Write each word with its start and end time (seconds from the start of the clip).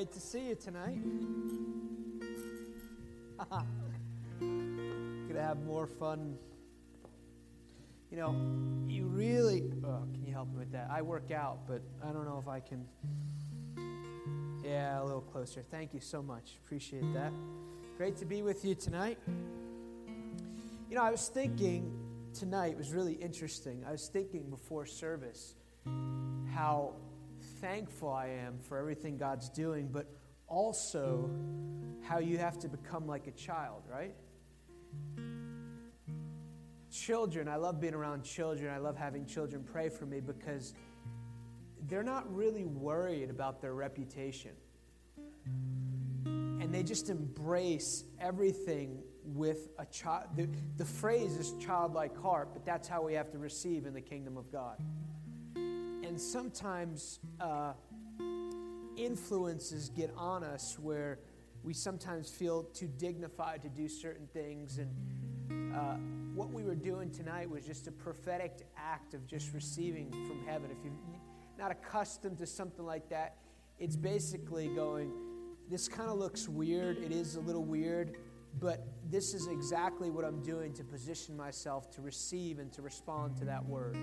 great 0.00 0.12
to 0.12 0.20
see 0.20 0.48
you 0.48 0.54
tonight. 0.54 0.98
Gonna 4.40 5.42
have 5.42 5.62
more 5.66 5.86
fun. 5.86 6.38
You 8.10 8.16
know, 8.16 8.34
you 8.88 9.04
really. 9.08 9.70
Oh, 9.84 10.04
can 10.10 10.24
you 10.24 10.32
help 10.32 10.48
me 10.52 10.56
with 10.56 10.72
that? 10.72 10.88
I 10.90 11.02
work 11.02 11.30
out, 11.30 11.68
but 11.68 11.82
I 12.02 12.12
don't 12.12 12.24
know 12.24 12.38
if 12.40 12.48
I 12.48 12.60
can. 12.60 12.86
Yeah, 14.64 15.02
a 15.02 15.04
little 15.04 15.20
closer. 15.20 15.62
Thank 15.70 15.92
you 15.92 16.00
so 16.00 16.22
much. 16.22 16.56
Appreciate 16.64 17.12
that. 17.12 17.32
Great 17.98 18.16
to 18.16 18.24
be 18.24 18.40
with 18.40 18.64
you 18.64 18.74
tonight. 18.74 19.18
You 20.88 20.96
know, 20.96 21.02
I 21.02 21.10
was 21.10 21.28
thinking 21.28 21.92
tonight 22.32 22.78
was 22.78 22.94
really 22.94 23.12
interesting. 23.12 23.84
I 23.86 23.92
was 23.92 24.08
thinking 24.10 24.48
before 24.48 24.86
service 24.86 25.56
how 26.54 26.94
thankful 27.60 28.10
I 28.10 28.28
am 28.28 28.58
for 28.58 28.78
everything 28.78 29.18
God's 29.18 29.48
doing, 29.50 29.88
but 29.88 30.06
also 30.46 31.30
how 32.02 32.18
you 32.18 32.38
have 32.38 32.58
to 32.60 32.68
become 32.68 33.06
like 33.06 33.26
a 33.26 33.32
child, 33.32 33.82
right? 33.90 34.14
Children, 36.90 37.48
I 37.48 37.56
love 37.56 37.80
being 37.80 37.94
around 37.94 38.24
children. 38.24 38.72
I 38.72 38.78
love 38.78 38.96
having 38.96 39.26
children 39.26 39.62
pray 39.62 39.88
for 39.88 40.06
me 40.06 40.20
because 40.20 40.74
they're 41.86 42.02
not 42.02 42.32
really 42.34 42.64
worried 42.64 43.30
about 43.30 43.60
their 43.60 43.74
reputation. 43.74 44.52
And 46.24 46.74
they 46.74 46.82
just 46.82 47.10
embrace 47.10 48.04
everything 48.18 49.02
with 49.24 49.68
a 49.78 49.86
child. 49.86 50.24
The, 50.36 50.48
the 50.76 50.84
phrase 50.84 51.36
is 51.36 51.54
childlike 51.60 52.20
heart, 52.20 52.50
but 52.52 52.64
that's 52.64 52.88
how 52.88 53.02
we 53.02 53.14
have 53.14 53.30
to 53.32 53.38
receive 53.38 53.86
in 53.86 53.94
the 53.94 54.00
kingdom 54.00 54.36
of 54.36 54.50
God 54.50 54.82
and 56.10 56.20
sometimes 56.20 57.20
uh, 57.40 57.72
influences 58.96 59.90
get 59.90 60.12
on 60.16 60.42
us 60.42 60.76
where 60.76 61.20
we 61.62 61.72
sometimes 61.72 62.28
feel 62.28 62.64
too 62.64 62.88
dignified 62.98 63.62
to 63.62 63.68
do 63.68 63.88
certain 63.88 64.26
things. 64.32 64.78
And 64.78 65.72
uh, 65.72 65.98
what 66.34 66.50
we 66.50 66.64
were 66.64 66.74
doing 66.74 67.12
tonight 67.12 67.48
was 67.48 67.64
just 67.64 67.86
a 67.86 67.92
prophetic 67.92 68.66
act 68.76 69.14
of 69.14 69.24
just 69.24 69.54
receiving 69.54 70.10
from 70.10 70.44
heaven. 70.48 70.72
If 70.72 70.78
you're 70.82 70.92
not 71.56 71.70
accustomed 71.70 72.38
to 72.38 72.46
something 72.46 72.84
like 72.84 73.08
that, 73.10 73.36
it's 73.78 73.94
basically 73.94 74.66
going, 74.66 75.12
this 75.70 75.86
kind 75.86 76.10
of 76.10 76.18
looks 76.18 76.48
weird. 76.48 76.98
It 76.98 77.12
is 77.12 77.36
a 77.36 77.40
little 77.40 77.64
weird, 77.64 78.16
but 78.58 78.84
this 79.08 79.32
is 79.32 79.46
exactly 79.46 80.10
what 80.10 80.24
I'm 80.24 80.42
doing 80.42 80.72
to 80.72 80.82
position 80.82 81.36
myself 81.36 81.88
to 81.92 82.02
receive 82.02 82.58
and 82.58 82.72
to 82.72 82.82
respond 82.82 83.36
to 83.36 83.44
that 83.44 83.64
word. 83.64 83.96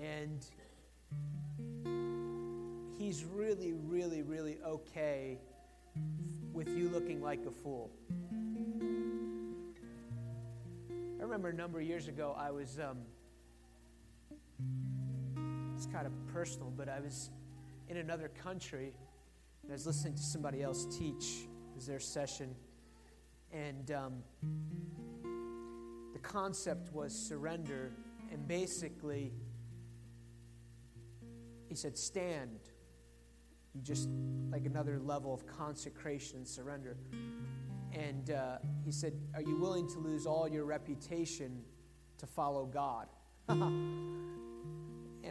And 0.00 0.44
he's 2.98 3.24
really, 3.24 3.72
really, 3.72 4.22
really 4.22 4.58
okay 4.66 5.38
with 6.52 6.68
you 6.68 6.88
looking 6.88 7.20
like 7.20 7.40
a 7.46 7.50
fool. 7.50 7.90
I 11.18 11.22
remember 11.22 11.48
a 11.48 11.54
number 11.54 11.80
of 11.80 11.86
years 11.86 12.08
ago, 12.08 12.34
I 12.38 12.50
was, 12.50 12.78
um, 12.78 12.98
it's 15.76 15.86
kind 15.86 16.06
of 16.06 16.12
personal, 16.32 16.72
but 16.74 16.88
I 16.88 17.00
was 17.00 17.30
in 17.88 17.98
another 17.98 18.28
country 18.28 18.94
and 19.62 19.70
I 19.70 19.74
was 19.74 19.86
listening 19.86 20.14
to 20.14 20.22
somebody 20.22 20.62
else 20.62 20.86
teach. 20.98 21.44
It 21.44 21.76
was 21.76 21.86
their 21.86 22.00
session. 22.00 22.54
And 23.52 23.90
um, 23.90 24.22
the 26.12 26.18
concept 26.20 26.92
was 26.92 27.12
surrender. 27.28 27.92
And 28.32 28.46
basically, 28.46 29.32
he 31.70 31.76
said, 31.76 31.96
Stand. 31.96 32.58
You 33.72 33.80
just, 33.82 34.08
like 34.50 34.66
another 34.66 34.98
level 34.98 35.32
of 35.32 35.46
consecration 35.46 36.38
and 36.38 36.46
surrender. 36.46 36.96
And 37.92 38.32
uh, 38.32 38.58
he 38.84 38.90
said, 38.90 39.14
Are 39.34 39.40
you 39.40 39.56
willing 39.56 39.88
to 39.90 39.98
lose 40.00 40.26
all 40.26 40.48
your 40.48 40.64
reputation 40.64 41.62
to 42.18 42.26
follow 42.26 42.66
God? 42.66 43.06
and, 43.48 44.26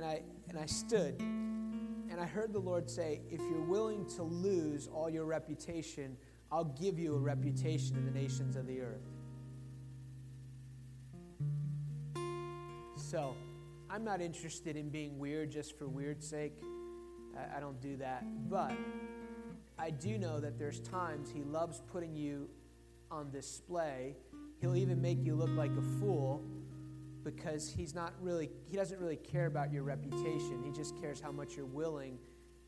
I, 0.01 0.21
and 0.47 0.57
I 0.57 0.65
stood 0.65 1.19
and 1.19 2.19
I 2.19 2.25
heard 2.25 2.53
the 2.53 2.59
Lord 2.59 2.89
say, 2.89 3.21
If 3.29 3.41
you're 3.41 3.61
willing 3.61 4.05
to 4.15 4.23
lose 4.23 4.87
all 4.87 5.09
your 5.09 5.25
reputation, 5.25 6.15
I'll 6.51 6.63
give 6.63 6.97
you 6.97 7.15
a 7.15 7.19
reputation 7.19 7.97
in 7.97 8.05
the 8.05 8.11
nations 8.11 8.55
of 8.55 8.65
the 8.65 8.81
earth. 8.81 9.03
So, 12.95 13.35
I'm 13.89 14.03
not 14.03 14.21
interested 14.21 14.75
in 14.75 14.89
being 14.89 15.17
weird 15.17 15.51
just 15.51 15.77
for 15.77 15.87
weird's 15.87 16.27
sake. 16.27 16.53
I, 17.35 17.57
I 17.57 17.59
don't 17.59 17.81
do 17.81 17.97
that. 17.97 18.23
But 18.49 18.73
I 19.77 19.89
do 19.89 20.17
know 20.17 20.39
that 20.39 20.59
there's 20.59 20.79
times 20.79 21.31
He 21.31 21.43
loves 21.43 21.81
putting 21.91 22.15
you 22.15 22.49
on 23.09 23.31
display. 23.31 24.15
He'll 24.61 24.75
even 24.75 25.01
make 25.01 25.23
you 25.23 25.35
look 25.35 25.49
like 25.51 25.71
a 25.71 25.99
fool 25.99 26.43
because 27.23 27.69
he's 27.69 27.93
not 27.93 28.13
really 28.21 28.49
he 28.69 28.77
doesn't 28.77 28.99
really 28.99 29.17
care 29.17 29.45
about 29.45 29.73
your 29.73 29.83
reputation 29.83 30.63
he 30.63 30.71
just 30.71 30.99
cares 31.01 31.19
how 31.19 31.31
much 31.31 31.55
you're 31.55 31.65
willing 31.65 32.17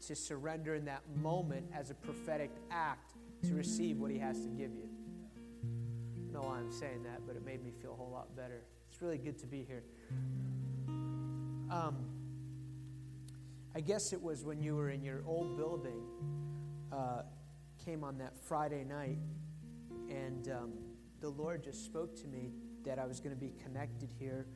to 0.06 0.14
surrender 0.14 0.76
in 0.76 0.84
that 0.84 1.02
moment 1.16 1.66
as 1.74 1.90
a 1.90 1.94
prophetic 1.96 2.52
act 2.70 3.14
to 3.44 3.54
receive 3.54 3.98
what 3.98 4.12
he 4.12 4.20
has 4.20 4.42
to 4.42 4.50
give 4.50 4.72
you 4.74 4.90
why 6.34 6.58
i'm 6.58 6.72
saying 6.72 7.04
that 7.04 7.26
but 7.26 7.36
it 7.36 7.46
made 7.46 7.64
me 7.64 7.72
feel 7.82 7.94
a 7.94 7.96
whole 7.96 8.12
lot 8.12 8.36
better 8.36 8.64
it's 8.92 9.02
really 9.02 9.18
good 9.18 9.38
to 9.38 9.48
be 9.48 9.64
here 9.64 9.84
um, 11.72 11.96
I 13.74 13.80
guess 13.80 14.12
it 14.12 14.22
was 14.22 14.44
when 14.44 14.62
you 14.62 14.76
were 14.76 14.90
in 14.90 15.02
your 15.02 15.24
old 15.26 15.56
building, 15.56 16.04
uh, 16.92 17.22
came 17.84 18.04
on 18.04 18.18
that 18.18 18.38
Friday 18.38 18.84
night, 18.84 19.18
and 20.10 20.50
um, 20.50 20.74
the 21.22 21.30
Lord 21.30 21.64
just 21.64 21.86
spoke 21.86 22.16
to 22.18 22.28
me 22.28 22.52
that 22.84 23.00
I 23.00 23.06
was 23.06 23.22
going 23.22 23.34
to 23.34 23.40
be 23.40 23.54
connected 23.64 24.10
here. 24.20 24.48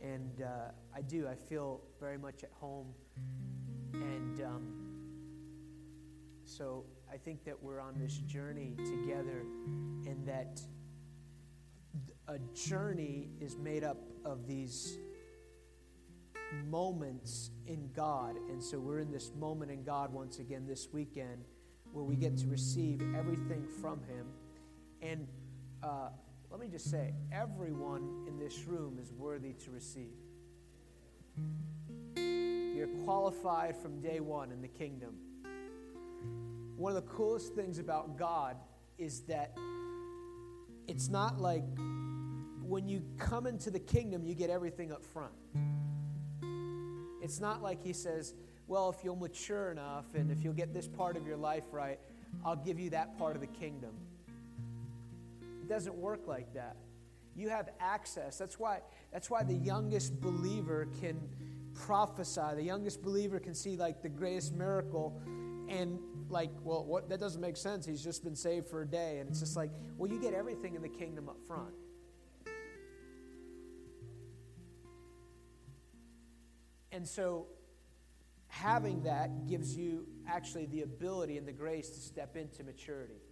And 0.00 0.42
uh, 0.42 0.70
I 0.96 1.02
do, 1.02 1.28
I 1.28 1.34
feel 1.34 1.82
very 2.00 2.16
much 2.16 2.44
at 2.44 2.50
home. 2.52 2.86
And 3.92 4.40
um, 4.40 4.72
so 6.44 6.84
I 7.12 7.16
think 7.18 7.44
that 7.44 7.62
we're 7.62 7.80
on 7.80 7.98
this 7.98 8.16
journey 8.18 8.74
together, 8.76 9.44
and 10.06 10.26
that 10.26 10.62
a 12.28 12.38
journey 12.54 13.28
is 13.40 13.56
made 13.58 13.84
up 13.84 13.98
of 14.24 14.46
these 14.46 14.98
moments 16.68 17.50
in 17.66 17.90
God. 17.94 18.36
And 18.50 18.62
so 18.62 18.78
we're 18.78 19.00
in 19.00 19.10
this 19.10 19.32
moment 19.38 19.70
in 19.70 19.82
God 19.82 20.12
once 20.12 20.38
again 20.38 20.66
this 20.66 20.88
weekend 20.92 21.44
where 21.92 22.04
we 22.04 22.16
get 22.16 22.36
to 22.38 22.46
receive 22.48 23.02
everything 23.16 23.66
from 23.80 24.00
Him. 24.04 24.26
And 25.02 25.26
uh, 25.82 26.08
let 26.50 26.60
me 26.60 26.68
just 26.68 26.90
say, 26.90 27.14
everyone 27.32 28.24
in 28.26 28.38
this 28.38 28.64
room 28.64 28.98
is 29.00 29.12
worthy 29.12 29.52
to 29.64 29.70
receive. 29.70 30.16
You're 32.16 32.88
qualified 33.04 33.76
from 33.76 34.00
day 34.00 34.20
one 34.20 34.52
in 34.52 34.62
the 34.62 34.68
kingdom. 34.68 35.14
One 36.76 36.94
of 36.94 37.04
the 37.04 37.10
coolest 37.10 37.54
things 37.54 37.78
about 37.78 38.16
God 38.16 38.56
is 38.98 39.20
that 39.22 39.56
it's 40.86 41.08
not 41.08 41.40
like 41.40 41.64
when 42.62 42.88
you 42.88 43.02
come 43.18 43.46
into 43.46 43.70
the 43.70 43.80
kingdom, 43.80 44.24
you 44.24 44.34
get 44.34 44.50
everything 44.50 44.92
up 44.92 45.04
front. 45.04 45.32
It's 47.22 47.40
not 47.40 47.62
like 47.62 47.82
he 47.82 47.92
says, 47.92 48.34
well, 48.66 48.90
if 48.90 49.02
you'll 49.02 49.16
mature 49.16 49.70
enough 49.70 50.14
and 50.14 50.30
if 50.30 50.44
you'll 50.44 50.52
get 50.52 50.74
this 50.74 50.86
part 50.86 51.16
of 51.16 51.26
your 51.26 51.36
life 51.36 51.64
right, 51.72 51.98
I'll 52.44 52.56
give 52.56 52.78
you 52.78 52.90
that 52.90 53.18
part 53.18 53.34
of 53.34 53.40
the 53.40 53.46
kingdom. 53.46 53.92
It 55.62 55.68
doesn't 55.68 55.94
work 55.94 56.26
like 56.26 56.52
that. 56.54 56.76
You 57.34 57.48
have 57.48 57.70
access. 57.80 58.36
That's 58.36 58.58
why, 58.58 58.80
that's 59.12 59.30
why 59.30 59.42
the 59.42 59.54
youngest 59.54 60.20
believer 60.20 60.88
can 61.00 61.20
prophesy. 61.74 62.54
The 62.56 62.62
youngest 62.62 63.02
believer 63.02 63.38
can 63.38 63.54
see 63.54 63.76
like 63.76 64.02
the 64.02 64.08
greatest 64.08 64.54
miracle 64.54 65.20
and 65.68 65.98
like, 66.28 66.50
well, 66.64 66.84
what 66.84 67.08
that 67.08 67.20
doesn't 67.20 67.40
make 67.40 67.56
sense. 67.56 67.86
He's 67.86 68.02
just 68.02 68.24
been 68.24 68.36
saved 68.36 68.68
for 68.68 68.82
a 68.82 68.86
day. 68.86 69.18
And 69.20 69.30
it's 69.30 69.40
just 69.40 69.56
like, 69.56 69.70
well, 69.96 70.10
you 70.10 70.20
get 70.20 70.34
everything 70.34 70.74
in 70.74 70.82
the 70.82 70.88
kingdom 70.88 71.28
up 71.28 71.38
front. 71.46 71.72
And 76.98 77.06
so 77.06 77.46
having 78.48 79.04
that 79.04 79.46
gives 79.46 79.76
you 79.76 80.04
actually 80.26 80.66
the 80.66 80.82
ability 80.82 81.38
and 81.38 81.46
the 81.46 81.52
grace 81.52 81.90
to 81.90 82.00
step 82.00 82.36
into 82.36 82.64
maturity. 82.64 83.22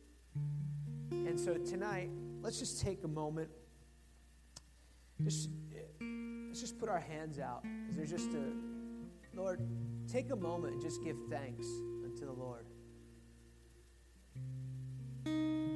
And 1.10 1.36
so 1.36 1.54
tonight, 1.54 2.08
let's 2.42 2.60
just 2.60 2.80
take 2.80 3.02
a 3.02 3.08
moment. 3.08 3.50
Just 5.20 5.48
let's 6.00 6.60
just 6.60 6.78
put 6.78 6.88
our 6.88 7.00
hands 7.00 7.40
out. 7.40 7.64
There's 7.90 8.10
just 8.10 8.30
a 8.34 8.52
Lord, 9.34 9.60
take 10.06 10.30
a 10.30 10.36
moment 10.36 10.74
and 10.74 10.80
just 10.80 11.02
give 11.02 11.16
thanks 11.28 11.66
unto 12.04 12.24
the 12.24 12.32
Lord. 12.32 12.66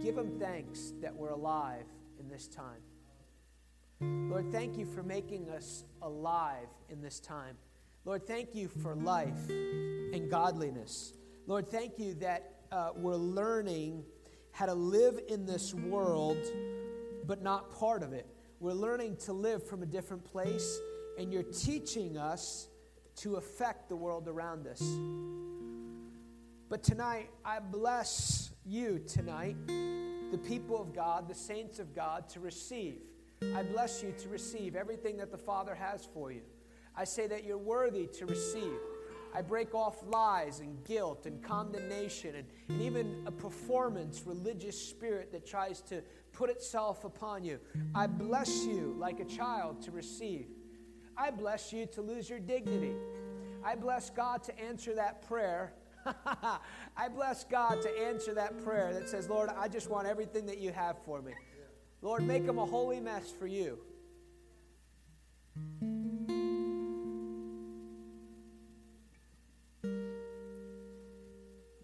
Give 0.01 0.17
him 0.17 0.39
thanks 0.39 0.93
that 1.01 1.13
we're 1.13 1.31
alive 1.31 1.87
in 2.21 2.29
this 2.29 2.47
time. 2.47 2.83
Lord, 4.31 4.53
thank 4.53 4.79
you 4.79 4.87
for 4.87 5.03
making 5.03 5.51
us 5.51 5.83
alive 6.01 6.69
in 6.89 7.03
this 7.03 7.19
time. 7.19 7.57
Lord, 8.07 8.27
thank 8.27 8.55
you 8.55 8.69
for 8.69 8.95
life 8.97 9.51
and 9.51 10.31
godliness. 10.31 11.13
Lord, 11.47 11.71
thank 11.71 11.99
you 11.99 12.15
that 12.15 12.55
uh, 12.73 12.91
we're 12.97 13.15
learning 13.15 14.05
how 14.53 14.65
to 14.67 14.75
live 14.75 15.21
in 15.29 15.45
this 15.45 15.75
world, 15.75 16.39
but 17.27 17.43
not 17.43 17.71
part 17.79 18.03
of 18.03 18.15
it. 18.15 18.27
We're 18.59 18.73
learning 18.73 19.17
to 19.25 19.35
live 19.35 19.67
from 19.67 19.83
a 19.83 19.87
different 19.87 20.25
place, 20.25 20.81
and 21.19 21.31
you're 21.31 21.43
teaching 21.43 22.17
us 22.17 22.69
to 23.17 23.37
affect 23.37 23.91
the 23.91 23.97
world 23.97 24.29
around 24.29 24.67
us. 24.67 24.83
But 26.71 26.83
tonight, 26.83 27.29
I 27.45 27.59
bless 27.59 28.51
you 28.65 28.99
tonight, 29.01 29.57
the 29.67 30.41
people 30.47 30.81
of 30.81 30.95
God, 30.95 31.29
the 31.29 31.35
saints 31.35 31.79
of 31.79 31.95
God, 31.95 32.31
to 32.31 32.41
receive. 32.41 33.03
I 33.55 33.63
bless 33.63 34.03
you 34.03 34.15
to 34.23 34.29
receive 34.31 34.75
everything 34.75 35.19
that 35.19 35.31
the 35.31 35.39
Father 35.39 35.75
has 35.75 36.09
for 36.15 36.33
you. 36.33 36.43
I 37.01 37.05
say 37.05 37.27
that 37.29 37.45
you're 37.45 37.57
worthy 37.57 38.07
to 38.09 38.27
receive. 38.27 38.79
I 39.35 39.41
break 39.41 39.75
off 39.75 40.03
lies 40.07 40.61
and 40.61 40.85
guilt 40.85 41.25
and 41.25 41.43
condemnation 41.43 42.35
and, 42.35 42.47
and 42.69 42.83
even 42.83 43.23
a 43.25 43.31
performance 43.31 44.25
religious 44.27 44.79
spirit 44.79 45.33
that 45.33 45.47
tries 45.47 45.81
to 45.83 46.03
put 46.35 46.51
itself 46.51 47.05
upon 47.05 47.43
you. 47.43 47.59
I 47.95 48.07
bless 48.07 48.67
you 48.67 48.95
like 48.99 49.19
a 49.19 49.25
child 49.25 49.81
to 49.85 49.91
receive. 49.93 50.49
I 51.17 51.31
bless 51.31 51.73
you 51.73 51.87
to 51.87 52.03
lose 52.03 52.29
your 52.29 52.39
dignity. 52.39 52.93
I 53.65 53.77
bless 53.77 54.11
God 54.11 54.43
to 54.45 54.61
answer 54.61 54.95
that 54.97 55.27
prayer. 55.27 55.73
I 56.05 57.09
bless 57.09 57.45
God 57.45 57.81
to 57.81 57.99
answer 57.99 58.35
that 58.35 58.63
prayer 58.63 58.93
that 58.93 59.09
says, 59.09 59.27
Lord, 59.27 59.49
I 59.57 59.69
just 59.69 59.89
want 59.89 60.07
everything 60.07 60.45
that 60.47 60.59
you 60.59 60.71
have 60.71 61.03
for 61.07 61.23
me. 61.23 61.33
Lord, 62.03 62.27
make 62.27 62.45
them 62.45 62.59
a 62.59 62.67
holy 62.67 63.01
mess 63.01 63.31
for 63.31 63.47
you. 63.47 63.79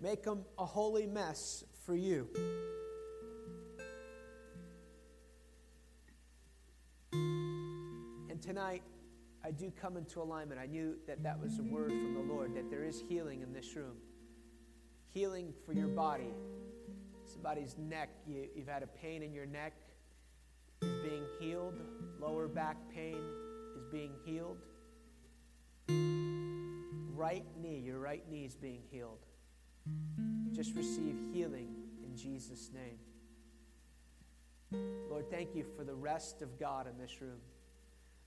Make 0.07 0.23
them 0.23 0.45
a 0.57 0.65
holy 0.65 1.05
mess 1.05 1.65
for 1.85 1.97
you. 1.97 2.29
And 7.13 8.41
tonight, 8.41 8.85
I 9.45 9.51
do 9.51 9.73
come 9.73 9.97
into 9.97 10.23
alignment. 10.23 10.61
I 10.61 10.67
knew 10.67 10.95
that 11.09 11.25
that 11.25 11.41
was 11.41 11.59
a 11.59 11.65
word 11.65 11.89
from 11.89 12.15
the 12.15 12.21
Lord, 12.21 12.55
that 12.55 12.71
there 12.71 12.85
is 12.85 13.03
healing 13.09 13.43
in 13.43 13.53
this 13.53 13.75
room. 13.75 13.97
Healing 15.13 15.53
for 15.65 15.73
your 15.73 15.89
body. 15.89 16.33
Somebody's 17.25 17.77
neck, 17.77 18.11
you, 18.29 18.47
have 18.59 18.69
had 18.69 18.83
a 18.85 18.87
pain 18.87 19.25
in 19.25 19.35
your 19.35 19.47
neck, 19.47 19.73
is 20.83 21.03
being 21.03 21.25
healed. 21.41 21.81
Lower 22.21 22.47
back 22.47 22.77
pain 22.95 23.19
is 23.77 23.83
being 23.91 24.13
healed. 24.25 24.59
Right 25.89 27.45
knee, 27.61 27.83
your 27.85 27.99
right 27.99 28.23
knee 28.31 28.45
is 28.45 28.55
being 28.55 28.83
healed. 28.89 29.19
Just 30.53 30.75
receive 30.75 31.17
healing 31.33 31.69
in 32.03 32.17
Jesus' 32.17 32.71
name. 32.73 32.99
Lord, 35.11 35.31
thank 35.31 35.55
you 35.55 35.65
for 35.77 35.85
the 35.85 35.95
rest 35.95 36.43
of 36.43 36.59
God 36.59 36.87
in 36.87 36.99
this 36.99 37.21
room. 37.21 37.39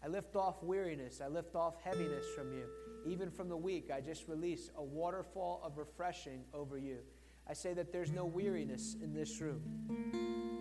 I 0.03 0.07
lift 0.07 0.35
off 0.35 0.63
weariness. 0.63 1.21
I 1.21 1.27
lift 1.27 1.55
off 1.55 1.75
heaviness 1.83 2.25
from 2.35 2.53
you. 2.53 2.63
Even 3.05 3.29
from 3.29 3.49
the 3.49 3.57
weak, 3.57 3.91
I 3.93 3.99
just 3.99 4.27
release 4.27 4.69
a 4.77 4.83
waterfall 4.83 5.61
of 5.63 5.77
refreshing 5.77 6.43
over 6.53 6.77
you. 6.77 6.99
I 7.47 7.53
say 7.53 7.73
that 7.73 7.91
there's 7.91 8.11
no 8.11 8.25
weariness 8.25 8.95
in 9.01 9.13
this 9.13 9.41
room. 9.41 10.58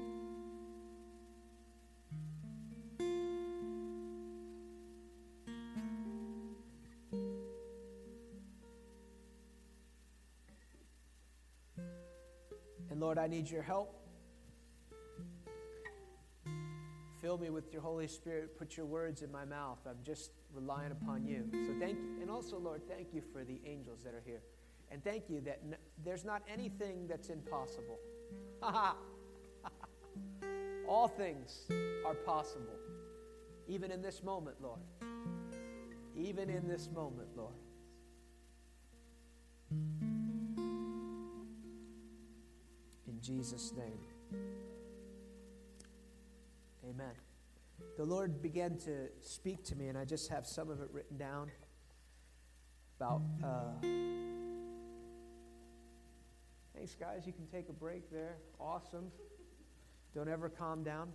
Need 13.28 13.48
your 13.50 13.62
help. 13.62 13.94
Fill 17.20 17.38
me 17.38 17.50
with 17.50 17.72
your 17.72 17.82
Holy 17.82 18.06
Spirit. 18.06 18.58
Put 18.58 18.76
your 18.76 18.86
words 18.86 19.22
in 19.22 19.30
my 19.32 19.44
mouth. 19.44 19.78
I'm 19.86 19.98
just 20.04 20.30
relying 20.54 20.92
upon 20.92 21.26
you. 21.26 21.44
So 21.66 21.74
thank 21.80 21.98
you. 21.98 22.22
And 22.22 22.30
also, 22.30 22.58
Lord, 22.58 22.82
thank 22.88 23.12
you 23.12 23.22
for 23.32 23.44
the 23.44 23.60
angels 23.66 24.02
that 24.04 24.14
are 24.14 24.22
here. 24.24 24.40
And 24.90 25.02
thank 25.04 25.28
you 25.28 25.40
that 25.42 25.60
there's 26.04 26.24
not 26.24 26.42
anything 26.48 27.06
that's 27.08 27.28
impossible. 27.28 27.98
All 30.88 31.08
things 31.08 31.62
are 32.06 32.14
possible. 32.14 32.78
Even 33.66 33.90
in 33.90 34.00
this 34.00 34.22
moment, 34.22 34.56
Lord. 34.62 34.80
Even 36.16 36.48
in 36.48 36.66
this 36.66 36.88
moment, 36.94 37.28
Lord. 37.36 37.52
Jesus' 43.20 43.72
name. 43.76 44.00
Amen. 46.88 47.14
The 47.96 48.04
Lord 48.04 48.40
began 48.40 48.78
to 48.78 49.08
speak 49.20 49.64
to 49.64 49.76
me, 49.76 49.88
and 49.88 49.98
I 49.98 50.04
just 50.04 50.30
have 50.30 50.46
some 50.46 50.70
of 50.70 50.80
it 50.80 50.88
written 50.92 51.16
down 51.16 51.50
about. 52.98 53.22
Uh, 53.42 53.86
thanks, 56.74 56.94
guys. 56.94 57.26
You 57.26 57.32
can 57.32 57.46
take 57.46 57.68
a 57.68 57.72
break 57.72 58.10
there. 58.10 58.36
Awesome. 58.60 59.10
Don't 60.14 60.28
ever 60.28 60.48
calm 60.48 60.82
down. 60.82 61.12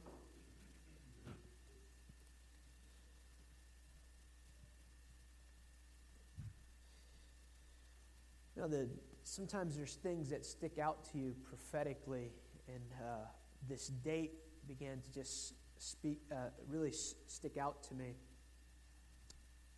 Now, 8.55 8.67
the, 8.67 8.87
sometimes 9.23 9.75
there's 9.75 9.95
things 9.95 10.29
that 10.29 10.45
stick 10.45 10.77
out 10.79 11.03
to 11.11 11.17
you 11.17 11.35
prophetically, 11.43 12.31
and 12.67 12.83
uh, 13.01 13.25
this 13.67 13.87
date 13.87 14.33
began 14.67 15.01
to 15.01 15.11
just 15.11 15.53
speak, 15.77 16.21
uh, 16.31 16.49
really 16.67 16.89
s- 16.89 17.15
stick 17.27 17.57
out 17.57 17.83
to 17.83 17.93
me. 17.95 18.15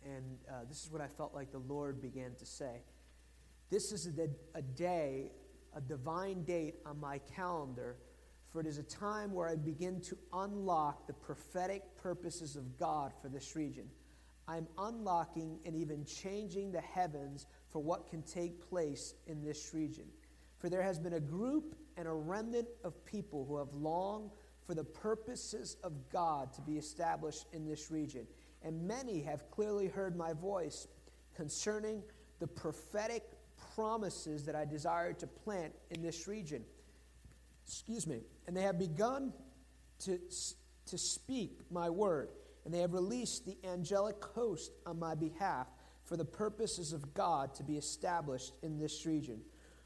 And 0.04 0.38
uh, 0.48 0.64
this 0.68 0.84
is 0.84 0.90
what 0.90 1.00
I 1.00 1.08
felt 1.08 1.34
like 1.34 1.50
the 1.50 1.58
Lord 1.58 2.00
began 2.00 2.34
to 2.38 2.46
say. 2.46 2.82
This 3.70 3.90
is 3.90 4.06
a, 4.06 4.28
a 4.54 4.62
day, 4.62 5.32
a 5.74 5.80
divine 5.80 6.44
date 6.44 6.76
on 6.84 7.00
my 7.00 7.18
calendar, 7.34 7.96
for 8.52 8.60
it 8.60 8.66
is 8.66 8.78
a 8.78 8.84
time 8.84 9.32
where 9.32 9.48
I 9.48 9.56
begin 9.56 10.00
to 10.02 10.16
unlock 10.32 11.06
the 11.06 11.12
prophetic 11.12 11.82
purposes 11.96 12.54
of 12.54 12.78
God 12.78 13.12
for 13.20 13.28
this 13.28 13.56
region. 13.56 13.88
I'm 14.48 14.68
unlocking 14.78 15.58
and 15.66 15.74
even 15.74 16.04
changing 16.04 16.70
the 16.70 16.80
heavens 16.80 17.46
for 17.76 17.82
what 17.82 18.08
can 18.08 18.22
take 18.22 18.66
place 18.70 19.12
in 19.26 19.44
this 19.44 19.74
region. 19.74 20.06
For 20.56 20.70
there 20.70 20.80
has 20.80 20.98
been 20.98 21.12
a 21.12 21.20
group 21.20 21.76
and 21.98 22.08
a 22.08 22.10
remnant 22.10 22.68
of 22.84 23.04
people 23.04 23.44
who 23.44 23.58
have 23.58 23.74
longed 23.74 24.30
for 24.66 24.72
the 24.74 24.82
purposes 24.82 25.76
of 25.84 25.92
God 26.10 26.54
to 26.54 26.62
be 26.62 26.78
established 26.78 27.44
in 27.52 27.66
this 27.66 27.90
region. 27.90 28.26
And 28.62 28.88
many 28.88 29.20
have 29.20 29.50
clearly 29.50 29.88
heard 29.88 30.16
my 30.16 30.32
voice 30.32 30.88
concerning 31.34 32.02
the 32.38 32.46
prophetic 32.46 33.24
promises 33.74 34.46
that 34.46 34.54
I 34.54 34.64
desire 34.64 35.12
to 35.12 35.26
plant 35.26 35.74
in 35.90 36.00
this 36.00 36.26
region. 36.26 36.64
Excuse 37.66 38.06
me. 38.06 38.22
And 38.46 38.56
they 38.56 38.62
have 38.62 38.78
begun 38.78 39.34
to, 40.04 40.18
to 40.86 40.96
speak 40.96 41.60
my 41.70 41.90
word, 41.90 42.30
and 42.64 42.72
they 42.72 42.80
have 42.80 42.94
released 42.94 43.44
the 43.44 43.58
angelic 43.68 44.24
host 44.34 44.72
on 44.86 44.98
my 44.98 45.14
behalf 45.14 45.66
for 46.06 46.16
the 46.16 46.24
purposes 46.24 46.92
of 46.92 47.12
God 47.14 47.54
to 47.56 47.64
be 47.64 47.76
established 47.76 48.52
in 48.62 48.78
this 48.78 49.04
region. 49.04 49.40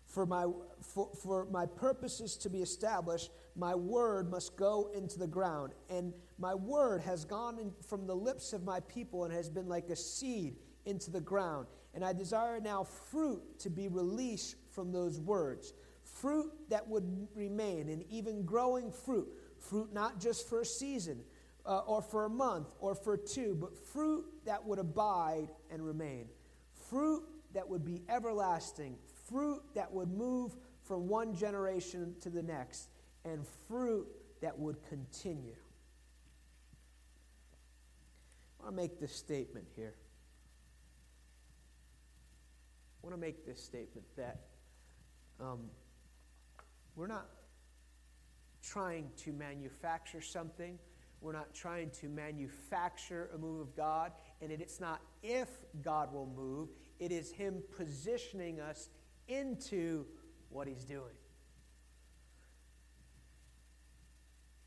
For 0.04 0.26
my, 0.26 0.46
for, 0.82 1.08
for 1.22 1.46
my 1.50 1.64
purposes 1.64 2.36
to 2.38 2.50
be 2.50 2.60
established, 2.60 3.30
my 3.56 3.74
word 3.74 4.30
must 4.30 4.56
go 4.56 4.90
into 4.94 5.18
the 5.18 5.26
ground. 5.26 5.72
And 5.88 6.12
my 6.38 6.54
word 6.54 7.00
has 7.00 7.24
gone 7.24 7.72
from 7.88 8.06
the 8.06 8.14
lips 8.14 8.52
of 8.52 8.64
my 8.64 8.80
people 8.80 9.24
and 9.24 9.32
has 9.32 9.48
been 9.48 9.68
like 9.68 9.88
a 9.88 9.96
seed 9.96 10.56
into 10.84 11.10
the 11.10 11.20
ground. 11.20 11.66
And 11.94 12.04
I 12.04 12.12
desire 12.12 12.60
now 12.60 12.84
fruit 12.84 13.58
to 13.60 13.70
be 13.70 13.88
released 13.88 14.56
from 14.70 14.92
those 14.92 15.18
words. 15.18 15.72
Fruit 16.02 16.52
that 16.68 16.86
would 16.86 17.28
remain, 17.34 17.88
and 17.88 18.04
even 18.10 18.44
growing 18.44 18.90
fruit. 18.90 19.28
Fruit 19.58 19.92
not 19.92 20.20
just 20.20 20.48
for 20.48 20.60
a 20.60 20.66
season 20.66 21.20
uh, 21.70 21.78
or 21.86 22.02
for 22.02 22.24
a 22.24 22.28
month 22.28 22.74
or 22.80 22.96
for 22.96 23.16
two, 23.16 23.56
but 23.58 23.78
fruit 23.78 24.24
that 24.44 24.66
would 24.66 24.80
abide 24.80 25.48
and 25.70 25.86
remain. 25.86 26.26
Fruit 26.90 27.22
that 27.54 27.68
would 27.68 27.84
be 27.84 28.02
everlasting, 28.08 28.96
fruit 29.28 29.62
that 29.76 29.90
would 29.92 30.10
move 30.10 30.56
from 30.82 31.06
one 31.06 31.32
generation 31.32 32.16
to 32.20 32.28
the 32.28 32.42
next, 32.42 32.88
and 33.24 33.46
fruit 33.68 34.08
that 34.42 34.58
would 34.58 34.82
continue. 34.88 35.54
I 38.58 38.64
want 38.64 38.76
to 38.76 38.82
make 38.82 38.98
this 38.98 39.14
statement 39.14 39.66
here. 39.76 39.94
I 43.00 43.06
want 43.06 43.14
to 43.14 43.20
make 43.20 43.46
this 43.46 43.62
statement 43.62 44.06
that 44.16 44.40
um, 45.40 45.70
we're 46.96 47.06
not 47.06 47.28
trying 48.60 49.08
to 49.18 49.32
manufacture 49.32 50.20
something. 50.20 50.76
We're 51.20 51.32
not 51.32 51.52
trying 51.52 51.90
to 52.00 52.08
manufacture 52.08 53.30
a 53.34 53.38
move 53.38 53.60
of 53.60 53.76
God. 53.76 54.12
And 54.40 54.50
it's 54.50 54.80
not 54.80 55.00
if 55.22 55.48
God 55.82 56.12
will 56.12 56.32
move, 56.34 56.70
it 56.98 57.12
is 57.12 57.30
Him 57.30 57.62
positioning 57.76 58.60
us 58.60 58.88
into 59.28 60.06
what 60.48 60.66
He's 60.66 60.84
doing. 60.84 61.14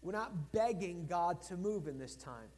We're 0.04 0.12
not 0.12 0.52
begging 0.52 1.08
God 1.08 1.42
to 1.44 1.58
move 1.58 1.88
in 1.88 1.98
this 1.98 2.16
time. 2.16 2.50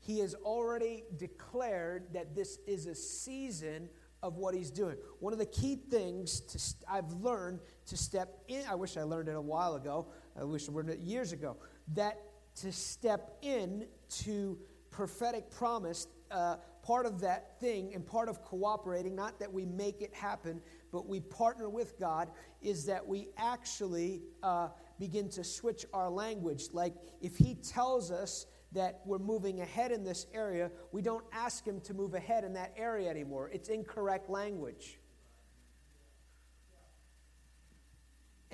He 0.00 0.18
has 0.20 0.34
already 0.34 1.04
declared 1.16 2.12
that 2.12 2.34
this 2.34 2.58
is 2.66 2.86
a 2.86 2.94
season 2.94 3.88
of 4.22 4.36
what 4.36 4.54
he's 4.54 4.70
doing. 4.70 4.96
One 5.20 5.32
of 5.32 5.38
the 5.38 5.46
key 5.46 5.76
things 5.76 6.40
to 6.40 6.58
st- 6.58 6.84
I've 6.90 7.10
learned 7.12 7.60
to 7.86 7.96
step 7.96 8.38
in, 8.48 8.62
I 8.68 8.74
wish 8.74 8.96
I 8.96 9.02
learned 9.02 9.28
it 9.28 9.36
a 9.36 9.40
while 9.40 9.74
ago, 9.74 10.08
I 10.38 10.44
wish 10.44 10.68
I 10.68 10.72
learned 10.72 10.90
it 10.90 10.98
years 10.98 11.32
ago, 11.32 11.56
that 11.94 12.20
to 12.60 12.72
step 12.72 13.36
in 13.42 13.86
to 14.08 14.58
prophetic 14.90 15.50
promise, 15.50 16.06
uh, 16.30 16.56
part 16.82 17.06
of 17.06 17.20
that 17.20 17.58
thing 17.58 17.94
and 17.94 18.06
part 18.06 18.28
of 18.28 18.42
cooperating, 18.42 19.14
not 19.14 19.38
that 19.40 19.52
we 19.52 19.64
make 19.64 20.02
it 20.02 20.14
happen, 20.14 20.60
but 20.92 21.08
we 21.08 21.20
partner 21.20 21.68
with 21.68 21.98
God, 21.98 22.30
is 22.62 22.86
that 22.86 23.06
we 23.06 23.28
actually 23.36 24.22
uh, 24.42 24.68
begin 24.98 25.28
to 25.30 25.42
switch 25.42 25.84
our 25.92 26.08
language. 26.08 26.68
Like 26.72 26.94
if 27.20 27.36
He 27.36 27.54
tells 27.56 28.10
us 28.10 28.46
that 28.72 29.00
we're 29.04 29.18
moving 29.18 29.60
ahead 29.60 29.92
in 29.92 30.04
this 30.04 30.26
area, 30.34 30.70
we 30.92 31.02
don't 31.02 31.24
ask 31.32 31.64
Him 31.64 31.80
to 31.80 31.94
move 31.94 32.14
ahead 32.14 32.44
in 32.44 32.52
that 32.54 32.72
area 32.76 33.08
anymore. 33.10 33.50
It's 33.52 33.68
incorrect 33.68 34.28
language. 34.30 34.98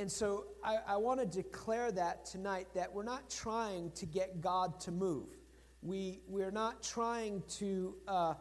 And 0.00 0.10
so 0.10 0.46
I, 0.64 0.78
I 0.88 0.96
want 0.96 1.20
to 1.20 1.26
declare 1.26 1.92
that 1.92 2.24
tonight 2.24 2.68
that 2.74 2.90
we're 2.90 3.02
not 3.02 3.28
trying 3.28 3.90
to 3.96 4.06
get 4.06 4.40
God 4.40 4.80
to 4.80 4.90
move. 4.90 5.28
We, 5.82 6.20
we're 6.26 6.50
not 6.50 6.82
trying 6.82 7.42
to 7.58 7.94
uh, 8.08 8.34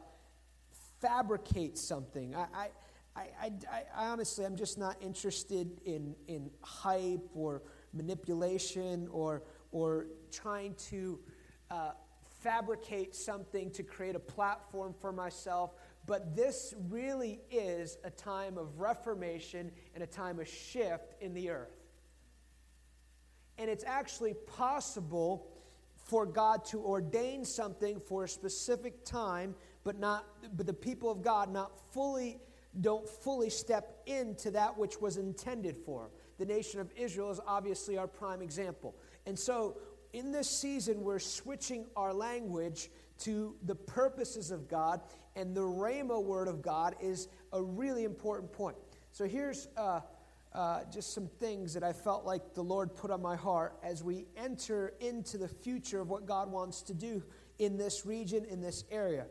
fabricate 1.02 1.78
something. 1.78 2.34
I, 2.34 2.70
I, 3.14 3.22
I, 3.42 3.52
I, 3.70 4.06
honestly, 4.06 4.46
I'm 4.46 4.56
just 4.56 4.78
not 4.78 4.96
interested 5.02 5.82
in, 5.84 6.16
in 6.30 6.50
hype 6.62 7.28
or 7.34 7.64
manipulation 7.92 9.10
or, 9.12 9.44
or 9.74 10.06
trying 10.32 10.76
to 10.92 11.20
uh, 11.70 11.92
fabricate 12.42 13.14
something 13.14 13.70
to 13.72 13.84
create 13.84 14.16
a 14.16 14.20
platform 14.20 14.96
for 15.02 15.12
myself. 15.12 15.72
But 16.10 16.36
this 16.36 16.74
really 16.90 17.40
is 17.52 18.00
a 18.04 18.10
time 18.10 18.58
of 18.58 18.80
reformation 18.80 19.72
and 19.94 20.04
a 20.04 20.08
time 20.08 20.40
of 20.40 20.48
shift 20.48 21.14
in 21.22 21.36
the 21.36 21.52
earth. 21.52 21.78
And 23.60 23.70
it's 23.70 23.84
actually 23.84 24.34
possible 24.34 25.46
for 25.94 26.26
God 26.26 26.66
to 26.66 26.84
ordain 26.84 27.46
something 27.46 28.00
for 28.00 28.24
a 28.24 28.28
specific 28.28 29.06
time, 29.06 29.54
but 29.84 30.00
not 30.00 30.26
but 30.58 30.66
the 30.66 30.74
people 30.74 31.12
of 31.12 31.22
God 31.22 31.54
not 31.54 31.78
fully 31.94 32.40
don't 32.82 33.08
fully 33.08 33.52
step 33.52 34.02
into 34.08 34.50
that 34.50 34.76
which 34.76 35.00
was 35.00 35.18
intended 35.18 35.78
for. 35.78 36.10
The 36.40 36.46
nation 36.46 36.80
of 36.80 36.92
Israel 36.96 37.30
is 37.30 37.40
obviously 37.46 38.00
our 38.00 38.08
prime 38.08 38.42
example. 38.42 38.96
And 39.28 39.38
so 39.38 39.78
in 40.14 40.32
this 40.32 40.50
season, 40.50 41.04
we're 41.04 41.20
switching 41.20 41.86
our 41.96 42.16
language 42.16 42.90
to 43.20 43.56
the 43.66 43.76
purposes 43.76 44.52
of 44.52 44.68
God, 44.68 45.02
and 45.36 45.56
the 45.56 45.62
Rhema 45.62 46.22
word 46.24 46.48
of 46.48 46.62
God 46.62 46.96
is 47.02 47.28
a 47.54 47.62
really 47.62 48.04
important 48.04 48.52
point. 48.52 48.78
So 49.12 49.26
here's 49.26 49.68
uh, 49.78 50.02
uh, 50.54 50.82
just 50.92 51.14
some 51.14 51.28
things 51.28 51.74
that 51.74 51.84
I 51.84 51.94
felt 51.94 52.26
like 52.26 52.54
the 52.54 52.64
Lord 52.64 52.96
put 52.96 53.12
on 53.12 53.22
my 53.22 53.36
heart 53.36 53.78
as 53.84 54.04
we 54.04 54.26
enter 54.38 54.94
into 55.00 55.38
the 55.38 55.48
future 55.48 56.02
of 56.02 56.10
what 56.10 56.26
God 56.26 56.52
wants 56.52 56.82
to 56.84 56.94
do 56.94 57.24
in 57.60 57.78
this 57.78 58.06
region, 58.06 58.46
in 58.46 58.62
this 58.62 58.86
area. 58.90 59.28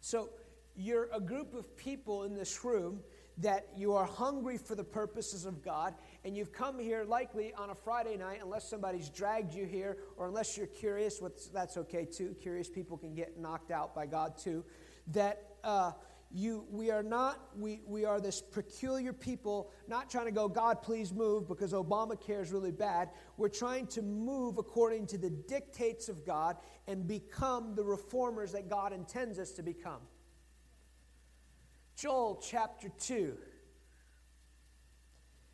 So 0.00 0.30
you're 0.76 1.08
a 1.12 1.20
group 1.20 1.54
of 1.54 1.76
people 1.76 2.24
in 2.24 2.34
this 2.34 2.64
room 2.64 3.00
that 3.38 3.66
you 3.76 3.94
are 3.94 4.04
hungry 4.04 4.58
for 4.58 4.74
the 4.74 4.84
purposes 4.84 5.44
of 5.44 5.62
God, 5.62 5.94
and 6.24 6.36
you've 6.36 6.52
come 6.52 6.78
here 6.78 7.04
likely 7.04 7.54
on 7.54 7.70
a 7.70 7.74
Friday 7.74 8.16
night, 8.16 8.40
unless 8.42 8.68
somebody's 8.68 9.08
dragged 9.08 9.54
you 9.54 9.64
here, 9.64 9.98
or 10.16 10.28
unless 10.28 10.56
you're 10.56 10.66
curious, 10.66 11.20
that's 11.52 11.76
okay 11.76 12.04
too. 12.04 12.36
Curious 12.40 12.68
people 12.68 12.98
can 12.98 13.14
get 13.14 13.38
knocked 13.38 13.70
out 13.70 13.94
by 13.94 14.06
God 14.06 14.36
too. 14.36 14.64
That 15.08 15.42
uh, 15.64 15.92
you, 16.30 16.64
we 16.70 16.90
are 16.90 17.02
not, 17.02 17.40
we, 17.58 17.80
we 17.86 18.04
are 18.04 18.20
this 18.20 18.40
peculiar 18.40 19.12
people, 19.12 19.70
not 19.88 20.10
trying 20.10 20.26
to 20.26 20.32
go, 20.32 20.48
God, 20.48 20.82
please 20.82 21.12
move, 21.12 21.48
because 21.48 21.72
Obamacare 21.72 22.42
is 22.42 22.52
really 22.52 22.70
bad. 22.70 23.08
We're 23.36 23.48
trying 23.48 23.86
to 23.88 24.02
move 24.02 24.58
according 24.58 25.06
to 25.08 25.18
the 25.18 25.30
dictates 25.30 26.08
of 26.08 26.24
God 26.24 26.56
and 26.86 27.08
become 27.08 27.74
the 27.74 27.82
reformers 27.82 28.52
that 28.52 28.68
God 28.68 28.92
intends 28.92 29.38
us 29.38 29.52
to 29.52 29.62
become. 29.62 30.00
Joel 31.96 32.40
chapter 32.42 32.90
2, 33.00 33.36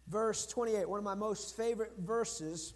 verse 0.09 0.47
28, 0.47 0.89
one 0.89 0.99
of 0.99 1.05
my 1.05 1.15
most 1.15 1.57
favorite 1.57 1.93
verses. 1.99 2.75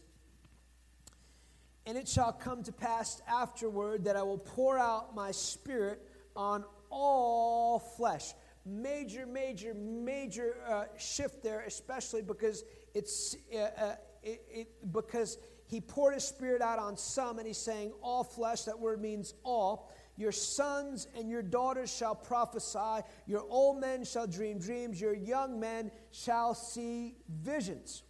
And 1.86 1.96
it 1.96 2.08
shall 2.08 2.32
come 2.32 2.62
to 2.64 2.72
pass 2.72 3.20
afterward 3.28 4.04
that 4.04 4.16
I 4.16 4.22
will 4.22 4.38
pour 4.38 4.78
out 4.78 5.14
my 5.14 5.30
spirit 5.30 6.00
on 6.36 6.64
all 6.90 7.78
flesh. 7.78 8.32
Major, 8.66 9.26
major, 9.26 9.74
major 9.74 10.56
uh, 10.68 10.84
shift 10.98 11.42
there, 11.42 11.60
especially 11.66 12.22
because 12.22 12.64
it's 12.94 13.36
uh, 13.54 13.58
uh, 13.58 13.94
it, 14.22 14.42
it, 14.50 14.92
because 14.92 15.38
he 15.66 15.80
poured 15.80 16.14
his 16.14 16.24
spirit 16.24 16.60
out 16.60 16.78
on 16.78 16.96
some, 16.96 17.38
and 17.38 17.46
he's 17.46 17.56
saying 17.58 17.92
all 18.02 18.24
flesh. 18.24 18.62
That 18.62 18.78
word 18.78 19.00
means 19.00 19.34
all. 19.44 19.90
Your 20.16 20.32
sons 20.32 21.06
and 21.16 21.30
your 21.30 21.42
daughters 21.42 21.94
shall 21.94 22.14
prophesy. 22.14 23.04
Your 23.26 23.44
old 23.48 23.80
men 23.80 24.04
shall 24.04 24.26
dream 24.26 24.58
dreams. 24.58 25.00
Your 25.00 25.14
young 25.14 25.58
men 25.58 25.90
shall 26.10 26.54
see 26.54 27.16
visions. 27.28 28.02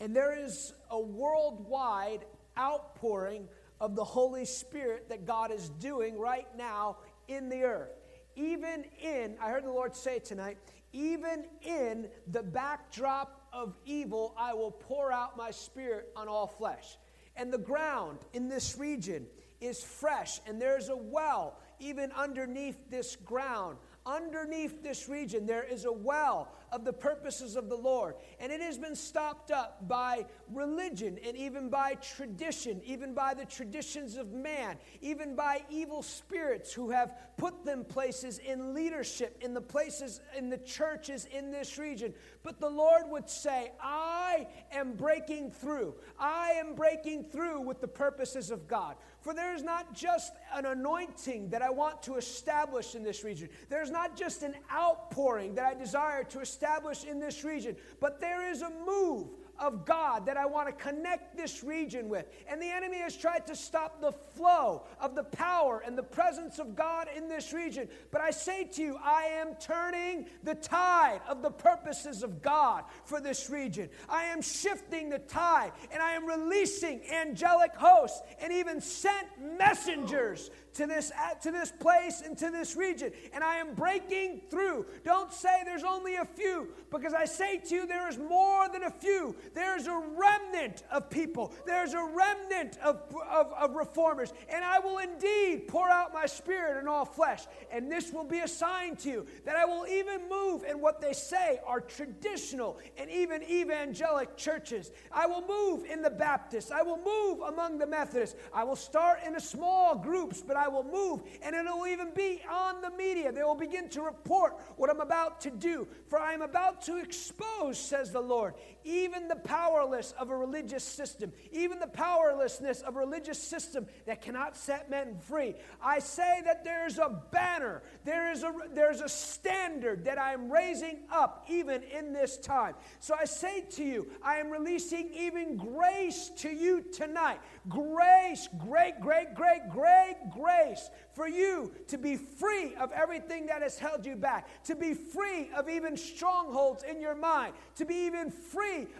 And 0.00 0.14
there 0.14 0.36
is 0.38 0.72
a 0.90 1.00
worldwide 1.00 2.24
outpouring 2.58 3.48
of 3.80 3.94
the 3.94 4.04
Holy 4.04 4.44
Spirit 4.44 5.08
that 5.08 5.26
God 5.26 5.50
is 5.50 5.68
doing 5.68 6.18
right 6.18 6.46
now 6.56 6.98
in 7.28 7.48
the 7.48 7.62
earth. 7.62 7.90
Even 8.36 8.84
in, 9.02 9.36
I 9.40 9.50
heard 9.50 9.64
the 9.64 9.70
Lord 9.70 9.94
say 9.94 10.18
tonight, 10.18 10.58
even 10.92 11.44
in 11.62 12.08
the 12.28 12.42
backdrop 12.42 13.48
of 13.52 13.76
evil, 13.84 14.34
I 14.38 14.54
will 14.54 14.70
pour 14.70 15.12
out 15.12 15.36
my 15.36 15.50
spirit 15.50 16.10
on 16.16 16.28
all 16.28 16.46
flesh. 16.46 16.98
And 17.36 17.52
the 17.52 17.58
ground 17.58 18.18
in 18.32 18.48
this 18.48 18.78
region 18.78 19.26
is 19.64 19.82
fresh, 19.82 20.40
and 20.46 20.60
there's 20.60 20.88
a 20.88 20.96
well 20.96 21.58
even 21.80 22.12
underneath 22.12 22.90
this 22.90 23.16
ground. 23.16 23.78
Underneath 24.06 24.82
this 24.82 25.08
region, 25.08 25.46
there 25.46 25.62
is 25.62 25.86
a 25.86 25.92
well 25.92 26.52
of 26.72 26.84
the 26.84 26.92
purposes 26.92 27.56
of 27.56 27.70
the 27.70 27.76
Lord. 27.76 28.16
And 28.38 28.52
it 28.52 28.60
has 28.60 28.76
been 28.76 28.96
stopped 28.96 29.50
up 29.50 29.88
by 29.88 30.26
religion 30.52 31.18
and 31.24 31.36
even 31.36 31.70
by 31.70 31.94
tradition, 31.94 32.82
even 32.84 33.14
by 33.14 33.32
the 33.32 33.46
traditions 33.46 34.16
of 34.16 34.32
man, 34.32 34.76
even 35.00 35.34
by 35.34 35.62
evil 35.70 36.02
spirits 36.02 36.72
who 36.72 36.90
have 36.90 37.14
put 37.38 37.64
them 37.64 37.84
places 37.84 38.38
in 38.38 38.74
leadership, 38.74 39.38
in 39.40 39.54
the 39.54 39.60
places, 39.60 40.20
in 40.36 40.50
the 40.50 40.58
churches 40.58 41.26
in 41.26 41.50
this 41.50 41.78
region. 41.78 42.12
But 42.42 42.60
the 42.60 42.68
Lord 42.68 43.04
would 43.08 43.30
say, 43.30 43.72
I 43.80 44.48
am 44.72 44.92
breaking 44.94 45.52
through. 45.52 45.94
I 46.18 46.50
am 46.56 46.74
breaking 46.74 47.24
through 47.24 47.62
with 47.62 47.80
the 47.80 47.88
purposes 47.88 48.50
of 48.50 48.68
God. 48.68 48.96
For 49.24 49.32
there 49.32 49.54
is 49.54 49.62
not 49.62 49.94
just 49.94 50.34
an 50.54 50.66
anointing 50.66 51.48
that 51.48 51.62
I 51.62 51.70
want 51.70 52.02
to 52.02 52.16
establish 52.16 52.94
in 52.94 53.02
this 53.02 53.24
region. 53.24 53.48
There's 53.70 53.90
not 53.90 54.18
just 54.18 54.42
an 54.42 54.54
outpouring 54.70 55.54
that 55.54 55.64
I 55.64 55.72
desire 55.72 56.24
to 56.24 56.40
establish 56.40 57.04
in 57.04 57.18
this 57.18 57.42
region, 57.42 57.74
but 58.00 58.20
there 58.20 58.50
is 58.50 58.60
a 58.60 58.68
move 58.86 59.28
of 59.58 59.84
God 59.84 60.26
that 60.26 60.36
I 60.36 60.46
want 60.46 60.66
to 60.68 60.72
connect 60.72 61.36
this 61.36 61.62
region 61.62 62.08
with. 62.08 62.26
And 62.48 62.60
the 62.60 62.70
enemy 62.70 62.98
has 62.98 63.16
tried 63.16 63.46
to 63.46 63.56
stop 63.56 64.00
the 64.00 64.12
flow 64.12 64.84
of 65.00 65.14
the 65.14 65.24
power 65.24 65.82
and 65.84 65.96
the 65.96 66.02
presence 66.02 66.58
of 66.58 66.74
God 66.74 67.08
in 67.14 67.28
this 67.28 67.52
region. 67.52 67.88
But 68.10 68.20
I 68.20 68.30
say 68.30 68.64
to 68.64 68.82
you, 68.82 68.98
I 69.02 69.24
am 69.24 69.54
turning 69.60 70.26
the 70.42 70.54
tide 70.54 71.20
of 71.28 71.42
the 71.42 71.50
purposes 71.50 72.22
of 72.22 72.42
God 72.42 72.84
for 73.04 73.20
this 73.20 73.50
region. 73.50 73.88
I 74.08 74.24
am 74.24 74.42
shifting 74.42 75.10
the 75.10 75.18
tide 75.18 75.72
and 75.92 76.02
I 76.02 76.12
am 76.12 76.26
releasing 76.26 77.00
angelic 77.10 77.74
hosts 77.74 78.20
and 78.40 78.52
even 78.52 78.80
sent 78.80 79.26
messengers 79.58 80.50
to 80.74 80.86
this, 80.86 81.12
uh, 81.12 81.34
to 81.34 81.50
this 81.50 81.70
place 81.70 82.22
and 82.24 82.36
to 82.38 82.50
this 82.50 82.76
region. 82.76 83.12
And 83.32 83.42
I 83.42 83.56
am 83.56 83.74
breaking 83.74 84.42
through. 84.50 84.86
Don't 85.04 85.32
say 85.32 85.62
there's 85.64 85.84
only 85.84 86.16
a 86.16 86.24
few, 86.24 86.68
because 86.90 87.14
I 87.14 87.24
say 87.24 87.58
to 87.58 87.74
you, 87.74 87.86
there 87.86 88.08
is 88.08 88.18
more 88.18 88.68
than 88.68 88.84
a 88.84 88.90
few. 88.90 89.34
There's 89.54 89.86
a 89.86 90.02
remnant 90.16 90.82
of 90.90 91.10
people, 91.10 91.52
there's 91.66 91.94
a 91.94 92.04
remnant 92.04 92.78
of, 92.78 93.02
of, 93.30 93.52
of 93.52 93.74
reformers, 93.74 94.32
and 94.48 94.64
I 94.64 94.78
will 94.78 94.98
indeed 94.98 95.68
pour 95.68 95.88
out 95.88 96.12
my 96.12 96.26
spirit 96.26 96.80
in 96.80 96.88
all 96.88 97.04
flesh. 97.04 97.46
And 97.70 97.90
this 97.90 98.12
will 98.12 98.24
be 98.24 98.40
a 98.40 98.48
sign 98.48 98.96
to 98.96 99.08
you 99.08 99.26
that 99.44 99.56
I 99.56 99.64
will 99.64 99.86
even 99.86 100.28
move 100.28 100.64
in 100.64 100.80
what 100.80 101.00
they 101.00 101.12
say 101.12 101.60
are 101.66 101.80
traditional 101.80 102.78
and 102.96 103.10
even 103.10 103.42
evangelic 103.42 104.36
churches. 104.36 104.90
I 105.12 105.26
will 105.26 105.44
move 105.46 105.84
in 105.84 106.02
the 106.02 106.10
Baptists, 106.10 106.70
I 106.70 106.82
will 106.82 106.98
move 106.98 107.40
among 107.40 107.78
the 107.78 107.86
Methodists. 107.86 108.36
I 108.52 108.64
will 108.64 108.76
start 108.76 109.20
in 109.26 109.36
a 109.36 109.40
small 109.40 109.94
groups, 109.96 110.42
but 110.46 110.56
I 110.56 110.63
will 110.68 110.84
move, 110.84 111.22
and 111.42 111.54
it'll 111.54 111.86
even 111.86 112.10
be 112.14 112.42
on 112.50 112.80
the 112.80 112.90
media. 112.90 113.32
They 113.32 113.42
will 113.42 113.54
begin 113.54 113.88
to 113.90 114.02
report 114.02 114.58
what 114.76 114.90
I'm 114.90 115.00
about 115.00 115.40
to 115.42 115.50
do. 115.50 115.86
For 116.08 116.18
I 116.18 116.32
am 116.32 116.42
about 116.42 116.82
to 116.82 116.96
expose, 116.98 117.78
says 117.78 118.12
the 118.12 118.20
Lord, 118.20 118.54
even 118.84 119.28
the 119.28 119.36
powerless 119.36 120.12
of 120.18 120.30
a 120.30 120.36
religious 120.36 120.84
system, 120.84 121.32
even 121.52 121.78
the 121.78 121.86
powerlessness 121.86 122.82
of 122.82 122.96
a 122.96 122.98
religious 122.98 123.42
system 123.42 123.86
that 124.06 124.22
cannot 124.22 124.56
set 124.56 124.90
men 124.90 125.16
free. 125.18 125.54
I 125.82 125.98
say 125.98 126.42
that 126.44 126.64
there's 126.64 126.98
a 126.98 127.22
banner, 127.30 127.82
there 128.04 128.30
is 128.30 128.42
a, 128.42 128.52
there's 128.72 129.00
a 129.00 129.08
standard 129.08 130.04
that 130.04 130.18
I 130.18 130.32
am 130.32 130.52
raising 130.52 130.98
up 131.10 131.46
even 131.48 131.82
in 131.82 132.12
this 132.12 132.36
time. 132.36 132.74
So 133.00 133.14
I 133.18 133.24
say 133.24 133.62
to 133.72 133.84
you, 133.84 134.06
I 134.22 134.36
am 134.36 134.50
releasing 134.50 135.12
even 135.14 135.56
grace 135.56 136.30
to 136.38 136.50
you 136.50 136.82
tonight. 136.92 137.40
Grace, 137.68 138.48
great, 138.58 139.00
great, 139.00 139.34
great, 139.34 139.70
great 139.70 140.16
grace 140.30 140.90
for 141.12 141.28
you 141.28 141.72
to 141.88 141.98
be 141.98 142.16
free 142.16 142.74
of 142.74 142.92
everything 142.92 143.46
that 143.46 143.62
has 143.62 143.78
held 143.78 144.04
you 144.04 144.16
back, 144.16 144.64
to 144.64 144.74
be 144.74 144.94
free 144.94 145.50
of 145.56 145.68
even 145.68 145.96
strongholds 145.96 146.82
in 146.82 147.00
your 147.00 147.14
mind, 147.14 147.54
to 147.76 147.84
be 147.84 147.94
even 147.94 148.30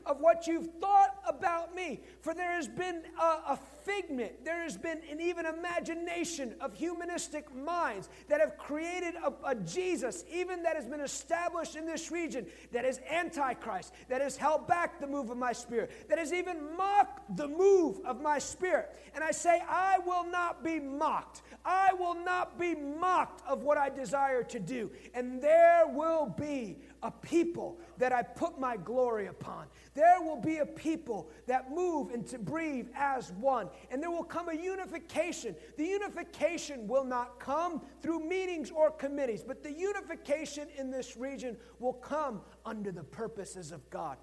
of 0.07 0.21
what 0.21 0.47
you've 0.47 0.71
thought 0.81 1.17
about 1.27 1.75
me. 1.75 2.01
For 2.21 2.35
there 2.35 2.53
has 2.53 2.69
been 2.69 3.03
a, 3.21 3.25
a 3.53 3.59
figment, 3.85 4.45
there 4.45 4.63
has 4.63 4.77
been 4.77 5.01
an 5.11 5.21
even 5.21 5.47
imagination 5.47 6.55
of 6.61 6.75
humanistic 6.75 7.55
minds 7.55 8.09
that 8.29 8.41
have 8.41 8.57
created 8.57 9.15
a, 9.17 9.33
a 9.45 9.55
Jesus, 9.55 10.25
even 10.33 10.63
that 10.63 10.77
has 10.77 10.87
been 10.87 11.01
established 11.01 11.77
in 11.77 11.87
this 11.87 12.11
region, 12.11 12.47
that 12.73 12.85
is 12.85 13.01
antichrist, 13.11 13.93
that 14.09 14.21
has 14.21 14.37
held 14.37 14.67
back 14.67 15.01
the 15.01 15.07
move 15.07 15.31
of 15.31 15.37
my 15.37 15.53
spirit, 15.53 16.09
that 16.09 16.19
has 16.19 16.33
even 16.33 16.77
mocked 16.77 17.37
the 17.37 17.49
move 17.49 18.01
of 18.05 18.21
my 18.21 18.39
spirit. 18.39 18.97
And 19.15 19.23
I 19.23 19.31
say, 19.31 19.63
I 19.69 19.99
will 19.99 20.25
not 20.25 20.65
be 20.65 20.81
mocked. 20.81 21.43
I 21.65 21.93
will 21.95 22.15
not 22.15 22.59
be 22.59 22.75
mocked 22.75 23.47
of 23.47 23.63
what 23.63 23.79
I 23.79 23.89
desire 23.89 24.43
to 24.45 24.59
do. 24.59 24.91
And 25.15 25.41
there 25.41 25.87
will 25.87 26.27
be 26.27 26.79
a 27.03 27.11
people 27.11 27.79
that 27.99 28.13
I 28.13 28.23
put 28.23 28.59
my 28.59 28.77
glory 28.77 29.27
upon. 29.27 29.67
There 29.95 30.21
will 30.21 30.41
be 30.41 30.59
a 30.59 30.67
people 30.67 31.31
that 31.47 31.71
move 31.71 32.11
and 32.11 32.27
to 32.27 32.39
breathe 32.39 32.89
as 32.97 33.31
one. 33.33 33.69
And 33.91 34.03
there 34.03 34.11
will 34.11 34.25
come 34.25 34.49
a 34.49 34.55
unification. 34.55 35.55
The 35.77 35.87
unification 35.87 36.89
will 36.89 37.05
not 37.05 37.39
come 37.39 37.81
through 38.03 38.29
meetings 38.29 38.73
or 38.73 38.91
committees, 38.91 39.45
but 39.47 39.63
the 39.63 39.73
unification 39.73 40.69
in 40.77 40.91
this 40.91 41.17
region 41.17 41.57
will 41.79 41.93
come 41.93 42.41
under 42.67 42.91
the 42.91 43.05
purposes 43.05 43.71
of 43.71 43.89
God. 43.91 44.19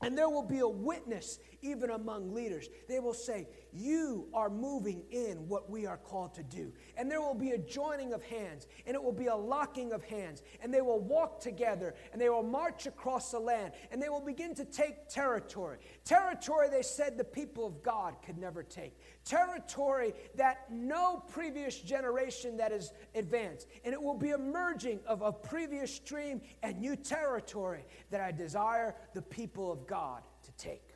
And 0.00 0.16
there 0.16 0.28
will 0.28 0.44
be 0.44 0.60
a 0.60 0.68
witness 0.68 1.40
even 1.60 1.90
among 1.90 2.32
leaders. 2.32 2.68
They 2.88 3.00
will 3.00 3.14
say, 3.14 3.48
You 3.72 4.28
are 4.32 4.48
moving 4.48 5.02
in 5.10 5.48
what 5.48 5.68
we 5.68 5.86
are 5.86 5.96
called 5.96 6.34
to 6.34 6.44
do. 6.44 6.72
And 6.96 7.10
there 7.10 7.20
will 7.20 7.34
be 7.34 7.50
a 7.50 7.58
joining 7.58 8.12
of 8.12 8.22
hands, 8.22 8.68
and 8.86 8.94
it 8.94 9.02
will 9.02 9.12
be 9.12 9.26
a 9.26 9.34
locking 9.34 9.92
of 9.92 10.04
hands. 10.04 10.42
And 10.62 10.72
they 10.72 10.82
will 10.82 11.00
walk 11.00 11.40
together, 11.40 11.94
and 12.12 12.20
they 12.22 12.28
will 12.28 12.44
march 12.44 12.86
across 12.86 13.32
the 13.32 13.40
land, 13.40 13.72
and 13.90 14.00
they 14.00 14.08
will 14.08 14.24
begin 14.24 14.54
to 14.54 14.64
take 14.64 15.08
territory. 15.08 15.78
Territory 16.04 16.68
they 16.70 16.82
said 16.82 17.18
the 17.18 17.24
people 17.24 17.66
of 17.66 17.82
God 17.82 18.16
could 18.24 18.38
never 18.38 18.62
take. 18.62 18.96
Territory 19.28 20.14
that 20.36 20.72
no 20.72 21.22
previous 21.28 21.78
generation 21.78 22.56
that 22.56 22.72
is 22.72 22.92
advanced. 23.14 23.68
And 23.84 23.92
it 23.92 24.02
will 24.02 24.16
be 24.16 24.30
a 24.30 24.38
merging 24.38 25.00
of 25.06 25.20
a 25.20 25.30
previous 25.30 25.94
stream 25.94 26.40
and 26.62 26.80
new 26.80 26.96
territory 26.96 27.84
that 28.10 28.22
I 28.22 28.32
desire 28.32 28.94
the 29.12 29.20
people 29.20 29.70
of 29.70 29.86
God 29.86 30.22
to 30.44 30.52
take. 30.52 30.94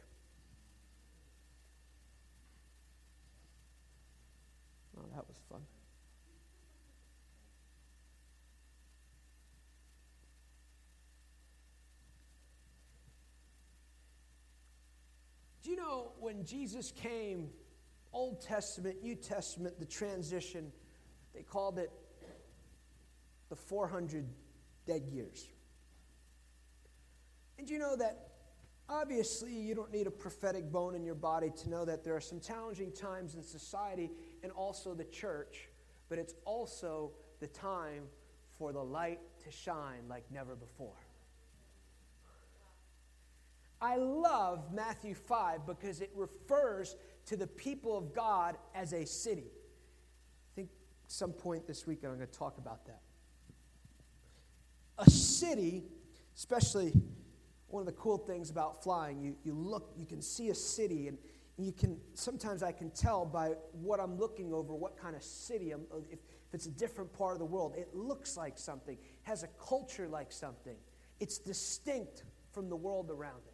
Oh, 4.98 5.04
that 5.14 5.28
was 5.28 5.36
fun. 5.50 5.60
Do 15.62 15.70
you 15.70 15.76
know 15.76 16.12
when 16.18 16.46
Jesus 16.46 16.92
came, 16.92 17.50
Old 18.12 18.42
Testament, 18.42 19.02
New 19.02 19.14
Testament, 19.14 19.78
the 19.78 19.86
transition, 19.86 20.72
they 21.34 21.42
called 21.42 21.78
it 21.78 21.90
the 23.48 23.56
400 23.56 24.26
dead 24.86 25.02
years. 25.10 25.48
And 27.58 27.68
you 27.68 27.78
know 27.78 27.96
that 27.96 28.28
obviously 28.88 29.52
you 29.52 29.74
don't 29.74 29.92
need 29.92 30.06
a 30.06 30.10
prophetic 30.10 30.70
bone 30.70 30.94
in 30.94 31.04
your 31.04 31.14
body 31.14 31.50
to 31.62 31.70
know 31.70 31.84
that 31.84 32.04
there 32.04 32.14
are 32.14 32.20
some 32.20 32.40
challenging 32.40 32.92
times 32.92 33.34
in 33.34 33.42
society 33.42 34.10
and 34.42 34.52
also 34.52 34.94
the 34.94 35.04
church, 35.04 35.68
but 36.08 36.18
it's 36.18 36.34
also 36.44 37.12
the 37.40 37.46
time 37.46 38.04
for 38.58 38.72
the 38.72 38.82
light 38.82 39.20
to 39.44 39.50
shine 39.50 40.08
like 40.08 40.24
never 40.30 40.54
before. 40.54 40.96
I 43.80 43.96
love 43.96 44.72
Matthew 44.72 45.14
5 45.14 45.66
because 45.66 46.00
it 46.00 46.10
refers 46.14 46.94
to 47.26 47.36
the 47.36 47.46
people 47.46 47.96
of 47.96 48.14
God 48.14 48.56
as 48.74 48.92
a 48.92 49.06
city. 49.06 49.50
I 49.50 50.54
think 50.54 50.70
some 51.06 51.32
point 51.32 51.66
this 51.66 51.86
week 51.86 52.00
I'm 52.02 52.16
going 52.16 52.20
to 52.20 52.26
talk 52.26 52.58
about 52.58 52.86
that. 52.86 53.00
A 54.98 55.10
city, 55.10 55.84
especially 56.36 56.92
one 57.68 57.80
of 57.80 57.86
the 57.86 57.92
cool 57.92 58.18
things 58.18 58.50
about 58.50 58.82
flying, 58.82 59.20
you, 59.20 59.36
you 59.44 59.54
look, 59.54 59.92
you 59.96 60.04
can 60.04 60.20
see 60.20 60.50
a 60.50 60.54
city, 60.54 61.08
and 61.08 61.16
you 61.56 61.72
can, 61.72 61.98
sometimes 62.14 62.62
I 62.62 62.72
can 62.72 62.90
tell 62.90 63.24
by 63.24 63.52
what 63.72 64.00
I'm 64.00 64.18
looking 64.18 64.52
over 64.52 64.74
what 64.74 64.96
kind 64.96 65.16
of 65.16 65.22
city, 65.22 65.70
I'm, 65.70 65.82
if, 66.10 66.18
if 66.18 66.54
it's 66.54 66.66
a 66.66 66.70
different 66.70 67.12
part 67.12 67.32
of 67.32 67.38
the 67.38 67.46
world. 67.46 67.74
It 67.76 67.94
looks 67.94 68.36
like 68.36 68.58
something, 68.58 68.98
has 69.22 69.42
a 69.42 69.48
culture 69.64 70.08
like 70.08 70.32
something. 70.32 70.76
It's 71.20 71.38
distinct 71.38 72.24
from 72.52 72.68
the 72.68 72.76
world 72.76 73.10
around 73.10 73.40
it. 73.46 73.51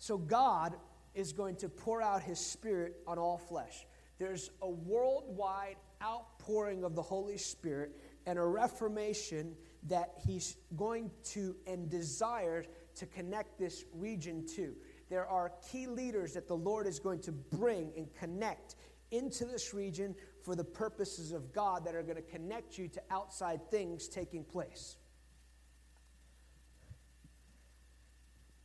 So 0.00 0.16
God 0.16 0.76
is 1.14 1.32
going 1.32 1.56
to 1.56 1.68
pour 1.68 2.00
out 2.00 2.22
his 2.22 2.40
spirit 2.40 2.96
on 3.06 3.18
all 3.18 3.36
flesh. 3.36 3.86
There's 4.18 4.50
a 4.62 4.68
worldwide 4.68 5.76
outpouring 6.02 6.84
of 6.84 6.94
the 6.94 7.02
Holy 7.02 7.36
Spirit 7.36 7.92
and 8.24 8.38
a 8.38 8.42
reformation 8.42 9.54
that 9.88 10.14
he's 10.26 10.56
going 10.74 11.10
to 11.24 11.54
and 11.66 11.90
desires 11.90 12.64
to 12.94 13.04
connect 13.04 13.58
this 13.58 13.84
region 13.92 14.46
to. 14.56 14.74
There 15.10 15.26
are 15.26 15.52
key 15.70 15.86
leaders 15.86 16.32
that 16.32 16.48
the 16.48 16.56
Lord 16.56 16.86
is 16.86 16.98
going 16.98 17.20
to 17.20 17.32
bring 17.32 17.92
and 17.94 18.08
connect 18.14 18.76
into 19.10 19.44
this 19.44 19.74
region 19.74 20.14
for 20.42 20.54
the 20.54 20.64
purposes 20.64 21.32
of 21.32 21.52
God 21.52 21.84
that 21.84 21.94
are 21.94 22.02
going 22.02 22.16
to 22.16 22.22
connect 22.22 22.78
you 22.78 22.88
to 22.88 23.02
outside 23.10 23.70
things 23.70 24.08
taking 24.08 24.44
place. 24.44 24.96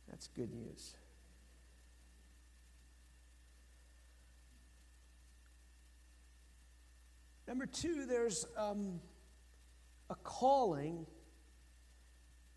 That's 0.08 0.28
good 0.28 0.54
news. 0.54 0.96
Number 7.46 7.66
two, 7.66 8.06
there's 8.06 8.44
um, 8.56 9.00
a 10.10 10.14
calling 10.16 11.06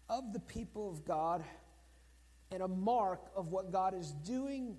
of 0.10 0.34
the 0.34 0.40
people 0.40 0.90
of 0.90 1.06
God 1.06 1.44
and 2.52 2.64
a 2.64 2.68
mark 2.68 3.22
of 3.36 3.50
what 3.50 3.72
God 3.72 3.94
is 3.94 4.12
doing 4.26 4.78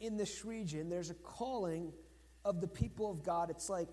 in 0.00 0.18
this 0.18 0.44
region. 0.44 0.90
There's 0.90 1.10
a 1.10 1.14
calling 1.14 1.92
of 2.44 2.60
the 2.60 2.66
people 2.66 3.10
of 3.10 3.22
God. 3.22 3.48
It's 3.48 3.70
like, 3.70 3.88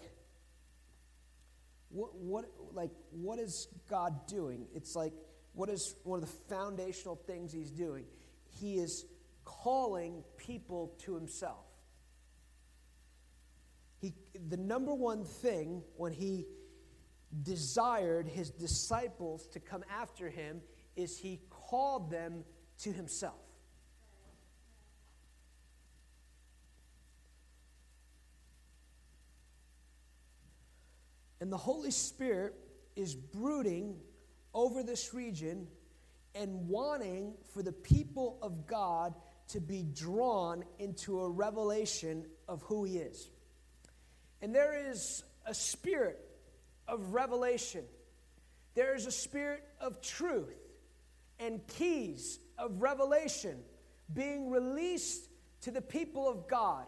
what, 1.90 2.14
what, 2.16 2.46
like, 2.74 2.92
what 3.12 3.40
is 3.40 3.68
God 3.90 4.28
doing? 4.28 4.68
It's 4.76 4.96
like, 4.96 5.14
what 5.54 5.70
is 5.70 5.96
one 6.04 6.22
of 6.22 6.26
the 6.26 6.36
foundational 6.54 7.16
things 7.16 7.54
He's 7.54 7.72
doing? 7.72 8.06
He 8.60 8.76
is 8.76 9.06
calling 9.46 10.24
people 10.38 10.94
to 11.06 11.16
Himself. 11.16 11.69
He, 14.00 14.14
the 14.48 14.58
number 14.58 14.94
one 14.94 15.24
thing 15.24 15.84
when 15.98 16.14
he 16.14 16.46
desired 17.44 18.28
his 18.28 18.50
disciples 18.50 19.48
to 19.48 19.60
come 19.60 19.84
after 19.90 20.30
him 20.30 20.62
is 20.96 21.18
he 21.18 21.42
called 21.50 22.10
them 22.10 22.44
to 22.80 22.92
himself. 22.92 23.36
And 31.42 31.52
the 31.52 31.58
Holy 31.58 31.92
Spirit 31.92 32.56
is 32.96 33.16
brooding 33.16 33.96
over 34.54 34.84
this 34.84 35.14
region 35.14 35.68
and 36.36 36.68
wanting 36.68 37.34
for 37.54 37.64
the 37.64 37.72
people 37.72 38.38
of 38.42 38.68
God 38.68 39.14
to 39.50 39.60
be 39.60 39.84
drawn 39.84 40.64
into 40.78 41.22
a 41.22 41.30
revelation 41.30 42.26
of 42.48 42.62
who 42.64 42.84
He 42.84 42.98
is. 42.98 43.30
And 44.42 44.54
there 44.54 44.90
is 44.90 45.24
a 45.46 45.54
spirit 45.54 46.20
of 46.88 47.14
revelation, 47.14 47.84
there 48.76 48.96
is 48.96 49.06
a 49.06 49.12
spirit 49.12 49.64
of 49.80 50.02
truth 50.02 50.56
and 51.40 51.66
keys 51.68 52.40
of 52.58 52.82
revelation 52.82 53.60
being 54.14 54.50
released 54.50 55.30
to 55.62 55.72
the 55.72 55.82
people 55.82 56.28
of 56.28 56.48
God, 56.48 56.86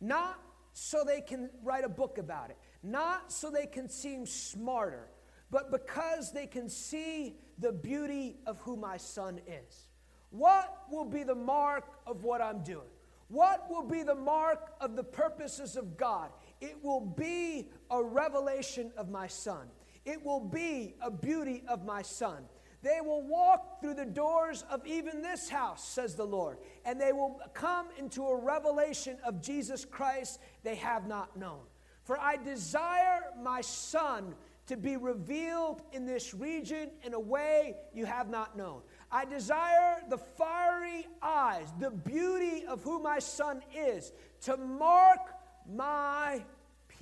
not 0.00 0.38
so 0.72 1.04
they 1.04 1.20
can 1.20 1.50
write 1.62 1.84
a 1.84 1.88
book 1.88 2.18
about 2.18 2.50
it, 2.50 2.56
not 2.82 3.32
so 3.32 3.50
they 3.50 3.66
can 3.66 3.88
seem 3.88 4.26
smarter, 4.26 5.08
but 5.50 5.70
because 5.70 6.32
they 6.32 6.46
can 6.46 6.68
see 6.68 7.36
the 7.58 7.72
beauty 7.72 8.36
of 8.46 8.58
who 8.60 8.76
my 8.76 8.96
son 8.96 9.40
is. 9.46 9.88
What 10.30 10.82
will 10.90 11.04
be 11.04 11.22
the 11.22 11.34
mark 11.34 11.84
of 12.06 12.24
what 12.24 12.40
I'm 12.40 12.62
doing? 12.64 12.88
What 13.28 13.70
will 13.70 13.84
be 13.84 14.02
the 14.02 14.14
mark 14.14 14.74
of 14.80 14.96
the 14.96 15.04
purposes 15.04 15.76
of 15.76 15.96
God? 15.96 16.30
It 16.64 16.82
will 16.82 17.00
be 17.00 17.68
a 17.90 18.02
revelation 18.02 18.90
of 18.96 19.10
my 19.10 19.26
son. 19.26 19.68
It 20.06 20.24
will 20.24 20.40
be 20.40 20.94
a 21.02 21.10
beauty 21.10 21.62
of 21.68 21.84
my 21.84 22.00
son. 22.00 22.44
They 22.82 23.00
will 23.02 23.22
walk 23.22 23.80
through 23.80 23.94
the 23.94 24.04
doors 24.04 24.64
of 24.70 24.86
even 24.86 25.22
this 25.22 25.48
house, 25.48 25.86
says 25.86 26.14
the 26.14 26.24
Lord, 26.24 26.58
and 26.84 27.00
they 27.00 27.12
will 27.12 27.40
come 27.52 27.88
into 27.98 28.26
a 28.26 28.36
revelation 28.36 29.16
of 29.24 29.42
Jesus 29.42 29.84
Christ 29.84 30.38
they 30.62 30.76
have 30.76 31.06
not 31.06 31.36
known. 31.36 31.60
For 32.04 32.18
I 32.18 32.36
desire 32.36 33.24
my 33.42 33.62
Son 33.62 34.34
to 34.66 34.76
be 34.76 34.96
revealed 34.96 35.82
in 35.92 36.06
this 36.06 36.34
region 36.34 36.90
in 37.02 37.14
a 37.14 37.20
way 37.20 37.76
you 37.94 38.06
have 38.06 38.28
not 38.28 38.56
known. 38.56 38.80
I 39.10 39.24
desire 39.24 40.02
the 40.08 40.18
fiery 40.18 41.06
eyes, 41.22 41.68
the 41.80 41.90
beauty 41.90 42.64
of 42.66 42.82
who 42.82 43.02
my 43.02 43.18
Son 43.18 43.62
is, 43.74 44.12
to 44.42 44.56
mark 44.56 45.20
my 45.66 46.42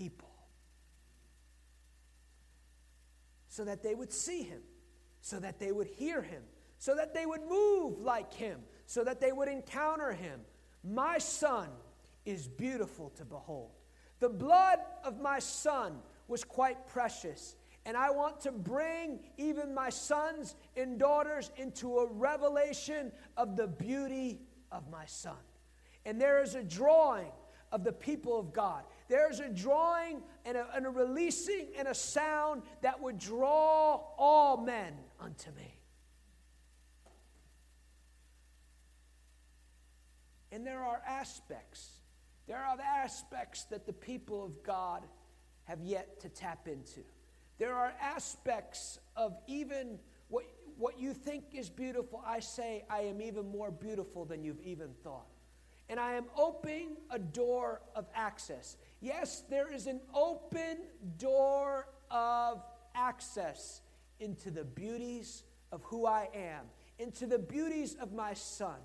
people 0.02 0.28
so 3.48 3.64
that 3.64 3.82
they 3.82 3.94
would 3.94 4.12
see 4.12 4.42
him 4.42 4.62
so 5.22 5.38
that 5.38 5.58
they 5.58 5.72
would 5.72 5.86
hear 5.86 6.20
him, 6.20 6.42
so 6.78 6.94
that 6.96 7.14
they 7.14 7.24
would 7.24 7.42
move 7.48 8.00
like 8.00 8.34
him, 8.34 8.58
so 8.86 9.02
that 9.04 9.20
they 9.20 9.32
would 9.32 9.48
encounter 9.48 10.12
him. 10.12 10.40
My 10.84 11.16
son 11.18 11.68
is 12.26 12.48
beautiful 12.48 13.10
to 13.10 13.24
behold. 13.24 13.70
The 14.18 14.28
blood 14.28 14.80
of 15.04 15.20
my 15.20 15.38
son 15.38 15.98
was 16.28 16.44
quite 16.44 16.88
precious. 16.88 17.56
And 17.86 17.96
I 17.96 18.10
want 18.10 18.40
to 18.42 18.52
bring 18.52 19.20
even 19.36 19.74
my 19.74 19.90
sons 19.90 20.54
and 20.76 20.98
daughters 20.98 21.50
into 21.56 21.98
a 21.98 22.12
revelation 22.12 23.12
of 23.36 23.56
the 23.56 23.66
beauty 23.68 24.40
of 24.70 24.88
my 24.90 25.06
son. 25.06 25.36
And 26.04 26.20
there 26.20 26.42
is 26.42 26.56
a 26.56 26.62
drawing 26.62 27.30
of 27.70 27.84
the 27.84 27.92
people 27.92 28.38
of 28.38 28.52
God. 28.52 28.82
There's 29.12 29.40
a 29.40 29.48
drawing 29.50 30.22
and 30.46 30.56
a, 30.56 30.66
and 30.74 30.86
a 30.86 30.88
releasing 30.88 31.66
and 31.76 31.86
a 31.86 31.94
sound 31.94 32.62
that 32.80 32.98
would 33.02 33.18
draw 33.18 34.00
all 34.16 34.56
men 34.56 34.94
unto 35.20 35.50
me. 35.50 35.78
And 40.50 40.66
there 40.66 40.82
are 40.82 41.02
aspects, 41.06 41.90
there 42.46 42.56
are 42.56 42.78
aspects 42.80 43.64
that 43.64 43.84
the 43.84 43.92
people 43.92 44.42
of 44.42 44.62
God 44.62 45.02
have 45.64 45.82
yet 45.82 46.18
to 46.20 46.30
tap 46.30 46.66
into. 46.66 47.00
There 47.58 47.74
are 47.74 47.92
aspects 48.00 48.98
of 49.14 49.36
even 49.46 49.98
what, 50.28 50.44
what 50.78 50.98
you 50.98 51.12
think 51.12 51.44
is 51.52 51.68
beautiful. 51.68 52.22
I 52.26 52.40
say, 52.40 52.86
I 52.88 53.00
am 53.00 53.20
even 53.20 53.46
more 53.46 53.70
beautiful 53.70 54.24
than 54.24 54.42
you've 54.42 54.62
even 54.62 54.88
thought. 55.04 55.26
And 55.90 56.00
I 56.00 56.14
am 56.14 56.24
opening 56.34 56.96
a 57.10 57.18
door 57.18 57.82
of 57.94 58.06
access. 58.14 58.78
Yes, 59.02 59.42
there 59.50 59.70
is 59.70 59.88
an 59.88 60.00
open 60.14 60.78
door 61.18 61.88
of 62.08 62.62
access 62.94 63.80
into 64.20 64.52
the 64.52 64.64
beauties 64.64 65.42
of 65.72 65.82
who 65.82 66.06
I 66.06 66.28
am, 66.32 66.66
into 67.00 67.26
the 67.26 67.38
beauties 67.38 67.96
of 68.00 68.12
my 68.12 68.32
Son. 68.32 68.76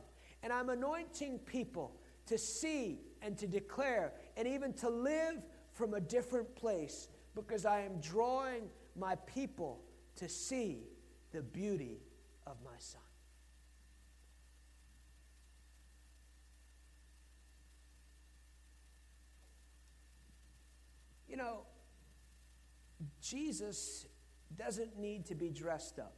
And 0.41 0.51
I'm 0.51 0.69
anointing 0.69 1.37
people 1.39 1.95
to 2.25 2.37
see 2.37 2.99
and 3.21 3.37
to 3.37 3.45
declare 3.45 4.13
and 4.35 4.47
even 4.47 4.73
to 4.73 4.89
live 4.89 5.43
from 5.71 5.93
a 5.93 6.01
different 6.01 6.55
place 6.55 7.09
because 7.35 7.63
I 7.63 7.81
am 7.81 7.99
drawing 8.01 8.63
my 8.95 9.15
people 9.27 9.83
to 10.15 10.27
see 10.27 10.79
the 11.31 11.43
beauty 11.43 11.99
of 12.47 12.55
my 12.65 12.71
Son. 12.79 13.01
You 21.37 21.43
know, 21.43 21.59
Jesus 23.21 24.07
doesn't 24.57 24.97
need 24.97 25.27
to 25.27 25.35
be 25.35 25.51
dressed 25.51 25.99
up. 25.99 26.15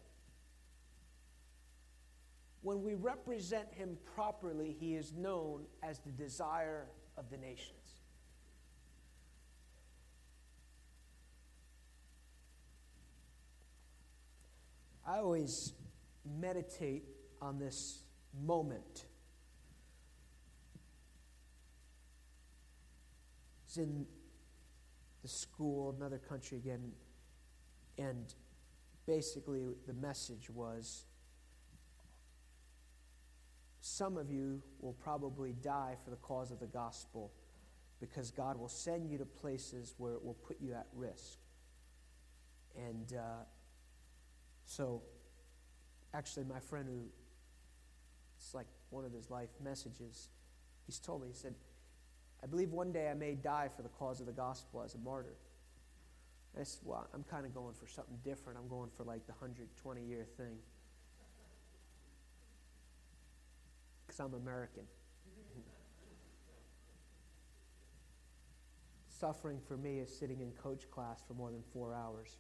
When 2.62 2.82
we 2.84 2.94
represent 2.94 3.68
him 3.74 3.98
properly, 4.16 4.78
he 4.80 4.96
is 4.96 5.12
known 5.12 5.66
as 5.84 6.00
the 6.00 6.12
desire 6.12 6.86
of 7.18 7.30
the 7.30 7.36
nations. 7.36 8.00
I 15.06 15.18
always 15.18 15.74
meditate 16.40 17.04
on 17.42 17.60
this 17.60 18.04
moment. 18.42 19.04
It's 23.66 23.76
in 23.76 24.06
the 25.22 25.28
school, 25.28 25.96
another 25.98 26.18
country 26.18 26.58
again, 26.58 26.92
and 27.98 28.34
basically, 29.06 29.64
the 29.88 29.94
message 29.94 30.50
was 30.50 31.06
some 33.82 34.18
of 34.18 34.30
you 34.30 34.62
will 34.80 34.94
probably 34.94 35.54
die 35.54 35.96
for 36.04 36.10
the 36.10 36.18
cause 36.18 36.52
of 36.52 36.60
the 36.60 36.68
gospel 36.68 37.32
because 38.00 38.32
God 38.32 38.58
will 38.58 38.70
send 38.70 39.10
you 39.10 39.18
to 39.18 39.26
places 39.26 39.94
where 39.98 40.14
it 40.14 40.24
will 40.24 40.36
put 40.36 40.62
you 40.62 40.74
at 40.74 40.88
risk. 40.94 41.40
And 42.78 43.14
uh, 43.14 43.44
so, 44.66 45.02
actually, 46.14 46.46
my 46.46 46.60
friend 46.60 46.88
who, 46.88 47.02
it's 48.38 48.54
like 48.54 48.68
one 48.90 49.06
of 49.06 49.12
his 49.12 49.30
life 49.30 49.50
messages, 49.62 50.30
he's 50.86 51.00
told 51.00 51.22
me, 51.22 51.28
he 51.30 51.34
said, 51.34 51.56
I 52.44 52.48
believe 52.48 52.72
one 52.72 52.92
day 52.92 53.10
I 53.10 53.14
may 53.14 53.36
die 53.36 53.70
for 53.76 53.82
the 53.82 53.90
cause 53.90 54.20
of 54.20 54.26
the 54.26 54.32
gospel 54.32 54.82
as 54.82 54.96
a 54.96 54.98
martyr. 54.98 55.36
I 56.60 56.64
said, 56.64 56.82
well, 56.84 57.08
I'm 57.14 57.24
kind 57.24 57.46
of 57.46 57.54
going 57.54 57.74
for 57.74 57.88
something 57.88 58.18
different. 58.24 58.58
I'm 58.62 58.68
going 58.68 58.90
for 58.96 59.04
like 59.04 59.26
the 59.28 59.34
120 59.34 60.02
year 60.02 60.26
thing. 60.38 60.58
Because 64.06 64.20
I'm 64.20 64.34
American. 64.34 64.84
Suffering 69.08 69.60
for 69.68 69.78
me 69.78 70.00
is 70.00 70.16
sitting 70.18 70.40
in 70.40 70.52
coach 70.52 70.90
class 70.90 71.22
for 71.28 71.34
more 71.34 71.52
than 71.52 71.62
four 71.74 71.94
hours. 71.94 72.38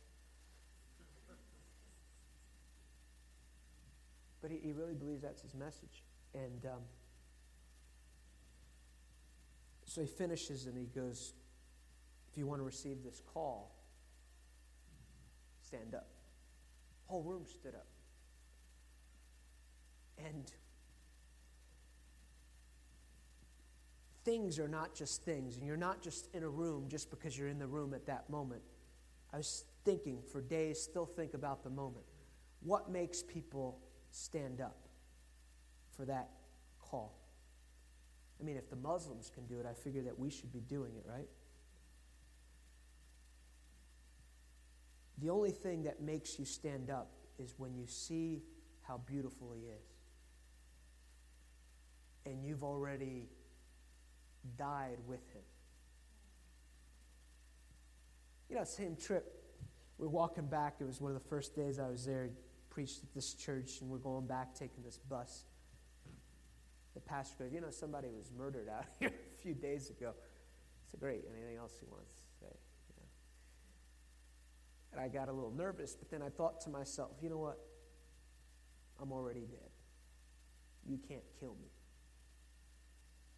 But 4.41 4.51
he, 4.51 4.57
he 4.63 4.71
really 4.71 4.93
believes 4.93 5.21
that's 5.21 5.41
his 5.41 5.53
message. 5.53 6.03
And 6.33 6.65
um, 6.65 6.81
so 9.89 10.01
he 10.01 10.07
finishes 10.07 10.67
and 10.67 10.77
he 10.77 10.85
goes, 10.85 11.33
If 12.31 12.37
you 12.37 12.45
want 12.45 12.59
to 12.59 12.63
receive 12.63 13.03
this 13.03 13.21
call, 13.33 13.75
stand 15.61 15.95
up. 15.95 16.07
Whole 17.07 17.23
room 17.23 17.45
stood 17.47 17.73
up. 17.73 17.87
And 20.23 20.51
things 24.25 24.59
are 24.59 24.67
not 24.67 24.93
just 24.93 25.23
things, 25.23 25.57
and 25.57 25.65
you're 25.65 25.77
not 25.77 26.01
just 26.01 26.27
in 26.35 26.43
a 26.43 26.49
room 26.49 26.85
just 26.87 27.09
because 27.09 27.35
you're 27.35 27.47
in 27.47 27.57
the 27.57 27.67
room 27.67 27.95
at 27.95 28.05
that 28.05 28.29
moment. 28.29 28.61
I 29.33 29.37
was 29.37 29.65
thinking 29.85 30.21
for 30.31 30.41
days, 30.41 30.79
still 30.79 31.05
think 31.05 31.33
about 31.33 31.63
the 31.63 31.69
moment. 31.71 32.05
What 32.61 32.91
makes 32.91 33.23
people 33.23 33.79
stand 34.11 34.61
up 34.61 34.87
for 35.95 36.05
that 36.05 36.29
call? 36.79 37.18
I 38.39 38.43
mean, 38.45 38.57
if 38.57 38.69
the 38.69 38.75
Muslims 38.75 39.29
can 39.33 39.45
do 39.45 39.59
it, 39.59 39.65
I 39.69 39.73
figure 39.73 40.01
that 40.03 40.17
we 40.17 40.29
should 40.29 40.53
be 40.53 40.61
doing 40.61 40.93
it, 40.95 41.05
right? 41.05 41.27
The 45.17 45.29
only 45.29 45.51
thing 45.51 45.83
that 45.83 46.01
makes 46.01 46.39
you 46.39 46.45
stand 46.45 46.89
up 46.89 47.11
is 47.37 47.53
when 47.57 47.75
you 47.75 47.85
see 47.85 48.43
how 48.87 49.01
beautiful 49.05 49.51
He 49.53 49.63
is. 49.63 49.83
And 52.25 52.45
you've 52.45 52.63
already 52.63 53.27
died 54.57 54.97
with 55.05 55.21
Him. 55.33 55.41
You 58.49 58.55
know, 58.55 58.63
same 58.63 58.95
trip. 58.95 59.43
we're 59.97 60.07
walking 60.07 60.47
back. 60.47 60.75
It 60.79 60.85
was 60.85 61.01
one 61.01 61.11
of 61.13 61.21
the 61.21 61.29
first 61.29 61.55
days 61.55 61.79
I 61.79 61.89
was 61.89 62.05
there. 62.05 62.29
Preached 62.69 63.03
at 63.03 63.13
this 63.13 63.33
church, 63.33 63.81
and 63.81 63.89
we're 63.89 63.97
going 63.97 64.25
back 64.25 64.55
taking 64.55 64.83
this 64.83 64.97
bus. 64.97 65.43
The 66.99 67.09
pastor 67.09 67.45
goes, 67.45 67.53
You 67.53 67.61
know, 67.61 67.69
somebody 67.69 68.09
was 68.09 68.29
murdered 68.37 68.67
out 68.67 68.85
here 68.99 69.09
a 69.09 69.41
few 69.41 69.53
days 69.53 69.89
ago. 69.89 70.13
Said, 70.91 70.99
Great. 70.99 71.23
Anything 71.33 71.57
else 71.57 71.73
he 71.79 71.85
wants 71.89 72.11
to 72.15 72.45
say? 72.45 72.53
And 74.91 74.99
I 74.99 75.07
got 75.07 75.29
a 75.29 75.31
little 75.31 75.51
nervous, 75.51 75.95
but 75.95 76.09
then 76.09 76.21
I 76.21 76.29
thought 76.29 76.61
to 76.61 76.69
myself, 76.69 77.11
You 77.21 77.29
know 77.29 77.37
what? 77.37 77.59
I'm 79.01 79.11
already 79.13 79.41
dead. 79.41 79.69
You 80.85 80.97
can't 80.97 81.23
kill 81.39 81.55
me. 81.61 81.69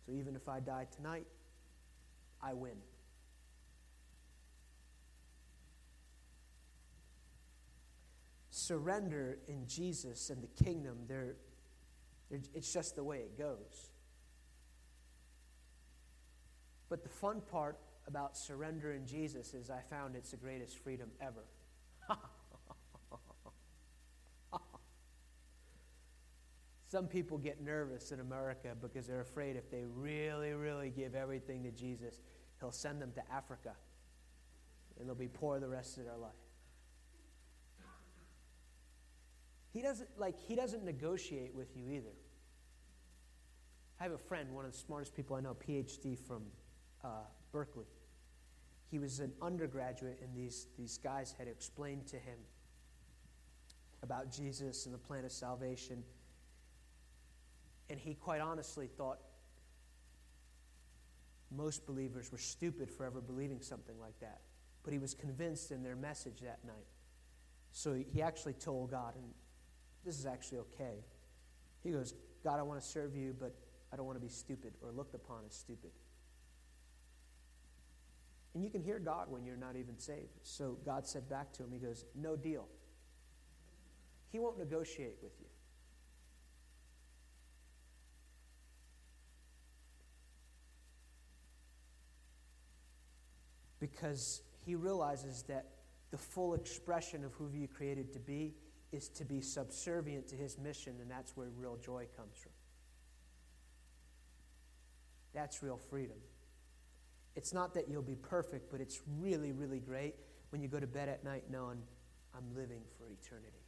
So 0.06 0.13
even 0.13 0.36
if 0.36 0.50
I 0.50 0.60
die 0.60 0.88
tonight, 0.95 1.28
I 2.41 2.54
win. 2.54 2.78
surrender 8.50 9.39
in 9.47 9.65
Jesus 9.65 10.30
and 10.30 10.41
the 10.43 10.63
kingdom, 10.63 11.00
they're, 11.08 11.36
it's 12.54 12.72
just 12.74 12.96
the 12.96 13.04
way 13.04 13.17
it 13.17 13.38
goes. 13.38 13.89
But 16.89 17.04
the 17.04 17.10
fun 17.10 17.41
part 17.52 17.78
about 18.08 18.38
surrender 18.38 18.94
in 18.94 19.06
Jesus 19.06 19.54
is 19.54 19.70
I 19.70 19.82
found 19.89 20.15
it's 20.15 20.32
the 20.32 20.38
greatest 20.38 20.78
freedom 20.80 21.10
ever. 21.22 21.46
Some 26.88 27.08
people 27.08 27.38
get 27.38 27.62
nervous 27.62 28.12
in 28.12 28.20
America 28.20 28.76
because 28.82 29.08
they're 29.08 29.22
afraid 29.22 29.56
if 29.56 29.72
they 29.72 29.86
really, 29.86 30.52
really 30.52 30.89
give 30.89 31.15
everything 31.15 31.63
to 31.63 31.72
Jesus, 31.72 32.22
He'll 32.60 32.72
send 32.72 33.02
them 33.02 33.13
to 33.15 33.24
Africa 33.34 33.72
and 35.00 35.08
they'll 35.08 35.15
be 35.15 35.28
poor 35.28 35.60
the 35.60 35.67
rest 35.70 35.98
of 35.98 36.06
their 36.06 36.17
life. 36.17 36.32
He 39.72 39.82
doesn't 39.82 40.10
like 40.17 40.38
he 40.38 40.56
doesn't 40.56 40.84
negotiate 40.84 41.56
with 41.56 41.76
you 41.76 41.89
either. 41.89 42.12
I 44.02 44.06
have 44.06 44.14
a 44.14 44.18
friend, 44.18 44.52
one 44.52 44.66
of 44.66 44.72
the 44.72 44.78
smartest 44.80 45.16
people 45.16 45.36
I 45.36 45.42
know, 45.42 45.56
PhD 45.56 46.18
from 46.18 46.42
uh, 47.04 47.10
Berkeley. 47.52 47.86
He 48.90 48.98
was 48.98 49.20
an 49.20 49.32
undergraduate, 49.44 50.20
and 50.24 50.36
these, 50.36 50.66
these 50.76 50.98
guys 50.98 51.36
had 51.38 51.48
explained 51.48 52.08
to 52.08 52.16
him 52.16 52.40
about 54.02 54.32
Jesus 54.32 54.88
and 54.88 54.96
the 54.96 54.98
plan 54.98 55.24
of 55.24 55.32
salvation. 55.32 56.04
And 57.92 58.00
he 58.00 58.16
quite 58.16 58.42
honestly 58.42 58.88
thought 58.88 59.20
most 61.56 61.86
believers 61.86 62.32
were 62.32 62.40
stupid 62.40 62.90
for 62.90 63.06
ever 63.06 63.22
believing 63.22 63.62
something 63.62 64.00
like 64.00 64.20
that. 64.20 64.42
But 64.82 64.94
he 64.94 65.00
was 65.00 65.14
convinced 65.14 65.70
in 65.70 65.84
their 65.84 65.96
message 65.96 66.40
that 66.42 66.66
night. 66.66 66.88
So 67.72 67.94
he 67.94 68.24
actually 68.24 68.54
told 68.54 68.90
God, 68.90 69.14
and 69.16 69.26
this 70.04 70.18
is 70.18 70.26
actually 70.26 70.58
okay. 70.58 71.06
He 71.84 71.92
goes, 71.92 72.16
God, 72.44 72.58
I 72.58 72.64
want 72.64 72.82
to 72.82 72.88
serve 72.88 73.16
you, 73.16 73.36
but 73.40 73.54
I 73.91 73.97
don't 73.97 74.06
want 74.06 74.17
to 74.17 74.25
be 74.25 74.32
stupid 74.32 74.73
or 74.82 74.91
looked 74.91 75.15
upon 75.15 75.39
as 75.45 75.54
stupid. 75.54 75.91
And 78.54 78.63
you 78.63 78.69
can 78.69 78.82
hear 78.82 78.99
God 78.99 79.30
when 79.30 79.45
you're 79.45 79.58
not 79.58 79.75
even 79.75 79.97
saved. 79.97 80.39
So 80.43 80.77
God 80.86 81.08
said 81.08 81.30
back 81.30 81.54
to 81.54 81.63
him, 81.63 81.71
He 81.71 81.80
goes, 81.80 82.06
No 82.15 82.36
deal. 82.36 82.67
He 84.32 84.39
won't 84.39 84.58
negotiate 84.58 85.17
with 85.21 85.34
you. 85.39 85.45
Because 93.80 94.41
he 94.65 94.75
realizes 94.75 95.43
that 95.43 95.65
the 96.12 96.17
full 96.17 96.54
expression 96.54 97.25
of 97.25 97.34
who 97.34 97.49
you 97.51 97.67
created 97.67 98.13
to 98.13 98.19
be 98.19 98.54
is 98.91 99.10
to 99.10 99.25
be 99.25 99.41
subservient 99.41 100.27
to 100.27 100.36
his 100.36 100.58
mission, 100.58 100.95
and 101.01 101.10
that's 101.10 101.36
where 101.36 101.47
real 101.58 101.77
joy 101.77 102.06
comes 102.15 102.38
from. 102.38 102.51
That's 105.34 105.63
real 105.63 105.78
freedom. 105.78 106.17
It's 107.36 107.54
not 107.54 107.74
that 107.76 107.88
you'll 107.89 108.02
be 108.02 108.15
perfect, 108.15 108.72
but 108.72 108.82
it's 108.82 109.02
really, 109.20 109.52
really 109.52 109.80
great 109.80 110.15
when 110.50 110.62
you 110.62 110.67
go 110.67 110.80
to 110.80 110.88
bed 110.88 111.08
at 111.08 111.24
night 111.24 111.46
knowing 111.50 111.78
I'm 112.36 112.56
living 112.56 112.82
for 112.98 113.06
eternity. 113.10 113.63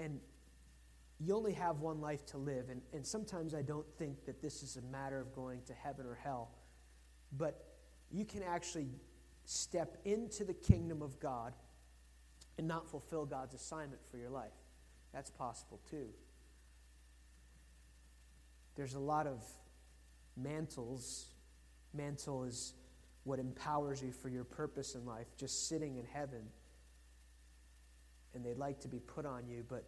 And 0.00 0.20
you 1.20 1.34
only 1.34 1.52
have 1.52 1.80
one 1.80 2.00
life 2.00 2.24
to 2.26 2.38
live, 2.38 2.68
and, 2.70 2.80
and 2.92 3.04
sometimes 3.04 3.54
I 3.54 3.62
don't 3.62 3.86
think 3.98 4.24
that 4.26 4.40
this 4.40 4.62
is 4.62 4.76
a 4.76 4.82
matter 4.82 5.20
of 5.20 5.34
going 5.34 5.62
to 5.66 5.72
heaven 5.72 6.06
or 6.06 6.14
hell, 6.14 6.50
but 7.36 7.64
you 8.10 8.24
can 8.24 8.42
actually 8.42 8.88
step 9.44 9.96
into 10.04 10.44
the 10.44 10.54
kingdom 10.54 11.02
of 11.02 11.18
God 11.18 11.54
and 12.56 12.68
not 12.68 12.88
fulfill 12.88 13.26
God's 13.26 13.54
assignment 13.54 14.00
for 14.10 14.16
your 14.16 14.30
life. 14.30 14.52
That's 15.12 15.30
possible 15.30 15.80
too. 15.90 16.08
There's 18.78 18.94
a 18.94 19.00
lot 19.00 19.26
of 19.26 19.44
mantles. 20.36 21.26
Mantle 21.92 22.44
is 22.44 22.74
what 23.24 23.40
empowers 23.40 24.00
you 24.00 24.12
for 24.12 24.28
your 24.28 24.44
purpose 24.44 24.94
in 24.94 25.04
life, 25.04 25.26
just 25.36 25.68
sitting 25.68 25.96
in 25.96 26.04
heaven. 26.04 26.42
And 28.34 28.44
they'd 28.44 28.56
like 28.56 28.78
to 28.82 28.88
be 28.88 29.00
put 29.00 29.26
on 29.26 29.48
you, 29.48 29.64
but 29.68 29.84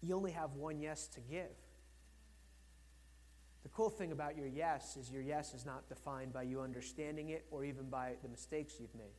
you 0.00 0.16
only 0.16 0.30
have 0.30 0.54
one 0.54 0.80
yes 0.80 1.06
to 1.08 1.20
give. 1.20 1.54
The 3.62 3.68
cool 3.68 3.90
thing 3.90 4.10
about 4.10 4.34
your 4.34 4.46
yes 4.46 4.96
is 4.96 5.10
your 5.10 5.20
yes 5.20 5.52
is 5.52 5.66
not 5.66 5.86
defined 5.86 6.32
by 6.32 6.44
you 6.44 6.62
understanding 6.62 7.28
it 7.28 7.44
or 7.50 7.62
even 7.62 7.90
by 7.90 8.12
the 8.22 8.28
mistakes 8.30 8.76
you've 8.80 8.94
made. 8.94 9.18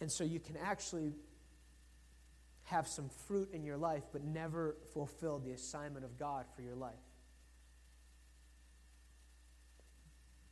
And 0.00 0.12
so 0.12 0.22
you 0.22 0.38
can 0.38 0.56
actually 0.56 1.14
have 2.66 2.86
some 2.86 3.08
fruit 3.08 3.48
in 3.52 3.64
your 3.64 3.76
life, 3.76 4.02
but 4.12 4.24
never 4.24 4.76
fulfill 4.92 5.38
the 5.38 5.52
assignment 5.52 6.04
of 6.04 6.18
God 6.18 6.46
for 6.54 6.62
your 6.62 6.74
life. 6.74 6.94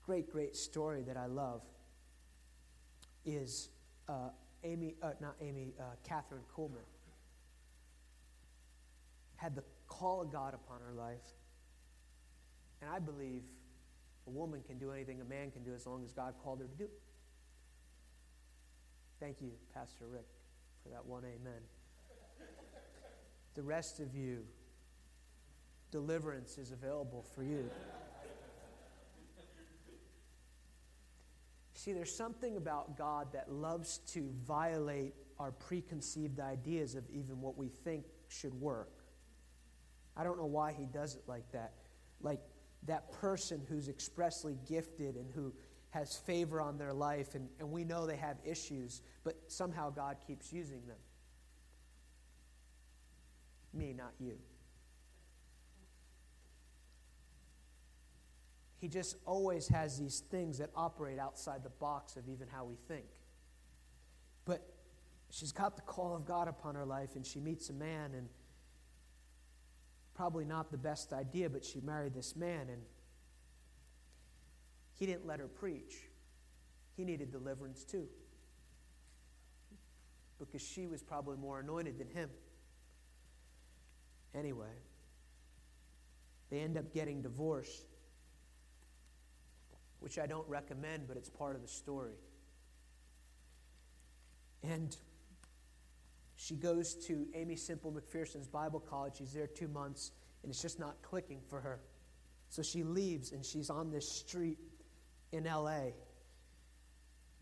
Great, 0.07 0.31
great 0.31 0.55
story 0.55 1.03
that 1.03 1.17
I 1.17 1.27
love 1.27 1.63
is 3.25 3.69
uh, 4.09 4.29
Amy, 4.63 4.95
uh, 5.03 5.11
not 5.21 5.35
Amy, 5.41 5.75
uh, 5.81 5.85
Kathryn 6.09 6.43
Kuhlman 6.57 6.85
had 9.37 9.57
the 9.57 9.65
call 9.89 10.23
of 10.23 10.31
God 10.31 10.55
upon 10.55 10.81
her 10.87 10.95
life. 10.95 11.21
And 12.81 12.91
I 12.91 12.99
believe 12.99 13.43
a 14.27 14.31
woman 14.31 14.63
can 14.67 14.79
do 14.79 14.93
anything 14.93 15.21
a 15.21 15.25
man 15.25 15.51
can 15.51 15.65
do 15.65 15.75
as 15.75 15.87
long 15.87 16.05
as 16.05 16.13
God 16.13 16.35
called 16.43 16.61
her 16.61 16.67
to 16.67 16.77
do. 16.77 16.89
Thank 19.21 19.41
you, 19.41 19.51
Pastor 19.75 20.07
Rick, 20.07 20.27
for 20.83 20.91
that 20.91 21.05
one 21.05 21.25
amen. 21.25 21.61
The 23.55 23.63
rest 23.63 24.01
of 24.01 24.15
you, 24.15 24.45
deliverance 25.91 26.59
is 26.59 26.73
available 26.73 27.25
for 27.35 27.43
you. 27.43 27.71
See, 31.75 31.93
there's 31.93 32.15
something 32.15 32.57
about 32.57 32.97
God 32.97 33.29
that 33.33 33.53
loves 33.53 33.99
to 34.13 34.31
violate 34.47 35.15
our 35.39 35.53
preconceived 35.53 36.41
ideas 36.41 36.95
of 36.95 37.05
even 37.11 37.41
what 37.41 37.59
we 37.59 37.69
think 37.69 38.05
should 38.29 38.55
work. 38.55 39.05
I 40.17 40.25
don't 40.25 40.39
know 40.39 40.47
why 40.47 40.73
he 40.73 40.87
does 40.87 41.15
it 41.15 41.23
like 41.27 41.51
that. 41.53 41.75
Like 42.21 42.41
that 42.87 43.13
person 43.13 43.63
who's 43.69 43.89
expressly 43.89 44.57
gifted 44.69 45.17
and 45.17 45.31
who 45.35 45.53
has 45.91 46.17
favor 46.17 46.61
on 46.61 46.77
their 46.77 46.93
life, 46.93 47.35
and, 47.35 47.49
and 47.61 47.71
we 47.71 47.85
know 47.85 48.07
they 48.07 48.17
have 48.17 48.39
issues, 48.45 49.03
but 49.23 49.37
somehow 49.47 49.91
God 49.91 50.17
keeps 50.27 50.53
using 50.53 50.85
them. 50.87 50.97
Me, 53.75 53.93
not 53.93 54.13
you. 54.19 54.39
He 58.81 58.89
just 58.89 59.17
always 59.25 59.67
has 59.69 59.99
these 59.99 60.21
things 60.31 60.59
that 60.59 60.71
operate 60.77 61.19
outside 61.19 61.65
the 61.65 61.71
box 61.71 62.17
of 62.17 62.29
even 62.29 62.47
how 62.49 62.65
we 62.65 62.77
think. 62.87 63.07
But 64.45 64.63
she's 65.31 65.53
got 65.53 65.77
the 65.77 65.83
call 65.83 66.15
of 66.15 66.27
God 66.27 66.49
upon 66.49 66.75
her 66.75 66.85
life, 66.85 67.17
and 67.17 67.25
she 67.25 67.41
meets 67.41 67.71
a 67.71 67.73
man, 67.73 68.13
and 68.15 68.29
probably 70.15 70.45
not 70.45 70.71
the 70.71 70.77
best 70.77 71.13
idea, 71.13 71.49
but 71.49 71.65
she 71.65 71.81
married 71.81 72.15
this 72.15 72.37
man, 72.37 72.69
and 72.69 72.83
he 74.99 75.07
didn't 75.07 75.27
let 75.27 75.41
her 75.41 75.49
preach. 75.49 75.95
He 76.97 77.05
needed 77.05 77.33
deliverance 77.33 77.85
too. 77.85 78.07
Because 80.39 80.63
she 80.63 80.87
was 80.87 81.03
probably 81.03 81.37
more 81.37 81.61
anointed 81.61 81.99
than 81.99 82.09
him. 82.09 82.29
Anyway, 84.35 84.75
they 86.51 86.61
end 86.61 86.77
up 86.77 86.93
getting 86.93 87.23
divorced, 87.23 87.87
which 90.01 90.19
I 90.19 90.27
don't 90.27 90.49
recommend, 90.49 91.07
but 91.07 91.17
it's 91.17 91.31
part 91.31 91.55
of 91.55 91.63
the 91.63 91.69
story. 91.69 92.19
And 94.63 94.97
she 96.37 96.57
goes 96.57 96.95
to 97.07 97.27
Aimee 97.35 97.57
Semple 97.57 97.93
McPherson's 97.93 98.49
Bible 98.49 98.81
College. 98.81 99.15
She's 99.19 99.33
there 99.33 99.47
two 99.47 99.69
months, 99.69 100.11
and 100.43 100.51
it's 100.51 100.61
just 100.61 100.81
not 100.81 101.01
clicking 101.03 101.41
for 101.49 101.61
her. 101.61 101.81
So 102.49 102.63
she 102.63 102.83
leaves 102.83 103.33
and 103.33 103.45
she's 103.45 103.71
on 103.71 103.91
this 103.91 104.09
street 104.09 104.59
in 105.33 105.45
LA, 105.45 105.91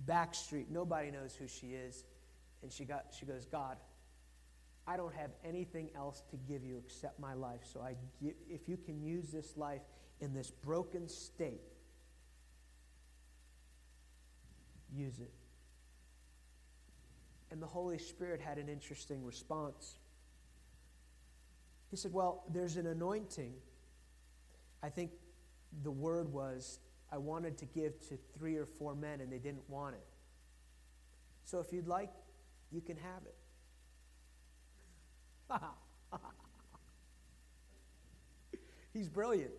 back 0.00 0.34
street. 0.34 0.68
Nobody 0.70 1.10
knows 1.10 1.34
who 1.34 1.46
she 1.46 1.68
is. 1.68 2.04
And 2.62 2.72
she, 2.72 2.84
got, 2.84 3.06
she 3.18 3.26
goes, 3.26 3.44
God, 3.44 3.76
I 4.86 4.96
don't 4.96 5.14
have 5.14 5.30
anything 5.44 5.90
else 5.94 6.22
to 6.30 6.36
give 6.36 6.64
you 6.64 6.76
except 6.84 7.20
my 7.20 7.34
life. 7.34 7.60
So 7.62 7.80
I 7.80 7.94
give, 8.20 8.34
if 8.48 8.68
you 8.68 8.76
can 8.76 9.00
use 9.00 9.28
this 9.28 9.56
life 9.56 9.82
in 10.20 10.34
this 10.34 10.50
broken 10.50 11.08
state, 11.08 11.60
use 14.92 15.20
it. 15.20 15.32
And 17.50 17.62
the 17.62 17.66
Holy 17.66 17.98
Spirit 17.98 18.40
had 18.40 18.58
an 18.58 18.68
interesting 18.68 19.24
response. 19.24 19.98
He 21.90 21.96
said, 21.96 22.12
Well, 22.12 22.44
there's 22.50 22.76
an 22.76 22.86
anointing. 22.86 23.52
I 24.82 24.88
think 24.88 25.12
the 25.84 25.90
word 25.90 26.32
was, 26.32 26.80
I 27.12 27.18
wanted 27.18 27.58
to 27.58 27.66
give 27.66 28.00
to 28.08 28.18
three 28.36 28.56
or 28.56 28.66
four 28.66 28.94
men 28.94 29.20
and 29.20 29.30
they 29.30 29.38
didn't 29.38 29.68
want 29.68 29.94
it. 29.94 30.06
So 31.44 31.60
if 31.60 31.72
you'd 31.72 31.86
like, 31.86 32.10
you 32.70 32.80
can 32.80 32.96
have 32.96 33.22
it. 33.26 33.34
He's 38.92 39.08
brilliant. 39.08 39.52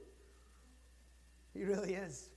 He 1.53 1.63
really 1.63 1.93
is. 1.93 2.29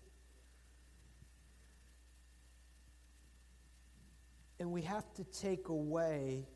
And 4.59 4.73
we 4.73 4.83
have 4.83 5.13
to 5.15 5.25
take 5.25 5.69
away, 5.69 6.47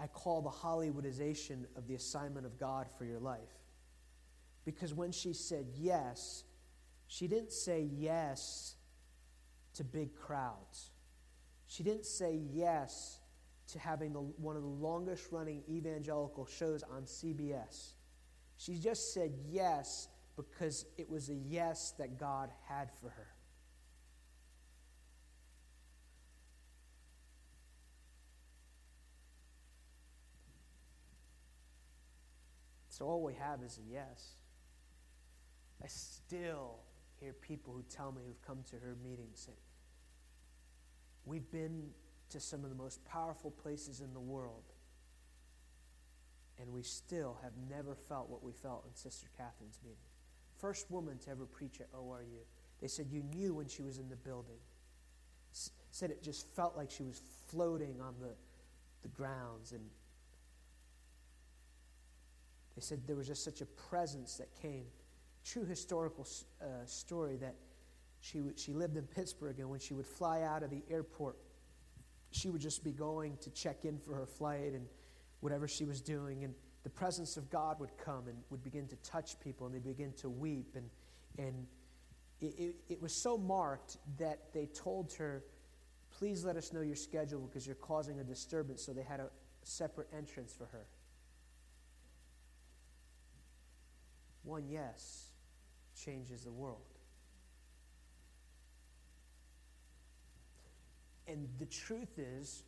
I 0.00 0.06
call 0.06 0.42
the 0.42 0.50
Hollywoodization 0.50 1.64
of 1.76 1.88
the 1.88 1.94
assignment 1.94 2.46
of 2.46 2.58
God 2.58 2.86
for 2.96 3.04
your 3.04 3.18
life. 3.18 3.40
Because 4.64 4.94
when 4.94 5.10
she 5.10 5.32
said 5.32 5.66
yes, 5.74 6.44
she 7.08 7.26
didn't 7.26 7.52
say 7.52 7.88
yes 7.96 8.76
to 9.74 9.84
big 9.84 10.14
crowds. 10.14 10.90
She 11.66 11.82
didn't 11.82 12.06
say 12.06 12.40
yes 12.52 13.19
to 13.72 13.78
having 13.78 14.12
the, 14.12 14.20
one 14.20 14.56
of 14.56 14.62
the 14.62 14.68
longest 14.68 15.28
running 15.30 15.62
evangelical 15.68 16.46
shows 16.46 16.82
on 16.82 17.02
CBS. 17.02 17.92
She 18.56 18.74
just 18.74 19.14
said 19.14 19.32
yes 19.48 20.08
because 20.36 20.86
it 20.96 21.08
was 21.08 21.28
a 21.28 21.34
yes 21.34 21.94
that 21.98 22.18
God 22.18 22.50
had 22.68 22.90
for 23.00 23.10
her. 23.10 23.28
So 32.88 33.06
all 33.06 33.22
we 33.22 33.32
have 33.34 33.62
is 33.62 33.78
a 33.78 33.92
yes. 33.92 34.32
I 35.82 35.86
still 35.86 36.80
hear 37.18 37.32
people 37.32 37.72
who 37.72 37.82
tell 37.88 38.12
me 38.12 38.20
who've 38.26 38.42
come 38.42 38.58
to 38.70 38.76
her 38.76 38.94
meetings 39.02 39.40
say, 39.46 39.52
We've 41.24 41.50
been 41.50 41.90
to 42.30 42.40
some 42.40 42.64
of 42.64 42.70
the 42.70 42.76
most 42.76 43.04
powerful 43.04 43.50
places 43.50 44.00
in 44.00 44.12
the 44.12 44.20
world, 44.20 44.64
and 46.58 46.72
we 46.72 46.82
still 46.82 47.38
have 47.42 47.52
never 47.68 47.94
felt 47.94 48.28
what 48.28 48.42
we 48.42 48.52
felt 48.52 48.84
in 48.88 48.94
Sister 48.94 49.28
Kathryn's 49.38 49.78
meeting. 49.82 49.98
First 50.58 50.90
woman 50.90 51.18
to 51.18 51.30
ever 51.30 51.46
preach 51.46 51.80
at 51.80 51.90
ORU. 51.92 52.44
They 52.80 52.88
said 52.88 53.06
you 53.10 53.22
knew 53.22 53.54
when 53.54 53.68
she 53.68 53.82
was 53.82 53.98
in 53.98 54.08
the 54.08 54.16
building. 54.16 54.58
S- 55.52 55.70
said 55.90 56.10
it 56.10 56.22
just 56.22 56.46
felt 56.54 56.76
like 56.76 56.90
she 56.90 57.02
was 57.02 57.20
floating 57.48 58.00
on 58.00 58.14
the, 58.20 58.34
the 59.02 59.08
grounds 59.08 59.72
and 59.72 59.80
they 62.76 62.82
said 62.82 63.00
there 63.06 63.16
was 63.16 63.26
just 63.26 63.44
such 63.44 63.60
a 63.60 63.66
presence 63.66 64.36
that 64.36 64.48
came. 64.62 64.84
True 65.44 65.64
historical 65.64 66.26
uh, 66.62 66.66
story 66.86 67.36
that 67.36 67.54
she, 68.20 68.38
w- 68.38 68.56
she 68.56 68.72
lived 68.72 68.96
in 68.96 69.04
Pittsburgh, 69.04 69.58
and 69.58 69.68
when 69.68 69.80
she 69.80 69.94
would 69.94 70.06
fly 70.06 70.42
out 70.42 70.62
of 70.62 70.70
the 70.70 70.82
airport, 70.90 71.36
she 72.30 72.48
would 72.50 72.60
just 72.60 72.84
be 72.84 72.92
going 72.92 73.36
to 73.38 73.50
check 73.50 73.84
in 73.84 73.98
for 73.98 74.14
her 74.14 74.26
flight 74.26 74.72
and 74.72 74.86
whatever 75.40 75.66
she 75.66 75.84
was 75.84 76.00
doing. 76.00 76.44
And 76.44 76.54
the 76.82 76.90
presence 76.90 77.36
of 77.36 77.50
God 77.50 77.80
would 77.80 77.96
come 77.98 78.28
and 78.28 78.36
would 78.50 78.62
begin 78.62 78.86
to 78.88 78.96
touch 78.96 79.38
people, 79.40 79.66
and 79.66 79.74
they 79.74 79.80
begin 79.80 80.12
to 80.14 80.28
weep. 80.28 80.76
And, 80.76 80.88
and 81.38 81.66
it, 82.40 82.54
it, 82.58 82.76
it 82.88 83.02
was 83.02 83.12
so 83.12 83.36
marked 83.36 83.98
that 84.18 84.52
they 84.52 84.66
told 84.66 85.12
her, 85.14 85.44
Please 86.18 86.44
let 86.44 86.56
us 86.56 86.72
know 86.72 86.80
your 86.80 86.96
schedule 86.96 87.40
because 87.40 87.66
you're 87.66 87.76
causing 87.76 88.18
a 88.18 88.24
disturbance. 88.24 88.82
So 88.82 88.92
they 88.92 89.02
had 89.02 89.20
a 89.20 89.30
separate 89.62 90.08
entrance 90.12 90.52
for 90.52 90.66
her. 90.66 90.84
One 94.42 94.68
yes 94.68 95.30
changes 95.94 96.42
the 96.42 96.52
world. 96.52 96.89
And 101.30 101.48
the 101.60 101.66
truth 101.66 102.18
is, 102.18 102.64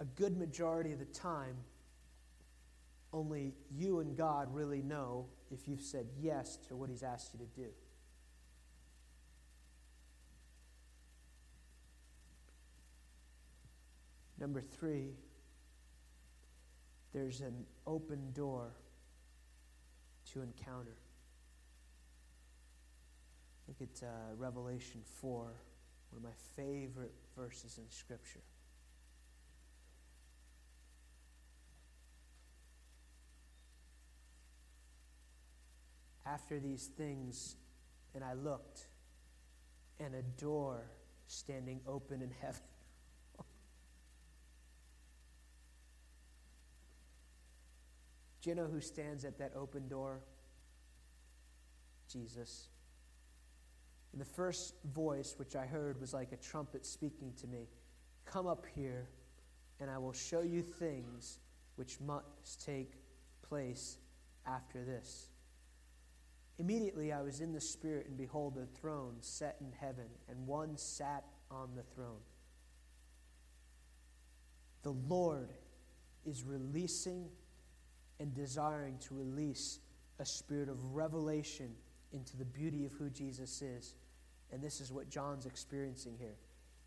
a 0.00 0.06
good 0.06 0.38
majority 0.38 0.92
of 0.92 0.98
the 0.98 1.04
time, 1.04 1.56
only 3.12 3.52
you 3.70 4.00
and 4.00 4.16
God 4.16 4.48
really 4.54 4.80
know 4.80 5.26
if 5.50 5.68
you've 5.68 5.82
said 5.82 6.06
yes 6.18 6.56
to 6.68 6.76
what 6.76 6.88
He's 6.88 7.02
asked 7.02 7.34
you 7.34 7.40
to 7.40 7.60
do. 7.60 7.68
Number 14.40 14.62
three, 14.62 15.10
there's 17.12 17.42
an 17.42 17.66
open 17.86 18.32
door 18.32 18.72
to 20.32 20.40
encounter. 20.40 20.96
Look 23.66 23.82
at 23.82 24.06
uh, 24.06 24.34
Revelation 24.38 25.02
4, 25.20 25.52
one 26.10 26.18
of 26.18 26.22
my 26.22 26.34
favorite 26.56 27.14
verses 27.36 27.78
in 27.78 27.88
Scripture. 27.90 28.40
After 36.26 36.58
these 36.60 36.86
things, 36.86 37.56
and 38.14 38.22
I 38.22 38.34
looked, 38.34 38.86
and 40.00 40.14
a 40.14 40.22
door 40.22 40.90
standing 41.26 41.80
open 41.86 42.22
in 42.22 42.30
heaven. 42.40 42.60
Do 48.42 48.50
you 48.50 48.56
know 48.56 48.66
who 48.66 48.80
stands 48.80 49.24
at 49.24 49.38
that 49.38 49.52
open 49.56 49.88
door? 49.88 50.20
Jesus. 52.10 52.68
And 54.12 54.20
the 54.20 54.26
first 54.26 54.74
voice 54.94 55.34
which 55.36 55.54
I 55.54 55.66
heard 55.66 56.00
was 56.00 56.14
like 56.14 56.32
a 56.32 56.36
trumpet 56.36 56.86
speaking 56.86 57.32
to 57.40 57.46
me 57.46 57.68
Come 58.24 58.46
up 58.46 58.66
here, 58.74 59.08
and 59.80 59.90
I 59.90 59.96
will 59.96 60.12
show 60.12 60.42
you 60.42 60.60
things 60.60 61.38
which 61.76 61.98
must 62.00 62.64
take 62.64 62.92
place 63.40 63.96
after 64.46 64.84
this. 64.84 65.30
Immediately 66.58 67.12
I 67.12 67.22
was 67.22 67.40
in 67.40 67.52
the 67.52 67.60
Spirit, 67.60 68.06
and 68.08 68.18
behold, 68.18 68.58
a 68.58 68.66
throne 68.78 69.14
set 69.20 69.56
in 69.60 69.72
heaven, 69.72 70.08
and 70.28 70.46
one 70.46 70.76
sat 70.76 71.24
on 71.50 71.70
the 71.74 71.82
throne. 71.82 72.20
The 74.82 74.90
Lord 74.90 75.50
is 76.26 76.42
releasing 76.42 77.28
and 78.20 78.34
desiring 78.34 78.98
to 78.98 79.14
release 79.14 79.78
a 80.18 80.26
spirit 80.26 80.68
of 80.68 80.94
revelation 80.94 81.70
into 82.12 82.36
the 82.36 82.44
beauty 82.44 82.84
of 82.84 82.92
who 82.92 83.10
Jesus 83.10 83.62
is. 83.62 83.94
And 84.52 84.62
this 84.62 84.80
is 84.80 84.92
what 84.92 85.10
John's 85.10 85.46
experiencing 85.46 86.16
here. 86.18 86.36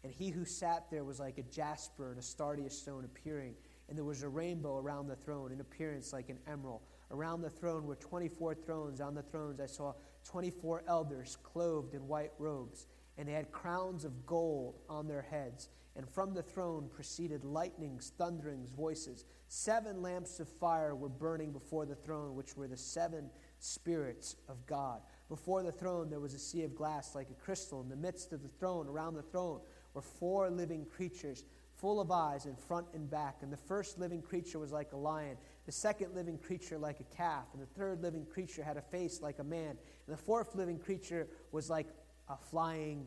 And 0.04 0.12
he 0.12 0.30
who 0.30 0.46
sat 0.46 0.90
there 0.90 1.04
was 1.04 1.20
like 1.20 1.38
a 1.38 1.44
jasper 1.44 2.10
and 2.10 2.20
a 2.20 2.24
sardius 2.24 2.78
stone 2.78 3.06
appearing. 3.06 3.54
And 3.88 3.98
there 3.98 4.06
was 4.06 4.24
a 4.24 4.30
rainbow 4.30 4.78
around 4.78 5.08
the 5.08 5.16
throne, 5.16 5.52
in 5.52 5.60
appearance 5.60 6.14
like 6.14 6.30
an 6.30 6.40
emerald. 6.48 6.82
Around 7.12 7.42
the 7.42 7.50
throne 7.50 7.86
were 7.86 7.96
24 7.96 8.56
thrones. 8.56 9.02
On 9.02 9.14
the 9.14 9.22
thrones 9.22 9.60
I 9.60 9.66
saw 9.68 9.94
24 10.26 10.84
elders 10.88 11.38
clothed 11.44 11.94
in 11.94 12.08
white 12.08 12.32
robes, 12.40 12.88
and 13.18 13.28
they 13.28 13.34
had 13.34 13.52
crowns 13.52 14.06
of 14.06 14.26
gold 14.26 14.80
on 14.90 15.08
their 15.08 15.22
heads. 15.22 15.70
And 15.96 16.08
from 16.10 16.34
the 16.34 16.42
throne 16.42 16.90
proceeded 16.94 17.44
lightnings, 17.44 18.14
thunderings, 18.18 18.70
voices. 18.72 19.26
Seven 19.50 20.02
lamps 20.02 20.40
of 20.40 20.48
fire 20.48 20.96
were 20.96 21.10
burning 21.10 21.52
before 21.52 21.86
the 21.86 21.96
throne, 21.96 22.34
which 22.34 22.56
were 22.56 22.68
the 22.68 22.78
seven 22.78 23.30
spirits 23.62 24.36
of 24.50 24.66
God. 24.66 25.02
Before 25.30 25.64
the 25.64 25.72
throne 25.72 26.10
there 26.10 26.20
was 26.20 26.34
a 26.34 26.40
sea 26.40 26.64
of 26.64 26.76
glass 26.76 27.16
like 27.16 27.30
a 27.30 27.46
crystal. 27.46 27.82
In 27.82 27.90
the 27.90 27.96
midst 27.96 28.34
of 28.34 28.42
the 28.42 28.50
throne, 28.50 28.88
around 28.88 29.14
the 29.14 29.22
throne, 29.22 29.62
were 29.94 30.02
four 30.02 30.50
living 30.50 30.86
creatures, 30.86 31.46
full 31.76 32.02
of 32.02 32.12
eyes 32.12 32.46
in 32.46 32.56
front 32.56 32.88
and 32.94 33.10
back. 33.10 33.38
And 33.42 33.54
the 33.54 33.58
first 33.58 34.00
living 34.00 34.22
creature 34.22 34.60
was 34.60 34.72
like 34.72 34.92
a 34.94 34.98
lion, 34.98 35.38
the 35.66 35.72
second 35.72 36.16
living 36.16 36.38
creature 36.38 36.78
like 36.78 37.00
a 37.00 37.16
calf, 37.16 37.46
and 37.54 37.62
the 37.62 37.68
third 37.68 38.02
living 38.02 38.26
creature 38.26 38.64
had 38.64 38.78
a 38.78 38.82
face 38.82 39.22
like 39.22 39.40
a 39.40 39.44
man, 39.44 39.78
and 40.08 40.18
the 40.18 40.18
fourth 40.18 40.56
living 40.56 40.80
creature 40.80 41.28
was 41.52 41.70
like 41.70 41.88
a 42.30 42.38
flying 42.38 43.06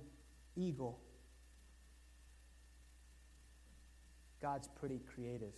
eagle. 0.57 1.01
God's 4.41 4.69
pretty 4.69 5.01
creative. 5.15 5.55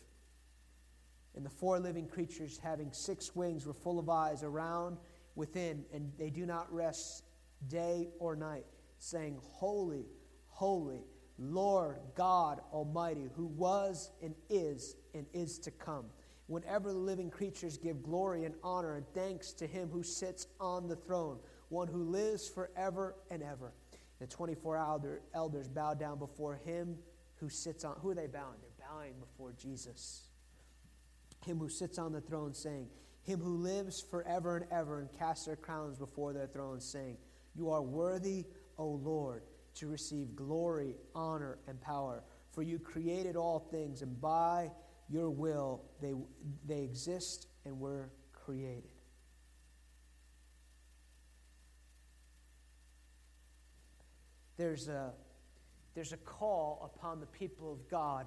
And 1.37 1.45
the 1.45 1.51
four 1.51 1.79
living 1.79 2.09
creatures, 2.09 2.59
having 2.63 2.93
six 2.93 3.37
wings, 3.37 3.67
were 3.67 3.75
full 3.75 3.99
of 3.99 4.09
eyes 4.09 4.43
around 4.43 4.97
within, 5.35 5.85
and 5.93 6.11
they 6.19 6.31
do 6.31 6.47
not 6.47 6.73
rest 6.73 7.25
day 7.69 8.09
or 8.19 8.35
night, 8.35 8.65
saying, 8.99 9.39
Holy, 9.43 10.07
holy, 10.49 11.05
Lord 11.39 11.99
God 12.15 12.61
Almighty, 12.73 13.29
who 13.37 13.47
was 13.47 14.11
and 14.23 14.35
is 14.49 14.97
and 15.15 15.27
is 15.35 15.59
to 15.61 15.71
come. 15.71 16.07
Whenever 16.47 16.93
the 16.93 16.99
living 16.99 17.29
creatures 17.29 17.77
give 17.77 18.03
glory 18.03 18.45
and 18.45 18.55
honor 18.63 18.95
and 18.95 19.07
thanks 19.15 19.53
to 19.53 19.67
him 19.67 19.91
who 19.91 20.03
sits 20.03 20.47
on 20.61 20.89
the 20.89 20.97
throne, 20.97 21.39
one 21.69 21.89
who 21.89 22.05
lives 22.05 22.49
forever 22.49 23.17
and 23.31 23.43
ever. 23.43 23.73
The 24.21 24.27
24 24.27 24.77
elder, 24.79 25.21
elders 25.35 25.69
bow 25.69 25.95
down 25.95 26.19
before 26.19 26.55
him 26.65 26.97
who 27.35 27.51
sits 27.51 27.85
on. 27.85 27.97
Who 28.01 28.11
are 28.11 28.15
they 28.15 28.29
bowing? 28.29 28.57
They're 28.63 28.89
bowing 28.89 29.15
before 29.21 29.53
Jesus. 29.53 30.29
Him 31.47 31.59
who 31.59 31.69
sits 31.69 31.99
on 31.99 32.13
the 32.13 32.21
throne, 32.21 32.53
saying, 32.53 32.89
Him 33.23 33.41
who 33.41 33.57
lives 33.57 34.01
forever 34.01 34.57
and 34.57 34.67
ever, 34.71 35.01
and 35.01 35.13
casts 35.19 35.47
their 35.47 35.57
crowns 35.57 35.97
before 35.97 36.33
their 36.33 36.47
throne, 36.47 36.81
saying, 36.81 37.17
You 37.55 37.71
are 37.71 37.83
worthy, 37.83 38.45
O 38.77 38.87
Lord 38.87 39.43
to 39.77 39.87
receive 39.87 40.35
glory, 40.35 40.97
honor, 41.15 41.59
and 41.69 41.81
power. 41.81 42.23
For 42.53 42.63
you 42.63 42.79
created 42.79 43.37
all 43.37 43.59
things, 43.59 44.03
and 44.03 44.21
by 44.21 44.71
your 45.09 45.31
will 45.31 45.83
they, 46.01 46.15
they 46.67 46.83
exist 46.83 47.47
and 47.65 47.79
were 47.79 48.11
created. 48.33 48.91
There's 54.57 54.89
a, 54.89 55.13
there's 55.95 56.13
a 56.13 56.17
call 56.19 56.91
upon 56.95 57.21
the 57.21 57.27
people 57.27 57.71
of 57.71 57.89
God 57.91 58.27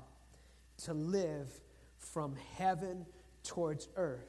to 0.83 0.93
live 0.93 1.51
from 1.99 2.35
heaven 2.57 3.05
towards 3.43 3.87
earth. 3.95 4.27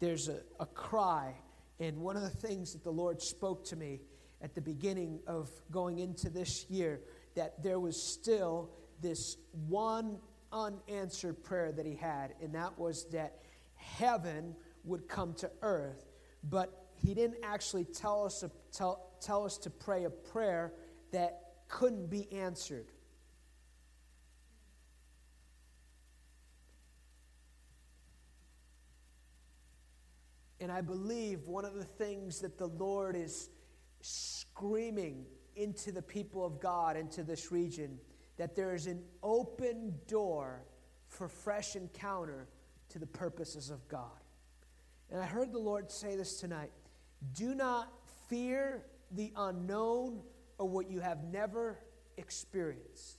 There's 0.00 0.28
a, 0.28 0.40
a 0.60 0.66
cry, 0.66 1.34
and 1.80 1.98
one 1.98 2.16
of 2.16 2.22
the 2.22 2.28
things 2.28 2.72
that 2.72 2.84
the 2.84 2.92
Lord 2.92 3.20
spoke 3.22 3.64
to 3.66 3.76
me 3.76 4.00
at 4.40 4.54
the 4.54 4.60
beginning 4.60 5.20
of 5.26 5.50
going 5.70 5.98
into 5.98 6.28
this 6.30 6.66
year 6.68 7.00
that 7.34 7.62
there 7.62 7.80
was 7.80 8.00
still 8.00 8.70
this 9.00 9.36
one 9.66 10.18
unanswered 10.52 11.42
prayer 11.42 11.72
that 11.72 11.86
he 11.86 11.94
had, 11.94 12.34
and 12.42 12.54
that 12.54 12.78
was 12.78 13.06
that 13.12 13.38
heaven 13.74 14.54
would 14.84 15.08
come 15.08 15.34
to 15.34 15.50
earth. 15.62 16.06
But 16.44 16.86
he 16.94 17.14
didn't 17.14 17.38
actually 17.42 17.84
tell 17.84 18.24
us, 18.24 18.44
tell, 18.72 19.12
tell 19.20 19.44
us 19.44 19.58
to 19.58 19.70
pray 19.70 20.04
a 20.04 20.10
prayer 20.10 20.72
that 21.12 21.42
couldn't 21.68 22.08
be 22.10 22.32
answered. 22.32 22.86
And 30.60 30.72
I 30.72 30.80
believe 30.80 31.46
one 31.46 31.64
of 31.64 31.74
the 31.74 31.84
things 31.84 32.40
that 32.40 32.58
the 32.58 32.66
Lord 32.66 33.16
is 33.16 33.50
screaming 34.00 35.24
into 35.56 35.92
the 35.92 36.02
people 36.02 36.44
of 36.44 36.60
God, 36.60 36.96
into 36.96 37.22
this 37.22 37.50
region, 37.52 37.98
that 38.36 38.54
there 38.54 38.74
is 38.74 38.86
an 38.86 39.02
open 39.22 39.94
door 40.06 40.64
for 41.06 41.28
fresh 41.28 41.74
encounter 41.76 42.48
to 42.90 42.98
the 42.98 43.06
purposes 43.06 43.70
of 43.70 43.86
God. 43.88 44.10
And 45.10 45.20
I 45.20 45.26
heard 45.26 45.52
the 45.52 45.58
Lord 45.58 45.90
say 45.90 46.16
this 46.16 46.38
tonight 46.40 46.70
do 47.32 47.54
not 47.54 47.92
fear 48.28 48.84
the 49.10 49.32
unknown 49.36 50.20
or 50.58 50.68
what 50.68 50.90
you 50.90 51.00
have 51.00 51.24
never 51.24 51.78
experienced. 52.16 53.18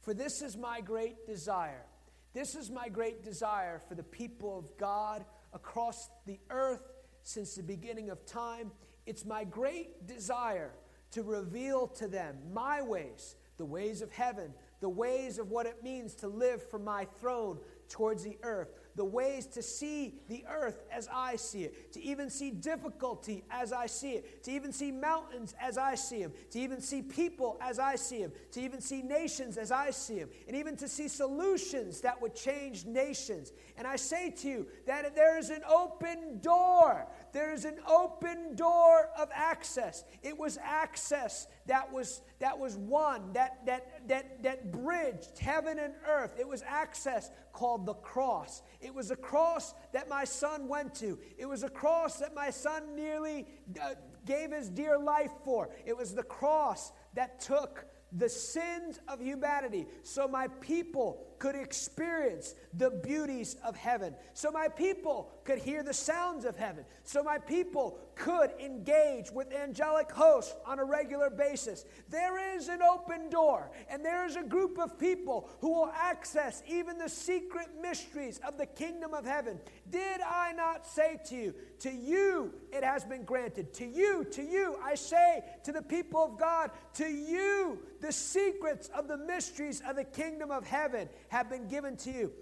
For 0.00 0.14
this 0.14 0.42
is 0.42 0.56
my 0.56 0.80
great 0.80 1.26
desire. 1.26 1.84
This 2.32 2.54
is 2.54 2.70
my 2.70 2.88
great 2.88 3.24
desire 3.24 3.80
for 3.88 3.94
the 3.94 4.02
people 4.02 4.58
of 4.58 4.76
God 4.78 5.24
across 5.56 6.10
the 6.26 6.38
earth 6.50 6.92
since 7.22 7.56
the 7.56 7.62
beginning 7.62 8.10
of 8.10 8.24
time. 8.26 8.70
It's 9.06 9.24
my 9.24 9.42
great 9.42 10.06
desire 10.06 10.72
to 11.12 11.22
reveal 11.22 11.88
to 11.88 12.06
them 12.06 12.36
my 12.52 12.82
ways, 12.82 13.36
the 13.56 13.64
ways 13.64 14.02
of 14.02 14.12
heaven, 14.12 14.52
the 14.80 14.88
ways 14.88 15.38
of 15.38 15.50
what 15.50 15.66
it 15.66 15.82
means 15.82 16.14
to 16.16 16.28
live 16.28 16.62
from 16.70 16.84
my 16.84 17.06
throne 17.18 17.58
towards 17.88 18.22
the 18.22 18.36
earth, 18.42 18.78
the 18.96 19.04
ways 19.04 19.46
to 19.46 19.62
see 19.62 20.14
the 20.28 20.44
earth 20.50 20.82
as 20.90 21.08
I 21.12 21.36
see 21.36 21.64
it, 21.64 21.92
to 21.92 22.02
even 22.02 22.30
see 22.30 22.50
difficulty 22.50 23.44
as 23.50 23.72
I 23.72 23.86
see 23.86 24.12
it, 24.12 24.42
to 24.44 24.50
even 24.50 24.72
see 24.72 24.90
mountains 24.90 25.54
as 25.60 25.78
I 25.78 25.94
see 25.94 26.22
them, 26.22 26.32
to 26.50 26.58
even 26.58 26.80
see 26.80 27.02
people 27.02 27.58
as 27.60 27.78
I 27.78 27.96
see 27.96 28.22
them, 28.22 28.32
to 28.52 28.60
even 28.60 28.80
see 28.80 29.02
nations 29.02 29.58
as 29.58 29.70
I 29.70 29.90
see 29.90 30.20
them, 30.20 30.30
and 30.48 30.56
even 30.56 30.76
to 30.76 30.88
see 30.88 31.08
solutions 31.08 32.00
that 32.00 32.20
would 32.20 32.34
change 32.34 32.86
nations. 32.86 33.52
And 33.76 33.86
I 33.86 33.96
say 33.96 34.30
to 34.30 34.48
you 34.48 34.66
that 34.86 35.14
there 35.14 35.38
is 35.38 35.50
an 35.50 35.62
open 35.68 36.40
door. 36.40 37.06
There 37.36 37.52
is 37.52 37.66
an 37.66 37.76
open 37.86 38.54
door 38.54 39.10
of 39.18 39.28
access. 39.34 40.04
It 40.22 40.38
was 40.38 40.56
access 40.56 41.46
that 41.66 41.92
was 41.92 42.22
that 42.38 42.58
was 42.58 42.78
one 42.78 43.34
that 43.34 43.58
that 43.66 44.08
that 44.08 44.42
that 44.42 44.72
bridged 44.72 45.38
heaven 45.38 45.78
and 45.78 45.92
earth. 46.08 46.30
It 46.38 46.48
was 46.48 46.62
access 46.66 47.30
called 47.52 47.84
the 47.84 47.92
cross. 47.92 48.62
It 48.80 48.94
was 48.94 49.10
a 49.10 49.16
cross 49.16 49.74
that 49.92 50.08
my 50.08 50.24
son 50.24 50.66
went 50.66 50.94
to. 50.94 51.18
It 51.36 51.44
was 51.44 51.62
a 51.62 51.68
cross 51.68 52.20
that 52.20 52.34
my 52.34 52.48
son 52.48 52.96
nearly 52.96 53.46
uh, 53.82 53.96
gave 54.24 54.50
his 54.50 54.70
dear 54.70 54.98
life 54.98 55.32
for. 55.44 55.68
It 55.84 55.94
was 55.94 56.14
the 56.14 56.22
cross 56.22 56.90
that 57.12 57.38
took 57.38 57.84
the 58.12 58.30
sins 58.30 58.98
of 59.08 59.20
humanity 59.20 59.86
so 60.02 60.26
my 60.26 60.48
people 60.60 61.26
could 61.38 61.54
experience 61.54 62.54
the 62.74 62.90
beauties 62.90 63.56
of 63.64 63.76
heaven, 63.76 64.14
so 64.34 64.50
my 64.50 64.68
people 64.68 65.30
could 65.44 65.58
hear 65.58 65.82
the 65.82 65.94
sounds 65.94 66.44
of 66.44 66.56
heaven, 66.56 66.84
so 67.04 67.22
my 67.22 67.38
people 67.38 67.98
could 68.14 68.50
engage 68.58 69.30
with 69.30 69.52
angelic 69.52 70.10
hosts 70.10 70.54
on 70.64 70.78
a 70.78 70.84
regular 70.84 71.30
basis. 71.30 71.84
There 72.08 72.56
is 72.56 72.68
an 72.68 72.80
open 72.82 73.28
door, 73.28 73.70
and 73.90 74.04
there 74.04 74.26
is 74.26 74.36
a 74.36 74.42
group 74.42 74.78
of 74.78 74.98
people 74.98 75.48
who 75.60 75.70
will 75.70 75.92
access 75.94 76.62
even 76.66 76.98
the 76.98 77.08
secret 77.08 77.68
mysteries 77.80 78.40
of 78.46 78.56
the 78.58 78.66
kingdom 78.66 79.14
of 79.14 79.24
heaven. 79.24 79.60
Did 79.90 80.20
I 80.20 80.52
not 80.52 80.86
say 80.86 81.20
to 81.26 81.36
you, 81.36 81.54
to 81.80 81.90
you 81.90 82.52
it 82.72 82.82
has 82.82 83.04
been 83.04 83.24
granted, 83.24 83.72
to 83.74 83.86
you, 83.86 84.24
to 84.32 84.42
you, 84.42 84.76
I 84.82 84.94
say 84.94 85.44
to 85.64 85.72
the 85.72 85.82
people 85.82 86.24
of 86.24 86.38
God, 86.38 86.70
to 86.94 87.06
you 87.06 87.78
the 88.00 88.12
secrets 88.12 88.88
of 88.94 89.08
the 89.08 89.16
mysteries 89.16 89.82
of 89.86 89.96
the 89.96 90.04
kingdom 90.04 90.50
of 90.50 90.66
heaven 90.66 91.08
have 91.28 91.48
been 91.48 91.68
given 91.68 91.96
to 91.98 92.10
you. 92.10 92.32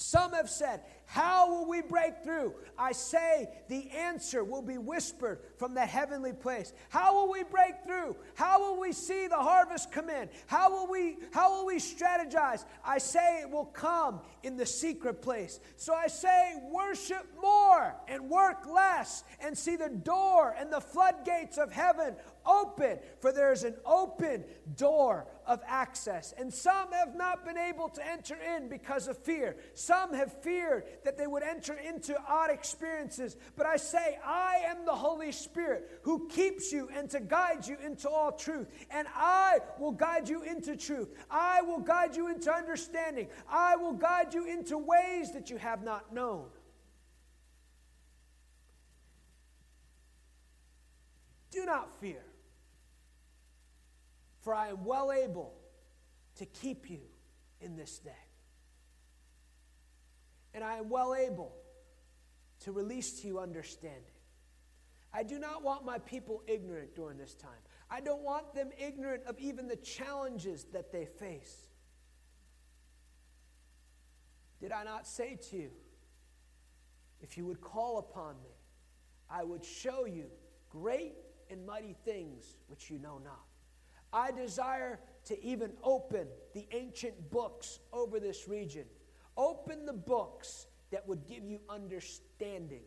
Some 0.00 0.32
have 0.32 0.48
said, 0.48 0.82
How 1.06 1.50
will 1.50 1.68
we 1.68 1.82
break 1.82 2.22
through? 2.22 2.54
I 2.78 2.92
say 2.92 3.48
the 3.68 3.90
answer 3.90 4.44
will 4.44 4.62
be 4.62 4.78
whispered 4.78 5.40
from 5.56 5.74
the 5.74 5.84
heavenly 5.84 6.32
place. 6.32 6.72
How 6.88 7.14
will 7.14 7.32
we 7.32 7.42
break 7.42 7.84
through? 7.84 8.14
How 8.36 8.60
will 8.60 8.80
we 8.80 8.92
see 8.92 9.26
the 9.26 9.34
harvest 9.34 9.90
come 9.90 10.08
in? 10.08 10.28
How 10.46 10.70
will 10.70 10.86
we 10.86 11.16
how 11.32 11.52
will 11.52 11.66
we 11.66 11.78
strategize? 11.78 12.64
I 12.84 12.98
say 12.98 13.40
it 13.40 13.50
will 13.50 13.64
come 13.64 14.20
in 14.44 14.56
the 14.56 14.66
secret 14.66 15.20
place. 15.20 15.58
So 15.76 15.94
I 15.94 16.06
say 16.06 16.54
worship 16.70 17.26
more 17.42 17.96
and 18.06 18.30
work 18.30 18.66
less 18.72 19.24
and 19.40 19.58
see 19.58 19.74
the 19.74 19.88
door 19.88 20.54
and 20.56 20.72
the 20.72 20.80
floodgates 20.80 21.58
of 21.58 21.72
heaven 21.72 22.14
open, 22.46 22.98
for 23.20 23.32
there 23.32 23.52
is 23.52 23.64
an 23.64 23.74
open 23.84 24.44
door 24.76 25.26
of 25.48 25.62
access. 25.66 26.34
And 26.36 26.52
some 26.52 26.92
have 26.92 27.16
not 27.16 27.44
been 27.44 27.56
able 27.56 27.88
to 27.88 28.06
enter 28.06 28.36
in 28.36 28.68
because 28.68 29.08
of 29.08 29.16
fear. 29.16 29.56
Some 29.72 30.12
have 30.12 30.42
feared 30.42 30.84
that 31.04 31.16
they 31.16 31.26
would 31.26 31.42
enter 31.42 31.72
into 31.74 32.14
odd 32.28 32.50
experiences. 32.50 33.36
But 33.56 33.66
I 33.66 33.78
say, 33.78 34.18
I 34.24 34.60
am 34.66 34.84
the 34.84 34.94
Holy 34.94 35.32
Spirit 35.32 36.00
who 36.02 36.28
keeps 36.28 36.70
you 36.70 36.90
and 36.94 37.08
to 37.10 37.20
guide 37.20 37.66
you 37.66 37.78
into 37.84 38.10
all 38.10 38.30
truth. 38.32 38.68
And 38.90 39.08
I 39.14 39.60
will 39.80 39.92
guide 39.92 40.28
you 40.28 40.42
into 40.42 40.76
truth. 40.76 41.08
I 41.30 41.62
will 41.62 41.80
guide 41.80 42.14
you 42.14 42.28
into 42.28 42.52
understanding. 42.52 43.28
I 43.48 43.76
will 43.76 43.94
guide 43.94 44.34
you 44.34 44.46
into 44.46 44.76
ways 44.76 45.32
that 45.32 45.48
you 45.48 45.56
have 45.56 45.82
not 45.82 46.12
known. 46.12 46.44
Do 51.50 51.64
not 51.64 51.98
fear 52.00 52.27
for 54.48 54.54
I 54.54 54.68
am 54.68 54.82
well 54.82 55.12
able 55.12 55.52
to 56.36 56.46
keep 56.46 56.88
you 56.88 57.00
in 57.60 57.76
this 57.76 57.98
day. 57.98 58.24
And 60.54 60.64
I 60.64 60.78
am 60.78 60.88
well 60.88 61.14
able 61.14 61.52
to 62.60 62.72
release 62.72 63.20
to 63.20 63.26
you 63.26 63.40
understanding. 63.40 64.16
I 65.12 65.22
do 65.22 65.38
not 65.38 65.62
want 65.62 65.84
my 65.84 65.98
people 65.98 66.42
ignorant 66.46 66.96
during 66.96 67.18
this 67.18 67.34
time. 67.34 67.60
I 67.90 68.00
don't 68.00 68.22
want 68.22 68.54
them 68.54 68.70
ignorant 68.78 69.24
of 69.26 69.38
even 69.38 69.68
the 69.68 69.76
challenges 69.76 70.64
that 70.72 70.92
they 70.92 71.04
face. 71.04 71.68
Did 74.62 74.72
I 74.72 74.82
not 74.82 75.06
say 75.06 75.38
to 75.50 75.56
you, 75.58 75.70
if 77.20 77.36
you 77.36 77.44
would 77.44 77.60
call 77.60 77.98
upon 77.98 78.36
me, 78.42 78.56
I 79.28 79.44
would 79.44 79.62
show 79.62 80.06
you 80.06 80.30
great 80.70 81.16
and 81.50 81.66
mighty 81.66 81.94
things 82.06 82.56
which 82.68 82.88
you 82.88 82.98
know 82.98 83.18
not? 83.22 83.47
I 84.12 84.30
desire 84.30 84.98
to 85.26 85.44
even 85.44 85.72
open 85.82 86.26
the 86.54 86.66
ancient 86.72 87.30
books 87.30 87.80
over 87.92 88.18
this 88.18 88.48
region, 88.48 88.84
Open 89.38 89.86
the 89.86 89.92
books 89.92 90.66
that 90.90 91.06
would 91.06 91.24
give 91.26 91.44
you 91.44 91.60
understanding. 91.70 92.82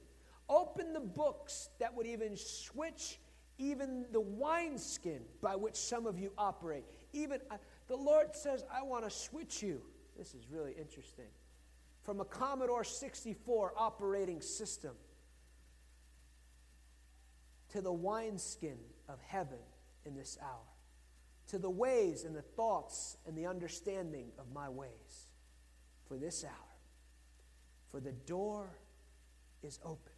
Open 0.49 0.91
the 0.91 0.99
books 0.99 1.69
that 1.79 1.95
would 1.95 2.05
even 2.05 2.35
switch 2.35 3.19
even 3.57 4.05
the 4.11 4.19
wineskin 4.19 5.21
by 5.41 5.55
which 5.55 5.75
some 5.75 6.05
of 6.05 6.19
you 6.19 6.33
operate. 6.37 6.83
Even 7.13 7.39
uh, 7.49 7.57
the 7.87 7.95
Lord 7.95 8.35
says, 8.35 8.65
I 8.71 8.81
want 8.81 9.05
to 9.05 9.09
switch 9.09 9.63
you. 9.63 9.81
This 10.17 10.33
is 10.33 10.49
really 10.51 10.73
interesting. 10.73 11.27
From 12.03 12.19
a 12.19 12.25
Commodore 12.25 12.83
64 12.83 13.73
operating 13.77 14.41
system 14.41 14.91
to 17.69 17.79
the 17.79 17.93
wineskin 17.93 18.77
of 19.07 19.19
heaven 19.21 19.59
in 20.05 20.15
this 20.15 20.37
hour, 20.41 20.70
to 21.51 21.59
the 21.59 21.69
ways 21.69 22.23
and 22.23 22.33
the 22.33 22.41
thoughts 22.41 23.17
and 23.27 23.37
the 23.37 23.45
understanding 23.45 24.31
of 24.39 24.49
my 24.53 24.69
ways 24.69 25.27
for 26.07 26.15
this 26.17 26.45
hour. 26.45 26.53
For 27.91 27.99
the 27.99 28.13
door 28.13 28.77
is 29.61 29.77
open. 29.83 30.13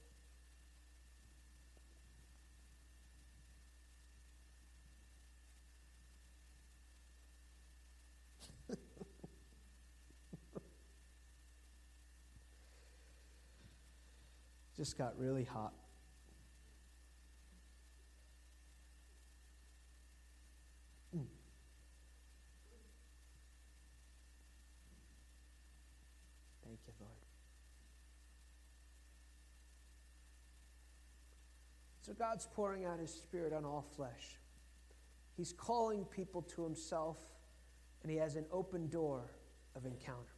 Just 14.77 14.99
got 14.99 15.17
really 15.17 15.45
hot. 15.45 15.73
Mm. 21.15 21.25
Thank 26.65 26.79
you, 26.87 26.93
Lord. 26.99 27.11
So 32.03 32.11
God's 32.11 32.47
pouring 32.53 32.83
out 32.83 32.99
His 32.99 33.11
Spirit 33.11 33.53
on 33.53 33.63
all 33.63 33.85
flesh. 33.95 34.37
He's 35.37 35.53
calling 35.53 36.03
people 36.03 36.41
to 36.41 36.63
Himself, 36.63 37.17
and 38.01 38.11
He 38.11 38.17
has 38.17 38.35
an 38.35 38.45
open 38.51 38.89
door 38.89 39.31
of 39.73 39.85
encounter. 39.85 40.35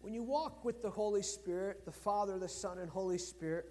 When 0.00 0.14
you 0.14 0.22
walk 0.22 0.64
with 0.64 0.80
the 0.80 0.88
Holy 0.88 1.22
Spirit, 1.22 1.84
the 1.84 1.92
Father, 1.92 2.38
the 2.38 2.48
Son, 2.48 2.78
and 2.78 2.88
Holy 2.88 3.18
Spirit, 3.18 3.66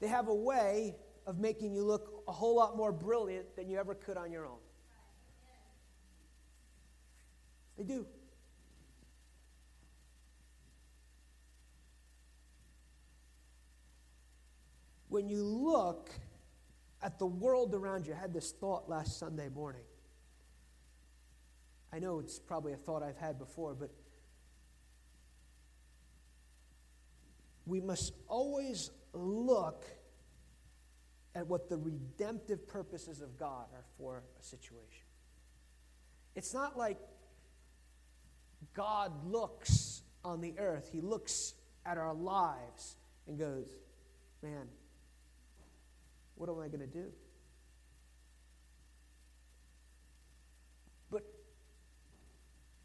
they 0.00 0.08
have 0.08 0.26
a 0.26 0.34
way 0.34 0.96
of 1.24 1.38
making 1.38 1.72
you 1.72 1.84
look 1.84 2.24
a 2.26 2.32
whole 2.32 2.56
lot 2.56 2.76
more 2.76 2.90
brilliant 2.90 3.54
than 3.54 3.68
you 3.68 3.78
ever 3.78 3.94
could 3.94 4.16
on 4.16 4.32
your 4.32 4.44
own. 4.44 4.58
They 7.78 7.84
do. 7.84 8.06
When 15.10 15.28
you 15.28 15.42
look 15.42 16.08
at 17.02 17.18
the 17.18 17.26
world 17.26 17.74
around 17.74 18.06
you, 18.06 18.14
I 18.14 18.16
had 18.16 18.32
this 18.32 18.52
thought 18.52 18.88
last 18.88 19.18
Sunday 19.18 19.48
morning. 19.48 19.82
I 21.92 21.98
know 21.98 22.20
it's 22.20 22.38
probably 22.38 22.72
a 22.72 22.76
thought 22.76 23.02
I've 23.02 23.16
had 23.16 23.36
before, 23.36 23.74
but 23.74 23.90
we 27.66 27.80
must 27.80 28.12
always 28.28 28.92
look 29.12 29.84
at 31.34 31.44
what 31.48 31.68
the 31.68 31.76
redemptive 31.76 32.68
purposes 32.68 33.20
of 33.20 33.36
God 33.36 33.66
are 33.74 33.84
for 33.98 34.22
a 34.38 34.42
situation. 34.44 35.06
It's 36.36 36.54
not 36.54 36.78
like 36.78 36.98
God 38.74 39.12
looks 39.26 40.02
on 40.24 40.40
the 40.40 40.54
earth, 40.56 40.88
He 40.92 41.00
looks 41.00 41.54
at 41.84 41.98
our 41.98 42.14
lives 42.14 42.96
and 43.26 43.36
goes, 43.36 43.66
Man, 44.40 44.68
what 46.40 46.48
am 46.48 46.58
I 46.58 46.68
going 46.68 46.80
to 46.80 46.86
do? 46.86 47.04
But 51.10 51.22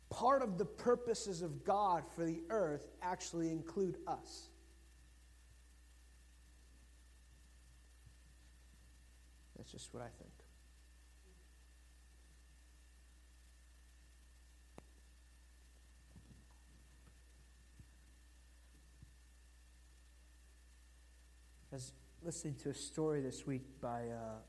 part 0.10 0.41
of 0.41 0.58
the 0.58 0.66
purposes 0.66 1.41
of 1.41 1.64
God 1.64 2.03
for 2.18 2.26
the 2.26 2.41
earth 2.49 2.86
actually 3.01 3.49
include 3.51 3.97
us. 4.06 4.49
That's 9.56 9.72
just 9.72 9.93
what 9.93 10.03
I 10.03 10.10
think. 10.20 10.34
I 21.72 21.76
was 21.76 21.93
listening 22.26 22.55
to 22.55 22.71
a 22.71 22.73
story 22.73 23.21
this 23.21 23.45
week 23.45 23.61
by 23.80 24.07
uh, 24.07 24.39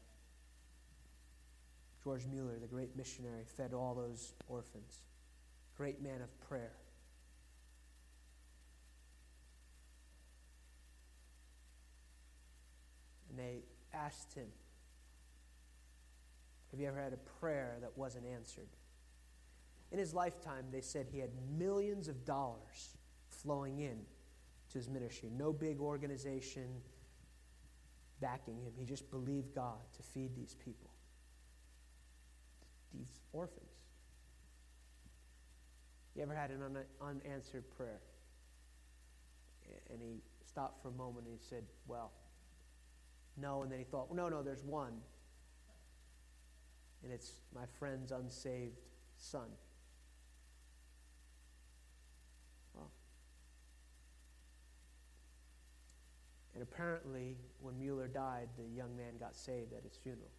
George 2.02 2.26
Mueller, 2.26 2.58
the 2.58 2.66
great 2.66 2.96
missionary, 2.96 3.42
fed 3.54 3.74
all 3.74 3.94
those 3.94 4.32
orphans. 4.48 5.02
Great 5.76 6.02
man 6.02 6.22
of 6.22 6.40
prayer. 6.48 6.72
And 13.28 13.38
they 13.38 13.58
asked 13.92 14.32
him, 14.32 14.46
have 16.70 16.80
you 16.80 16.88
ever 16.88 16.98
had 16.98 17.12
a 17.12 17.40
prayer 17.40 17.76
that 17.82 17.90
wasn't 17.94 18.24
answered? 18.24 18.68
In 19.92 19.98
his 19.98 20.14
lifetime, 20.14 20.64
they 20.72 20.80
said 20.80 21.08
he 21.12 21.18
had 21.18 21.30
millions 21.58 22.08
of 22.08 22.24
dollars 22.24 22.96
flowing 23.28 23.80
in 23.80 23.98
to 24.72 24.78
his 24.78 24.88
ministry. 24.88 25.28
No 25.30 25.52
big 25.52 25.78
organization 25.78 26.80
backing 28.20 28.56
him. 28.56 28.72
He 28.78 28.84
just 28.84 29.10
believed 29.10 29.54
God 29.54 29.78
to 29.96 30.02
feed 30.02 30.34
these 30.36 30.54
people, 30.54 30.90
these 32.94 33.20
orphans. 33.32 33.70
You 36.14 36.22
ever 36.22 36.34
had 36.34 36.50
an 36.50 36.62
un- 36.62 36.84
unanswered 37.00 37.64
prayer? 37.76 38.00
And 39.90 40.00
he 40.00 40.22
stopped 40.44 40.80
for 40.82 40.88
a 40.88 40.92
moment 40.92 41.26
and 41.26 41.36
he 41.38 41.44
said, 41.46 41.64
Well, 41.86 42.12
no. 43.36 43.62
And 43.62 43.70
then 43.70 43.78
he 43.78 43.84
thought, 43.84 44.08
well, 44.08 44.16
No, 44.16 44.28
no, 44.28 44.42
there's 44.42 44.62
one 44.62 44.94
and 47.06 47.14
it's 47.14 47.34
my 47.54 47.64
friend's 47.78 48.10
unsaved 48.10 48.80
son. 49.16 49.48
Well, 52.74 52.90
and 56.56 56.62
apparently, 56.62 57.36
when 57.60 57.78
Mueller 57.78 58.08
died, 58.08 58.48
the 58.56 58.64
young 58.64 58.96
man 58.96 59.18
got 59.20 59.36
saved 59.36 59.74
at 59.74 59.82
his 59.82 59.94
funeral. 60.02 60.30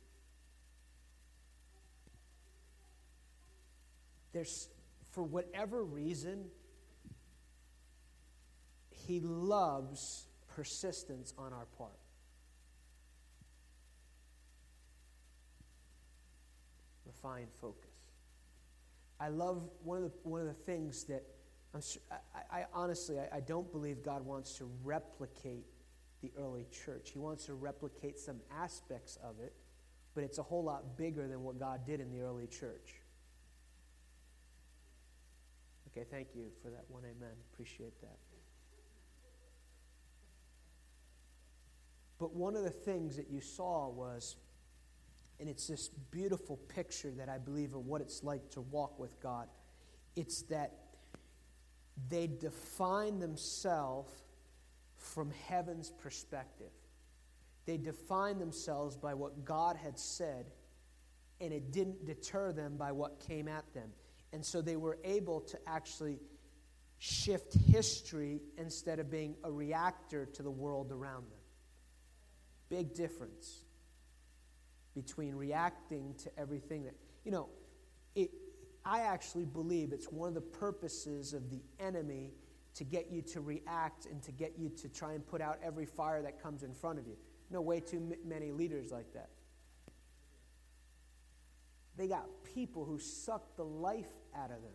There's, 4.33 4.67
for 5.11 5.21
whatever 5.21 5.83
reason, 5.83 6.45
he 8.89 9.19
loves 9.19 10.25
persistence 10.47 11.35
on 11.37 11.53
our 11.53 11.67
part. 11.77 11.99
refined 17.05 17.47
focus. 17.61 17.89
I 19.19 19.29
love 19.29 19.69
one 19.83 19.97
of 19.97 20.03
the, 20.03 20.11
one 20.23 20.41
of 20.41 20.47
the 20.47 20.53
things 20.53 21.03
that 21.05 21.23
I'm, 21.73 21.81
I, 22.51 22.59
I 22.59 22.65
honestly, 22.73 23.17
I, 23.19 23.37
I 23.37 23.39
don't 23.39 23.71
believe 23.71 24.03
God 24.03 24.25
wants 24.25 24.57
to 24.57 24.69
replicate 24.83 25.65
the 26.21 26.31
early 26.37 26.65
church. 26.71 27.11
He 27.11 27.19
wants 27.19 27.45
to 27.45 27.53
replicate 27.53 28.19
some 28.19 28.37
aspects 28.55 29.17
of 29.23 29.39
it, 29.39 29.53
but 30.15 30.23
it's 30.23 30.37
a 30.37 30.43
whole 30.43 30.63
lot 30.63 30.97
bigger 30.97 31.27
than 31.27 31.43
what 31.43 31.59
God 31.59 31.85
did 31.85 31.99
in 31.99 32.11
the 32.11 32.21
early 32.21 32.47
church. 32.47 32.95
Okay, 35.91 36.05
thank 36.09 36.29
you 36.35 36.45
for 36.61 36.69
that 36.69 36.85
one 36.89 37.03
amen. 37.03 37.33
Appreciate 37.53 37.99
that. 38.01 38.17
But 42.19 42.33
one 42.33 42.55
of 42.55 42.63
the 42.63 42.71
things 42.71 43.15
that 43.17 43.29
you 43.29 43.41
saw 43.41 43.89
was 43.89 44.37
and 45.39 45.47
it's 45.47 45.67
this 45.67 45.89
beautiful 46.11 46.57
picture 46.67 47.11
that 47.11 47.29
I 47.29 47.37
believe 47.37 47.75
of 47.75 47.85
what 47.85 48.01
it's 48.01 48.23
like 48.23 48.49
to 48.51 48.61
walk 48.61 48.97
with 48.99 49.19
God. 49.21 49.47
It's 50.15 50.41
that 50.43 50.73
they 52.09 52.27
define 52.27 53.19
themselves 53.19 54.11
from 55.13 55.31
heaven's 55.47 55.89
perspective. 55.89 56.71
They 57.65 57.77
defined 57.77 58.39
themselves 58.39 58.95
by 58.95 59.13
what 59.13 59.43
God 59.43 59.75
had 59.75 59.99
said, 59.99 60.45
and 61.41 61.51
it 61.51 61.71
didn't 61.71 62.05
deter 62.05 62.51
them 62.51 62.77
by 62.77 62.91
what 62.91 63.19
came 63.19 63.47
at 63.47 63.73
them. 63.73 63.89
And 64.33 64.45
so 64.45 64.61
they 64.61 64.75
were 64.75 64.97
able 65.03 65.41
to 65.41 65.57
actually 65.67 66.19
shift 66.99 67.53
history 67.53 68.41
instead 68.57 68.99
of 68.99 69.11
being 69.11 69.35
a 69.43 69.51
reactor 69.51 70.25
to 70.25 70.43
the 70.43 70.51
world 70.51 70.91
around 70.91 71.25
them. 71.29 71.39
Big 72.69 72.93
difference 72.93 73.63
between 74.95 75.35
reacting 75.35 76.15
to 76.23 76.39
everything 76.39 76.83
that, 76.85 76.95
you 77.23 77.31
know, 77.31 77.49
it, 78.15 78.31
I 78.83 79.01
actually 79.01 79.45
believe 79.45 79.93
it's 79.93 80.11
one 80.11 80.27
of 80.27 80.33
the 80.33 80.41
purposes 80.41 81.33
of 81.33 81.49
the 81.51 81.61
enemy 81.79 82.31
to 82.77 82.83
get 82.83 83.11
you 83.11 83.21
to 83.23 83.41
react 83.41 84.05
and 84.05 84.21
to 84.21 84.31
get 84.31 84.53
you 84.57 84.69
to 84.69 84.87
try 84.87 85.13
and 85.13 85.25
put 85.25 85.41
out 85.41 85.57
every 85.63 85.85
fire 85.85 86.21
that 86.21 86.41
comes 86.41 86.61
in 86.61 86.73
front 86.73 86.99
of 86.99 87.07
you. 87.07 87.17
No, 87.49 87.59
way 87.59 87.79
too 87.79 88.15
many 88.23 88.51
leaders 88.51 88.91
like 88.91 89.11
that. 89.13 89.29
They 91.97 92.07
got 92.07 92.27
people 92.43 92.85
who 92.85 92.99
suck 92.99 93.55
the 93.55 93.65
life 93.65 94.11
out 94.35 94.51
of 94.51 94.61
them. 94.61 94.71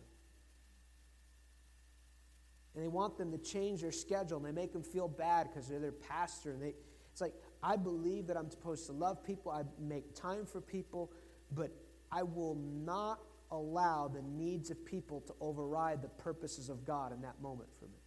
And 2.75 2.83
they 2.83 2.89
want 2.89 3.17
them 3.17 3.31
to 3.31 3.37
change 3.37 3.81
their 3.81 3.91
schedule 3.91 4.37
and 4.37 4.45
they 4.45 4.51
make 4.51 4.73
them 4.73 4.83
feel 4.83 5.07
bad 5.07 5.47
because 5.47 5.69
they're 5.69 5.79
their 5.79 5.91
pastor. 5.91 6.51
And 6.51 6.61
they, 6.61 6.73
it's 7.11 7.21
like, 7.21 7.35
I 7.61 7.77
believe 7.77 8.27
that 8.27 8.35
I'm 8.35 8.49
supposed 8.49 8.85
to 8.87 8.91
love 8.91 9.23
people, 9.23 9.51
I 9.51 9.61
make 9.79 10.13
time 10.13 10.45
for 10.45 10.59
people, 10.59 11.11
but 11.51 11.71
I 12.11 12.23
will 12.23 12.55
not 12.55 13.19
allow 13.53 14.07
the 14.07 14.21
needs 14.21 14.71
of 14.71 14.83
people 14.83 15.21
to 15.21 15.33
override 15.39 16.01
the 16.01 16.09
purposes 16.09 16.69
of 16.69 16.83
God 16.85 17.13
in 17.13 17.21
that 17.21 17.39
moment 17.39 17.69
for 17.79 17.85
me. 17.85 18.01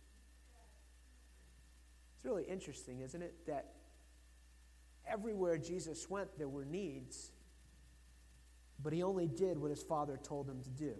It's 2.16 2.24
really 2.24 2.42
interesting, 2.42 3.01
isn't 3.01 3.22
it? 3.22 3.47
That 3.47 3.74
everywhere 5.07 5.57
Jesus 5.57 6.11
went, 6.11 6.36
there 6.36 6.49
were 6.49 6.64
needs, 6.64 7.30
but 8.82 8.92
he 8.92 9.05
only 9.05 9.28
did 9.28 9.57
what 9.57 9.70
his 9.70 9.82
father 9.82 10.18
told 10.20 10.49
him 10.49 10.61
to 10.62 10.70
do. 10.70 10.94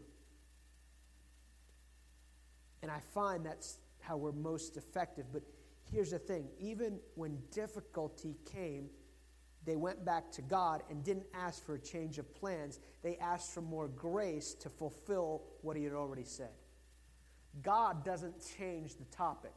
And 2.83 2.91
I 2.91 3.01
find 3.01 3.45
that's 3.45 3.79
how 4.01 4.17
we're 4.17 4.31
most 4.31 4.77
effective. 4.77 5.27
But 5.33 5.43
here's 5.91 6.13
the 6.13 6.21
thing 6.21 6.47
even 6.61 7.01
when 7.17 7.39
difficulty 7.51 8.37
came, 8.53 8.91
they 9.67 9.77
went 9.77 10.05
back 10.05 10.31
to 10.33 10.43
God 10.43 10.85
and 10.89 11.03
didn't 11.03 11.27
ask 11.35 11.65
for 11.67 11.75
a 11.75 11.79
change 11.79 12.19
of 12.19 12.35
plans. 12.35 12.79
They 13.03 13.17
asked 13.17 13.53
for 13.53 13.61
more 13.61 13.89
grace 13.89 14.55
to 14.55 14.71
fulfill 14.71 15.43
what 15.63 15.77
He 15.77 15.83
had 15.83 15.93
already 15.93 16.25
said. 16.25 16.51
God 17.63 18.05
doesn't 18.05 18.35
change 18.59 18.97
the 18.97 19.05
topic. 19.07 19.53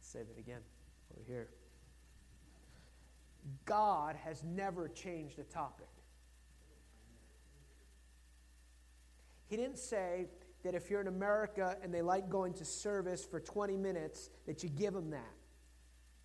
say 0.00 0.24
that 0.24 0.38
again 0.40 0.60
over 1.14 1.24
here. 1.24 1.48
God 3.64 4.16
has 4.16 4.42
never 4.42 4.88
changed 4.88 5.38
a 5.38 5.44
topic. 5.44 5.86
He 9.46 9.56
didn't 9.56 9.78
say 9.78 10.26
that 10.64 10.74
if 10.74 10.90
you're 10.90 11.00
in 11.00 11.06
America 11.06 11.76
and 11.80 11.94
they 11.94 12.02
like 12.02 12.28
going 12.28 12.54
to 12.54 12.64
service 12.64 13.24
for 13.24 13.38
20 13.38 13.76
minutes, 13.76 14.30
that 14.46 14.64
you 14.64 14.68
give 14.68 14.94
them 14.94 15.10
that 15.10 15.39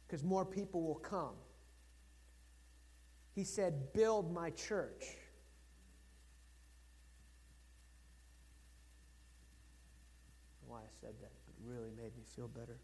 because 0.05 0.23
more 0.23 0.45
people 0.45 0.81
will 0.81 0.95
come. 0.95 1.35
He 3.33 3.43
said, 3.43 3.93
Build 3.93 4.33
my 4.33 4.49
church. 4.51 5.03
why 10.67 10.79
I 10.79 10.91
said 10.99 11.13
that, 11.21 11.31
but 11.45 11.53
it 11.53 11.69
really 11.69 11.91
made 11.95 12.15
me 12.17 12.23
feel 12.35 12.47
better. 12.47 12.77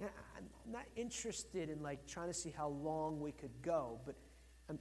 I'm 0.00 0.44
not 0.70 0.84
interested 0.96 1.70
in 1.70 1.82
like 1.82 2.06
trying 2.06 2.28
to 2.28 2.34
see 2.34 2.52
how 2.56 2.68
long 2.68 3.20
we 3.20 3.32
could 3.32 3.62
go, 3.62 3.98
but 4.06 4.14
I'm, 4.68 4.78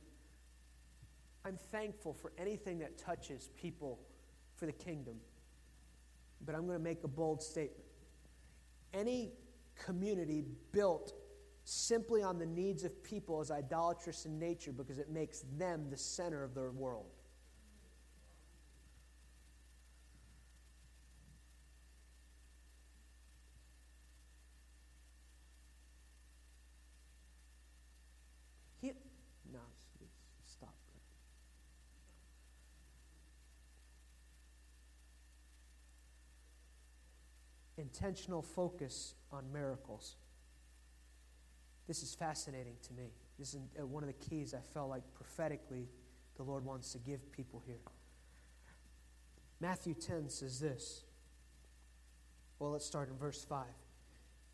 I'm 1.43 1.58
thankful 1.72 2.14
for 2.14 2.34
anything 2.38 2.78
that 2.80 2.98
touches 2.98 3.50
people 3.56 4.00
for 4.56 4.66
the 4.66 4.72
kingdom. 4.72 5.16
But 6.45 6.54
I'm 6.54 6.68
going 6.68 6.78
to 6.78 6.84
make 6.84 7.04
a 7.04 7.08
bold 7.08 7.41
statement 7.41 7.87
any 8.94 9.32
community 9.76 10.44
built 10.72 11.14
simply 11.64 12.24
on 12.24 12.40
the 12.40 12.46
needs 12.46 12.84
of 12.84 13.04
people 13.04 13.42
is 13.42 13.52
idolatrous 13.52 14.26
in 14.26 14.40
nature 14.40 14.72
because 14.72 15.00
it 15.00 15.10
makes 15.10 15.44
them 15.58 15.90
the 15.90 15.98
center 15.98 16.44
of 16.44 16.56
their 16.56 16.72
world. 16.72 17.12
He, 28.82 28.94
no, 29.52 29.60
stop. 30.46 30.74
Intentional 37.98 38.41
focus 38.41 39.16
on 39.32 39.43
miracles. 39.52 40.16
This 41.88 42.04
is 42.04 42.14
fascinating 42.14 42.76
to 42.88 42.93
me. 42.93 43.12
This 43.39 43.54
is 43.54 43.62
uh, 43.80 43.86
one 43.86 44.04
of 44.04 44.08
the 44.08 44.30
keys 44.30 44.54
I 44.54 44.62
felt 44.74 44.89
like 44.89 45.04
prophetically 45.14 45.88
the 46.36 46.43
Lord 46.43 46.66
wants 46.66 46.91
to 46.91 47.00
give 47.00 47.32
people 47.32 47.62
here. 47.66 47.80
Matthew 49.60 49.93
10 49.93 50.30
says 50.30 50.60
this. 50.60 51.04
Well, 52.60 52.72
let's 52.72 52.86
start 52.86 53.10
in 53.10 53.18
verse 53.18 53.43
5. 53.43 53.66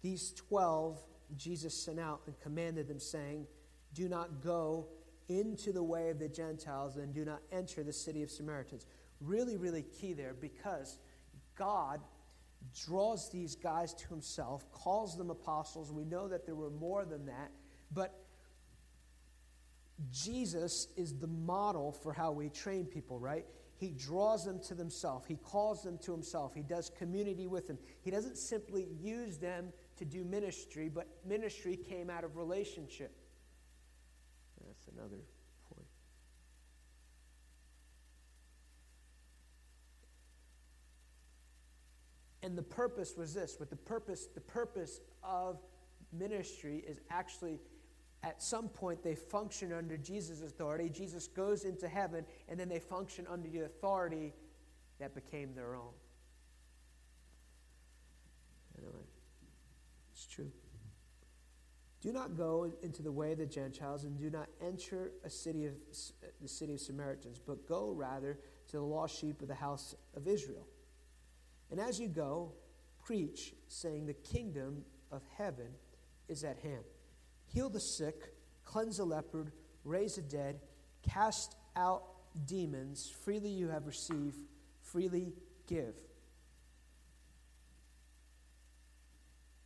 These 0.02 0.34
12 0.34 1.02
Jesus 1.36 1.74
sent 1.74 2.00
out 2.00 2.22
and 2.28 2.40
commanded 2.40 2.88
them, 2.88 3.00
saying, 3.00 3.48
Do 3.94 4.08
not 4.08 4.42
go 4.44 4.88
into 5.28 5.72
the 5.72 5.84
way 5.84 6.10
of 6.10 6.20
the 6.20 6.30
Gentiles 6.30 6.98
and 6.98 7.14
do 7.14 7.26
not 7.26 7.42
enter 7.52 7.84
the 7.84 7.94
city 7.94 8.22
of 8.22 8.30
Samaritans. 8.30 8.86
Really, 9.20 9.58
really 9.58 9.84
key 9.84 10.14
there 10.14 10.34
because 10.40 11.00
God 11.56 12.02
draws 12.86 13.30
these 13.30 13.56
guys 13.56 13.94
to 13.94 14.08
himself, 14.10 14.70
calls 14.72 15.18
them 15.18 15.30
apostles. 15.30 15.92
We 15.92 16.06
know 16.06 16.28
that 16.28 16.46
there 16.46 16.56
were 16.56 16.70
more 16.70 17.06
than 17.06 17.26
that, 17.26 17.52
but 17.92 18.24
Jesus 20.12 20.88
is 20.98 21.18
the 21.18 21.28
model 21.28 21.92
for 21.92 22.14
how 22.14 22.32
we 22.32 22.50
train 22.50 22.86
people, 22.86 23.20
right? 23.20 23.46
He 23.78 23.92
draws 23.92 24.46
them 24.46 24.60
to 24.68 24.76
himself. 24.76 25.26
He 25.28 25.36
calls 25.36 25.84
them 25.84 25.98
to 26.00 26.12
himself. 26.12 26.54
He 26.54 26.64
does 26.64 26.90
community 26.98 27.48
with 27.48 27.68
them. 27.68 27.78
He 28.02 28.12
doesn't 28.12 28.38
simply 28.38 28.88
use 29.02 29.38
them 29.38 29.74
to 29.98 30.06
do 30.06 30.24
ministry, 30.24 30.90
but 30.90 31.08
ministry 31.26 31.76
came 31.76 32.10
out 32.10 32.24
of 32.24 32.38
relationship. 32.38 33.16
That's 34.66 34.88
another 34.88 35.18
And 42.44 42.58
the 42.58 42.64
purpose 42.64 43.16
was 43.18 43.34
this, 43.34 43.58
with 43.58 43.70
the 43.70 43.78
purpose, 43.78 44.28
the 44.36 44.42
purpose 44.42 45.00
of 45.24 45.60
ministry 46.12 46.84
is 46.86 47.00
actually 47.10 47.60
at 48.22 48.42
some 48.42 48.70
point 48.70 49.02
they 49.04 49.16
function 49.16 49.74
under 49.74 49.98
Jesus' 49.98 50.42
authority. 50.42 50.90
Jesus 50.90 51.28
goes 51.28 51.64
into 51.64 51.88
heaven, 51.88 52.26
and 52.48 52.60
then 52.60 52.70
they 52.70 52.80
function 52.80 53.26
under 53.30 53.50
the 53.50 53.62
authority 53.62 54.34
that 55.00 55.16
became 55.16 55.56
their 55.56 55.76
own. 55.76 55.94
Anyway, 58.78 58.94
it's 60.14 60.26
true. 60.26 60.52
Do 62.02 62.12
not 62.12 62.36
go 62.36 62.72
into 62.82 63.02
the 63.02 63.12
way 63.12 63.32
of 63.32 63.38
the 63.38 63.46
Gentiles, 63.46 64.04
and 64.04 64.18
do 64.18 64.30
not 64.30 64.48
enter 64.62 65.12
a 65.24 65.30
city 65.30 65.66
of 65.66 65.74
the 66.42 66.48
city 66.48 66.74
of 66.74 66.82
Samaritans, 66.82 67.40
but 67.46 67.68
go 67.68 67.92
rather 67.92 68.38
to 68.68 68.78
the 68.78 68.84
lost 68.84 69.18
sheep 69.18 69.42
of 69.42 69.48
the 69.48 69.56
house 69.56 69.96
of 70.16 70.28
Israel. 70.28 70.68
And 71.74 71.82
as 71.82 72.00
you 72.00 72.08
go, 72.08 72.52
preach, 73.04 73.56
saying, 73.68 74.06
The 74.06 74.14
kingdom 74.14 74.84
of 75.12 75.24
heaven 75.36 75.70
is 76.30 76.44
at 76.44 76.60
hand. 76.60 76.84
Heal 77.48 77.68
the 77.68 77.80
sick, 77.80 78.36
cleanse 78.64 78.98
the 78.98 79.06
leopard, 79.06 79.52
raise 79.84 80.18
the 80.18 80.22
dead, 80.22 80.60
cast 81.02 81.56
out 81.76 82.04
demons. 82.46 83.12
Freely 83.26 83.50
you 83.50 83.70
have 83.70 83.88
received, 83.88 84.38
freely 84.84 85.34
give. 85.66 85.96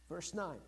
Verse 0.07 0.33
9 0.33 0.59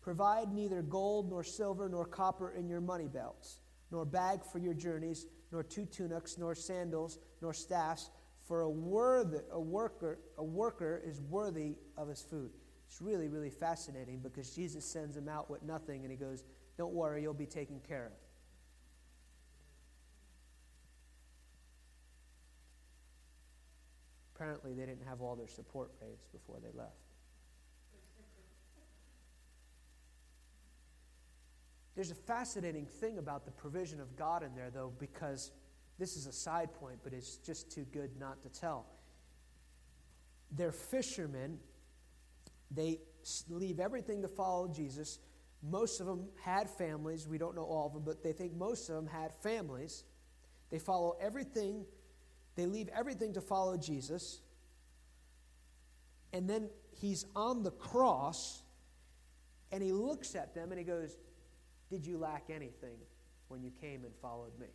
Provide 0.00 0.50
neither 0.50 0.80
gold, 0.80 1.28
nor 1.28 1.44
silver, 1.44 1.90
nor 1.90 2.06
copper 2.06 2.52
in 2.52 2.70
your 2.70 2.80
money 2.80 3.06
belts, 3.06 3.60
nor 3.90 4.06
bag 4.06 4.42
for 4.50 4.58
your 4.58 4.72
journeys, 4.72 5.26
nor 5.52 5.62
two 5.62 5.84
tunics, 5.84 6.38
nor 6.38 6.54
sandals, 6.54 7.18
nor 7.42 7.52
staffs 7.52 8.08
for 8.50 8.62
a, 8.62 8.68
worthy, 8.68 9.38
a, 9.52 9.60
worker, 9.60 10.18
a 10.36 10.42
worker 10.42 11.00
is 11.06 11.20
worthy 11.20 11.76
of 11.96 12.08
his 12.08 12.20
food. 12.20 12.50
It's 12.88 13.00
really, 13.00 13.28
really 13.28 13.48
fascinating 13.48 14.18
because 14.18 14.50
Jesus 14.56 14.84
sends 14.84 15.16
him 15.16 15.28
out 15.28 15.48
with 15.48 15.62
nothing 15.62 16.02
and 16.02 16.10
he 16.10 16.16
goes, 16.16 16.42
Don't 16.76 16.92
worry, 16.92 17.22
you'll 17.22 17.32
be 17.32 17.46
taken 17.46 17.78
care 17.78 18.06
of. 18.06 18.12
Apparently, 24.34 24.74
they 24.74 24.84
didn't 24.84 25.06
have 25.06 25.20
all 25.20 25.36
their 25.36 25.46
support 25.46 25.92
raised 26.02 26.32
before 26.32 26.56
they 26.60 26.76
left. 26.76 26.96
There's 31.94 32.10
a 32.10 32.16
fascinating 32.16 32.86
thing 32.86 33.18
about 33.18 33.44
the 33.44 33.52
provision 33.52 34.00
of 34.00 34.16
God 34.16 34.42
in 34.42 34.56
there, 34.56 34.70
though, 34.70 34.92
because 34.98 35.52
this 36.00 36.16
is 36.16 36.26
a 36.26 36.32
side 36.32 36.72
point, 36.74 36.98
but 37.04 37.12
it's 37.12 37.36
just 37.36 37.70
too 37.70 37.86
good 37.92 38.18
not 38.18 38.42
to 38.42 38.48
tell. 38.48 38.86
They're 40.50 40.72
fishermen. 40.72 41.58
They 42.72 42.98
leave 43.48 43.78
everything 43.78 44.22
to 44.22 44.28
follow 44.28 44.66
Jesus, 44.66 45.18
most 45.62 46.00
of 46.00 46.06
them 46.06 46.28
had 46.42 46.70
families. 46.70 47.28
We 47.28 47.38
don't 47.38 47.54
know 47.54 47.64
all 47.64 47.86
of 47.86 47.92
them, 47.92 48.02
but 48.04 48.22
they 48.22 48.32
think 48.32 48.54
most 48.54 48.88
of 48.88 48.94
them 48.94 49.06
had 49.06 49.32
families. 49.42 50.04
They 50.70 50.78
follow 50.78 51.16
everything, 51.20 51.84
they 52.54 52.66
leave 52.66 52.88
everything 52.88 53.34
to 53.34 53.40
follow 53.40 53.76
Jesus. 53.76 54.40
And 56.32 56.48
then 56.48 56.70
he's 56.92 57.24
on 57.34 57.62
the 57.62 57.72
cross 57.72 58.62
and 59.72 59.82
he 59.82 59.92
looks 59.92 60.34
at 60.34 60.54
them 60.54 60.70
and 60.70 60.78
he 60.78 60.84
goes, 60.84 61.16
Did 61.90 62.06
you 62.06 62.18
lack 62.18 62.44
anything 62.50 62.98
when 63.48 63.62
you 63.62 63.72
came 63.80 64.04
and 64.04 64.14
followed 64.22 64.56
me? 64.58 64.68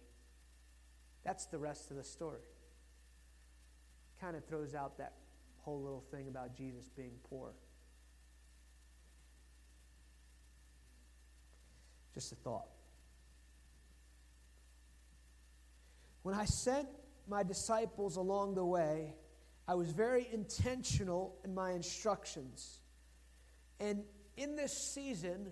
That's 1.26 1.48
the 1.48 1.58
rest 1.58 1.90
of 1.90 1.98
the 1.98 2.04
story. 2.04 2.40
Kind 4.22 4.38
of 4.38 4.46
throws 4.46 4.76
out 4.76 5.00
that 5.00 5.14
whole 5.64 5.82
little 5.82 6.04
thing 6.12 6.28
about 6.28 6.56
Jesus 6.56 6.88
being 6.96 7.14
poor. 7.30 7.52
Just 12.14 12.32
a 12.32 12.36
thought. 12.36 12.68
When 16.22 16.36
I 16.36 16.46
sent 16.46 16.88
my 17.28 17.44
disciples 17.44 18.18
along 18.18 18.56
the 18.56 18.64
way, 18.64 19.16
I 19.68 19.74
was 19.74 19.90
very 19.90 20.28
intentional 20.32 21.36
in 21.44 21.54
my 21.54 21.72
instructions. 21.72 22.80
And 23.80 24.04
in 24.38 24.56
this 24.56 24.72
season, 24.94 25.52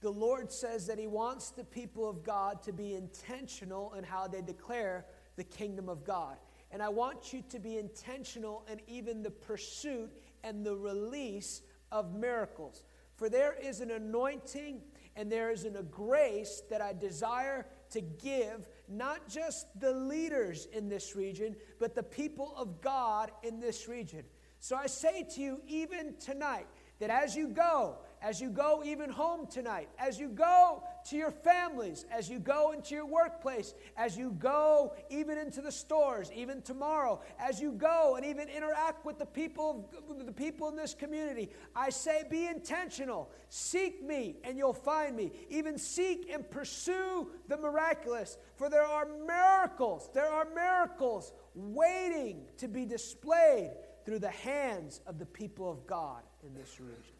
the 0.00 0.10
Lord 0.10 0.52
says 0.52 0.86
that 0.86 0.98
He 0.98 1.06
wants 1.06 1.50
the 1.50 1.64
people 1.64 2.08
of 2.08 2.22
God 2.22 2.62
to 2.62 2.72
be 2.72 2.94
intentional 2.94 3.94
in 3.94 4.04
how 4.04 4.28
they 4.28 4.42
declare 4.42 5.06
the 5.36 5.44
kingdom 5.44 5.88
of 5.88 6.04
God. 6.04 6.36
And 6.70 6.82
I 6.82 6.88
want 6.88 7.32
you 7.32 7.42
to 7.48 7.58
be 7.58 7.78
intentional 7.78 8.64
in 8.70 8.80
even 8.86 9.22
the 9.22 9.30
pursuit 9.30 10.12
and 10.44 10.64
the 10.64 10.76
release 10.76 11.62
of 11.90 12.14
miracles. 12.14 12.84
For 13.16 13.28
there 13.28 13.54
is 13.54 13.80
an 13.80 13.90
anointing 13.90 14.82
and 15.16 15.32
there 15.32 15.50
is 15.50 15.64
a 15.64 15.82
grace 15.82 16.62
that 16.70 16.80
I 16.80 16.92
desire 16.92 17.66
to 17.90 18.00
give 18.00 18.68
not 18.88 19.28
just 19.28 19.66
the 19.80 19.92
leaders 19.92 20.68
in 20.72 20.88
this 20.88 21.16
region, 21.16 21.56
but 21.80 21.96
the 21.96 22.02
people 22.02 22.54
of 22.56 22.80
God 22.80 23.32
in 23.42 23.58
this 23.58 23.88
region. 23.88 24.22
So 24.60 24.76
I 24.76 24.86
say 24.86 25.26
to 25.34 25.40
you, 25.40 25.60
even 25.66 26.14
tonight, 26.18 26.66
that 27.00 27.10
as 27.10 27.34
you 27.34 27.48
go, 27.48 27.98
as 28.22 28.40
you 28.40 28.50
go 28.50 28.82
even 28.84 29.10
home 29.10 29.46
tonight, 29.46 29.88
as 29.98 30.18
you 30.18 30.28
go 30.28 30.82
to 31.08 31.16
your 31.16 31.30
families, 31.30 32.04
as 32.10 32.28
you 32.28 32.38
go 32.38 32.72
into 32.72 32.94
your 32.94 33.06
workplace, 33.06 33.74
as 33.96 34.16
you 34.16 34.32
go 34.38 34.94
even 35.10 35.38
into 35.38 35.60
the 35.60 35.72
stores, 35.72 36.30
even 36.34 36.62
tomorrow, 36.62 37.20
as 37.38 37.60
you 37.60 37.72
go 37.72 38.16
and 38.16 38.26
even 38.26 38.48
interact 38.48 39.04
with 39.04 39.18
the 39.18 39.26
people 39.26 39.90
the 40.18 40.32
people 40.32 40.68
in 40.68 40.76
this 40.76 40.94
community, 40.94 41.50
I 41.74 41.90
say 41.90 42.24
be 42.28 42.46
intentional. 42.46 43.30
Seek 43.48 44.02
me 44.02 44.36
and 44.44 44.58
you'll 44.58 44.72
find 44.72 45.16
me. 45.16 45.32
Even 45.48 45.78
seek 45.78 46.30
and 46.32 46.48
pursue 46.50 47.30
the 47.48 47.56
miraculous, 47.56 48.38
for 48.56 48.68
there 48.68 48.84
are 48.84 49.06
miracles. 49.26 50.10
There 50.12 50.28
are 50.28 50.46
miracles 50.54 51.32
waiting 51.54 52.42
to 52.58 52.68
be 52.68 52.84
displayed 52.84 53.72
through 54.04 54.20
the 54.20 54.30
hands 54.30 55.00
of 55.06 55.18
the 55.18 55.26
people 55.26 55.70
of 55.70 55.86
God 55.86 56.22
in 56.42 56.54
this 56.54 56.80
region. 56.80 57.17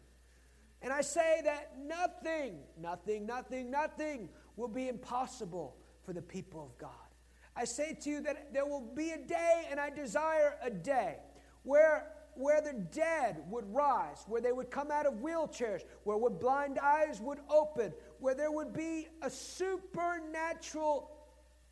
And 0.81 0.93
I 0.93 1.01
say 1.01 1.41
that 1.43 1.73
nothing, 1.77 2.59
nothing, 2.79 3.25
nothing, 3.25 3.69
nothing 3.69 4.29
will 4.55 4.67
be 4.67 4.87
impossible 4.87 5.75
for 6.03 6.13
the 6.13 6.21
people 6.21 6.63
of 6.63 6.77
God. 6.77 6.91
I 7.55 7.65
say 7.65 7.97
to 8.01 8.09
you 8.09 8.21
that 8.21 8.53
there 8.53 8.65
will 8.65 8.89
be 8.95 9.11
a 9.11 9.17
day, 9.17 9.67
and 9.69 9.79
I 9.79 9.89
desire 9.89 10.55
a 10.63 10.69
day, 10.69 11.17
where, 11.63 12.07
where 12.35 12.61
the 12.61 12.73
dead 12.73 13.43
would 13.49 13.65
rise, 13.73 14.23
where 14.27 14.39
they 14.39 14.53
would 14.53 14.71
come 14.71 14.91
out 14.91 15.05
of 15.05 15.15
wheelchairs, 15.15 15.81
where 16.05 16.17
blind 16.29 16.79
eyes 16.79 17.19
would 17.19 17.39
open, 17.49 17.91
where 18.19 18.35
there 18.35 18.51
would 18.51 18.71
be 18.71 19.07
a 19.21 19.29
supernatural 19.29 21.11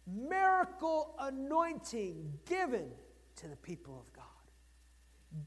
miracle 0.06 1.16
anointing 1.20 2.34
given 2.46 2.92
to 3.38 3.48
the 3.48 3.56
people 3.56 3.98
of 4.06 4.12
God. 4.14 4.26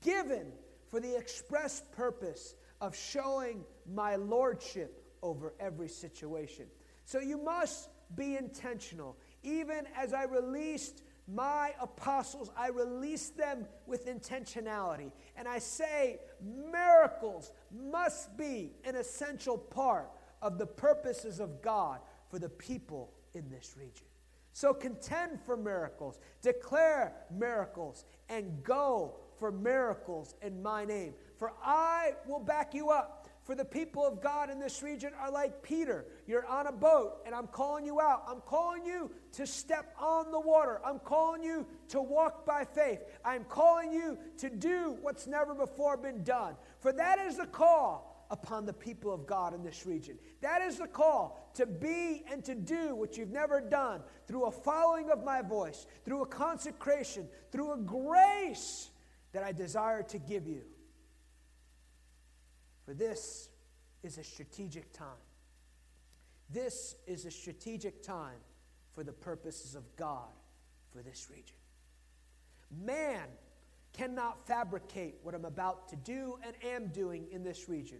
Given 0.00 0.52
for 0.88 1.00
the 1.00 1.16
express 1.16 1.82
purpose 1.92 2.54
of 2.80 2.96
showing 2.96 3.64
my 3.92 4.16
lordship 4.16 5.04
over 5.22 5.54
every 5.60 5.88
situation. 5.88 6.66
So 7.04 7.20
you 7.20 7.38
must 7.38 7.88
be 8.14 8.36
intentional. 8.36 9.16
Even 9.42 9.86
as 9.96 10.12
I 10.12 10.24
released 10.24 11.02
my 11.32 11.72
apostles, 11.80 12.50
I 12.56 12.68
released 12.68 13.36
them 13.36 13.66
with 13.86 14.06
intentionality. 14.06 15.12
And 15.36 15.46
I 15.46 15.58
say 15.58 16.18
miracles 16.42 17.52
must 17.70 18.36
be 18.36 18.72
an 18.84 18.96
essential 18.96 19.56
part 19.58 20.10
of 20.42 20.58
the 20.58 20.66
purposes 20.66 21.38
of 21.40 21.62
God 21.62 22.00
for 22.30 22.38
the 22.38 22.48
people 22.48 23.12
in 23.34 23.48
this 23.50 23.74
region. 23.76 24.06
So 24.52 24.74
contend 24.74 25.40
for 25.40 25.56
miracles, 25.56 26.18
declare 26.42 27.12
miracles, 27.30 28.04
and 28.28 28.62
go 28.64 29.14
for 29.38 29.52
miracles 29.52 30.34
in 30.42 30.62
my 30.62 30.84
name. 30.84 31.14
For 31.40 31.54
I 31.64 32.16
will 32.26 32.38
back 32.38 32.74
you 32.74 32.90
up. 32.90 33.26
For 33.44 33.54
the 33.54 33.64
people 33.64 34.06
of 34.06 34.20
God 34.20 34.50
in 34.50 34.60
this 34.60 34.82
region 34.82 35.12
are 35.18 35.30
like 35.30 35.62
Peter. 35.62 36.04
You're 36.26 36.44
on 36.44 36.66
a 36.66 36.72
boat, 36.72 37.22
and 37.24 37.34
I'm 37.34 37.46
calling 37.46 37.86
you 37.86 37.98
out. 37.98 38.24
I'm 38.28 38.42
calling 38.42 38.84
you 38.84 39.10
to 39.32 39.46
step 39.46 39.94
on 39.98 40.30
the 40.32 40.38
water. 40.38 40.82
I'm 40.84 40.98
calling 40.98 41.42
you 41.42 41.66
to 41.88 42.02
walk 42.02 42.44
by 42.44 42.66
faith. 42.66 43.00
I'm 43.24 43.44
calling 43.44 43.90
you 43.90 44.18
to 44.36 44.50
do 44.50 44.98
what's 45.00 45.26
never 45.26 45.54
before 45.54 45.96
been 45.96 46.22
done. 46.24 46.56
For 46.80 46.92
that 46.92 47.18
is 47.18 47.38
the 47.38 47.46
call 47.46 48.26
upon 48.30 48.66
the 48.66 48.74
people 48.74 49.10
of 49.10 49.26
God 49.26 49.54
in 49.54 49.62
this 49.62 49.86
region. 49.86 50.18
That 50.42 50.60
is 50.60 50.76
the 50.76 50.88
call 50.88 51.50
to 51.54 51.64
be 51.64 52.22
and 52.30 52.44
to 52.44 52.54
do 52.54 52.94
what 52.94 53.16
you've 53.16 53.32
never 53.32 53.62
done 53.62 54.02
through 54.28 54.44
a 54.44 54.50
following 54.50 55.08
of 55.08 55.24
my 55.24 55.40
voice, 55.40 55.86
through 56.04 56.20
a 56.20 56.26
consecration, 56.26 57.26
through 57.50 57.72
a 57.72 57.78
grace 57.78 58.90
that 59.32 59.42
I 59.42 59.52
desire 59.52 60.02
to 60.02 60.18
give 60.18 60.46
you. 60.46 60.64
This 62.94 63.48
is 64.02 64.18
a 64.18 64.24
strategic 64.24 64.92
time. 64.92 65.08
This 66.52 66.96
is 67.06 67.26
a 67.26 67.30
strategic 67.30 68.02
time 68.02 68.38
for 68.92 69.04
the 69.04 69.12
purposes 69.12 69.74
of 69.74 69.84
God 69.96 70.28
for 70.92 71.02
this 71.02 71.28
region. 71.30 71.56
Man 72.84 73.26
cannot 73.92 74.46
fabricate 74.46 75.16
what 75.22 75.34
I'm 75.34 75.44
about 75.44 75.88
to 75.88 75.96
do 75.96 76.38
and 76.44 76.54
am 76.64 76.88
doing 76.88 77.26
in 77.30 77.42
this 77.42 77.68
region. 77.68 77.98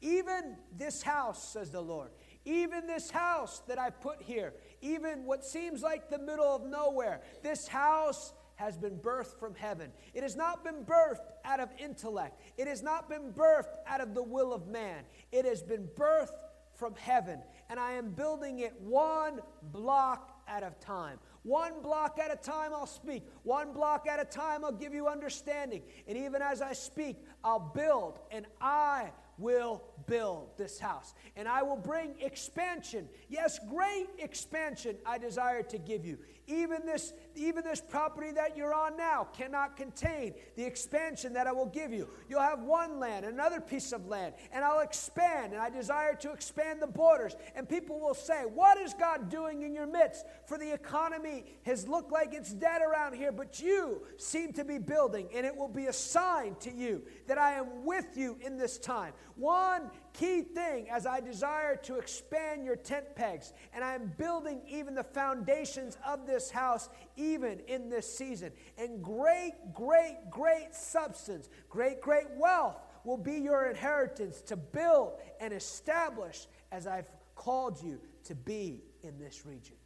Even 0.00 0.56
this 0.76 1.02
house, 1.02 1.52
says 1.52 1.70
the 1.70 1.80
Lord, 1.80 2.10
even 2.44 2.86
this 2.86 3.10
house 3.10 3.60
that 3.68 3.78
I 3.78 3.90
put 3.90 4.22
here, 4.22 4.54
even 4.80 5.26
what 5.26 5.44
seems 5.44 5.82
like 5.82 6.08
the 6.08 6.18
middle 6.18 6.46
of 6.46 6.64
nowhere, 6.64 7.20
this 7.42 7.68
house 7.68 8.32
has 8.60 8.76
been 8.76 8.96
birthed 8.98 9.40
from 9.40 9.54
heaven. 9.54 9.90
It 10.12 10.22
has 10.22 10.36
not 10.36 10.62
been 10.62 10.84
birthed 10.84 11.32
out 11.46 11.60
of 11.60 11.70
intellect. 11.78 12.38
It 12.58 12.68
has 12.68 12.82
not 12.82 13.08
been 13.08 13.32
birthed 13.32 13.74
out 13.86 14.02
of 14.02 14.14
the 14.14 14.22
will 14.22 14.52
of 14.52 14.68
man. 14.68 15.04
It 15.32 15.46
has 15.46 15.62
been 15.62 15.88
birthed 15.96 16.36
from 16.74 16.94
heaven. 16.94 17.40
And 17.70 17.80
I 17.80 17.92
am 17.92 18.10
building 18.10 18.60
it 18.60 18.78
one 18.78 19.40
block 19.72 20.42
at 20.46 20.62
a 20.62 20.72
time. 20.84 21.18
One 21.42 21.80
block 21.80 22.18
at 22.18 22.30
a 22.30 22.36
time, 22.36 22.72
I'll 22.74 22.86
speak. 22.86 23.22
One 23.44 23.72
block 23.72 24.06
at 24.06 24.20
a 24.20 24.26
time, 24.26 24.62
I'll 24.62 24.72
give 24.72 24.92
you 24.92 25.08
understanding. 25.08 25.82
And 26.06 26.18
even 26.18 26.42
as 26.42 26.60
I 26.60 26.74
speak, 26.74 27.16
I'll 27.42 27.72
build, 27.74 28.18
and 28.30 28.44
I 28.60 29.10
will 29.38 29.82
build 30.06 30.50
this 30.58 30.78
house. 30.78 31.14
And 31.34 31.48
I 31.48 31.62
will 31.62 31.76
bring 31.76 32.14
expansion. 32.20 33.08
Yes, 33.28 33.58
great 33.70 34.08
expansion 34.18 34.96
I 35.06 35.18
desire 35.18 35.62
to 35.62 35.78
give 35.78 36.04
you. 36.04 36.18
Even 36.46 36.84
this, 36.84 37.12
even 37.34 37.64
this 37.64 37.80
property 37.80 38.32
that 38.32 38.56
you're 38.56 38.74
on 38.74 38.96
now 38.96 39.28
cannot 39.32 39.76
contain 39.76 40.34
the 40.56 40.64
expansion 40.64 41.32
that 41.34 41.46
I 41.46 41.52
will 41.52 41.66
give 41.66 41.92
you. 41.92 42.08
You'll 42.28 42.40
have 42.40 42.62
one 42.62 42.98
land, 42.98 43.24
another 43.24 43.60
piece 43.60 43.92
of 43.92 44.06
land, 44.06 44.34
and 44.52 44.64
I'll 44.64 44.80
expand. 44.80 45.52
And 45.52 45.60
I 45.60 45.70
desire 45.70 46.14
to 46.16 46.32
expand 46.32 46.82
the 46.82 46.86
borders. 46.86 47.36
And 47.54 47.68
people 47.68 48.00
will 48.00 48.14
say, 48.14 48.42
What 48.42 48.78
is 48.78 48.94
God 48.94 49.28
doing 49.28 49.62
in 49.62 49.74
your 49.74 49.86
midst? 49.86 50.24
For 50.46 50.58
the 50.58 50.72
economy 50.72 51.44
has 51.64 51.86
looked 51.86 52.12
like 52.12 52.34
it's 52.34 52.52
dead 52.52 52.82
around 52.82 53.14
here, 53.14 53.32
but 53.32 53.60
you 53.60 54.02
seem 54.16 54.52
to 54.54 54.64
be 54.64 54.78
building, 54.78 55.28
and 55.34 55.46
it 55.46 55.54
will 55.54 55.68
be 55.68 55.86
a 55.86 55.92
sign 55.92 56.56
to 56.60 56.72
you 56.72 57.02
that 57.26 57.38
I 57.38 57.52
am 57.52 57.84
with 57.84 58.16
you 58.16 58.38
in 58.40 58.56
this 58.56 58.78
time. 58.78 59.12
One 59.36 59.90
key 60.20 60.42
thing 60.42 60.90
as 60.90 61.06
I 61.06 61.20
desire 61.20 61.76
to 61.76 61.96
expand 61.96 62.62
your 62.62 62.76
tent 62.76 63.16
pegs, 63.16 63.54
and 63.72 63.82
I 63.82 63.94
am 63.94 64.12
building 64.18 64.60
even 64.68 64.94
the 64.94 65.02
foundations 65.02 65.96
of 66.06 66.26
this 66.26 66.50
house, 66.50 66.90
even 67.16 67.60
in 67.66 67.88
this 67.88 68.06
season. 68.18 68.52
And 68.76 69.02
great, 69.02 69.54
great, 69.72 70.18
great 70.30 70.74
substance, 70.74 71.48
great, 71.70 72.02
great 72.02 72.26
wealth 72.36 72.76
will 73.02 73.16
be 73.16 73.38
your 73.38 73.70
inheritance 73.70 74.42
to 74.42 74.56
build 74.56 75.14
and 75.40 75.54
establish 75.54 76.46
as 76.70 76.86
I've 76.86 77.10
called 77.34 77.82
you 77.82 77.98
to 78.24 78.34
be 78.34 78.82
in 79.02 79.18
this 79.18 79.46
region. 79.46 79.76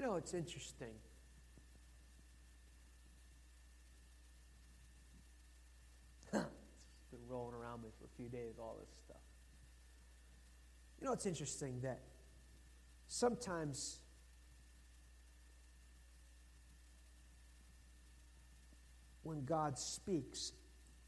You 0.00 0.06
know, 0.06 0.14
it's 0.14 0.32
interesting. 0.32 0.94
it's 6.32 6.42
been 7.10 7.28
rolling 7.28 7.54
around 7.54 7.82
me 7.82 7.90
for 7.98 8.06
a 8.06 8.16
few 8.16 8.30
days, 8.30 8.54
all 8.58 8.78
this 8.80 8.88
stuff. 9.04 9.20
You 10.98 11.06
know, 11.06 11.12
it's 11.12 11.26
interesting 11.26 11.82
that 11.82 12.00
sometimes 13.08 13.98
when 19.22 19.44
God 19.44 19.78
speaks, 19.78 20.52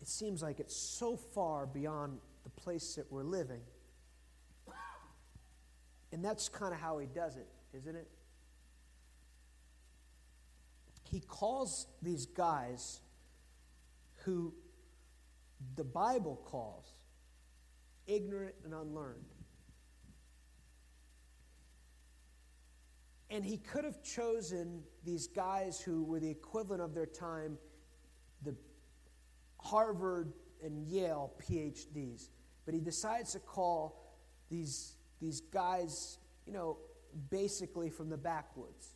it 0.02 0.08
seems 0.08 0.42
like 0.42 0.60
it's 0.60 0.76
so 0.76 1.16
far 1.16 1.64
beyond 1.64 2.18
the 2.44 2.50
place 2.50 2.96
that 2.96 3.10
we're 3.10 3.24
living. 3.24 3.62
And 6.12 6.22
that's 6.22 6.50
kind 6.50 6.74
of 6.74 6.78
how 6.78 6.98
he 6.98 7.06
does 7.06 7.38
it, 7.38 7.48
isn't 7.72 7.96
it? 7.96 8.06
He 11.12 11.20
calls 11.20 11.86
these 12.00 12.24
guys 12.24 13.02
who 14.24 14.54
the 15.76 15.84
Bible 15.84 16.40
calls 16.46 16.86
ignorant 18.06 18.54
and 18.64 18.72
unlearned. 18.72 19.26
And 23.28 23.44
he 23.44 23.58
could 23.58 23.84
have 23.84 24.02
chosen 24.02 24.82
these 25.04 25.26
guys 25.26 25.78
who 25.78 26.02
were 26.02 26.18
the 26.18 26.30
equivalent 26.30 26.80
of 26.82 26.94
their 26.94 27.06
time, 27.06 27.58
the 28.42 28.56
Harvard 29.60 30.32
and 30.64 30.82
Yale 30.86 31.34
PhDs. 31.46 32.30
But 32.64 32.72
he 32.72 32.80
decides 32.80 33.32
to 33.32 33.38
call 33.38 34.16
these, 34.48 34.96
these 35.20 35.42
guys, 35.42 36.18
you 36.46 36.54
know, 36.54 36.78
basically 37.28 37.90
from 37.90 38.08
the 38.08 38.16
backwoods. 38.16 38.94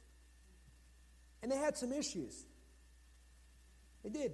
And 1.42 1.50
they 1.50 1.56
had 1.56 1.76
some 1.76 1.92
issues. 1.92 2.46
They 4.02 4.10
did. 4.10 4.32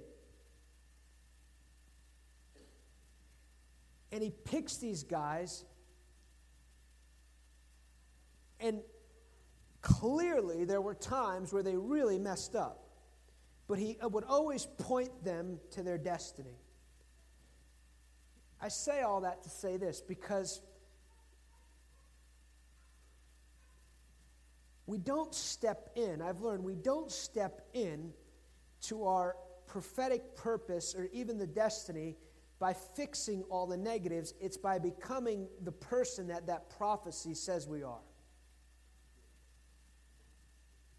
And 4.11 4.21
he 4.21 4.29
picks 4.29 4.77
these 4.77 5.03
guys, 5.03 5.65
and 8.59 8.81
clearly 9.81 10.65
there 10.65 10.81
were 10.81 10.93
times 10.93 11.51
where 11.51 11.63
they 11.63 11.75
really 11.75 12.19
messed 12.19 12.55
up. 12.55 12.83
But 13.67 13.79
he 13.79 13.97
uh, 14.03 14.09
would 14.09 14.23
always 14.23 14.65
point 14.65 15.23
them 15.23 15.59
to 15.71 15.81
their 15.81 15.97
destiny. 15.97 16.57
I 18.61 18.67
say 18.67 19.01
all 19.01 19.21
that 19.21 19.43
to 19.43 19.49
say 19.49 19.77
this 19.77 19.99
because 19.99 20.61
we 24.85 24.97
don't 24.97 25.33
step 25.33 25.89
in, 25.95 26.21
I've 26.21 26.41
learned, 26.41 26.63
we 26.63 26.75
don't 26.75 27.11
step 27.11 27.61
in 27.73 28.11
to 28.83 29.05
our 29.05 29.35
prophetic 29.65 30.35
purpose 30.35 30.93
or 30.95 31.09
even 31.13 31.37
the 31.37 31.47
destiny 31.47 32.17
by 32.59 32.73
fixing 32.73 33.43
all 33.49 33.65
the 33.65 33.77
negatives. 33.77 34.33
It's 34.41 34.57
by 34.57 34.79
becoming 34.79 35.47
the 35.63 35.71
person 35.71 36.27
that 36.27 36.47
that 36.47 36.69
prophecy 36.77 37.33
says 37.33 37.67
we 37.67 37.83
are. 37.83 38.01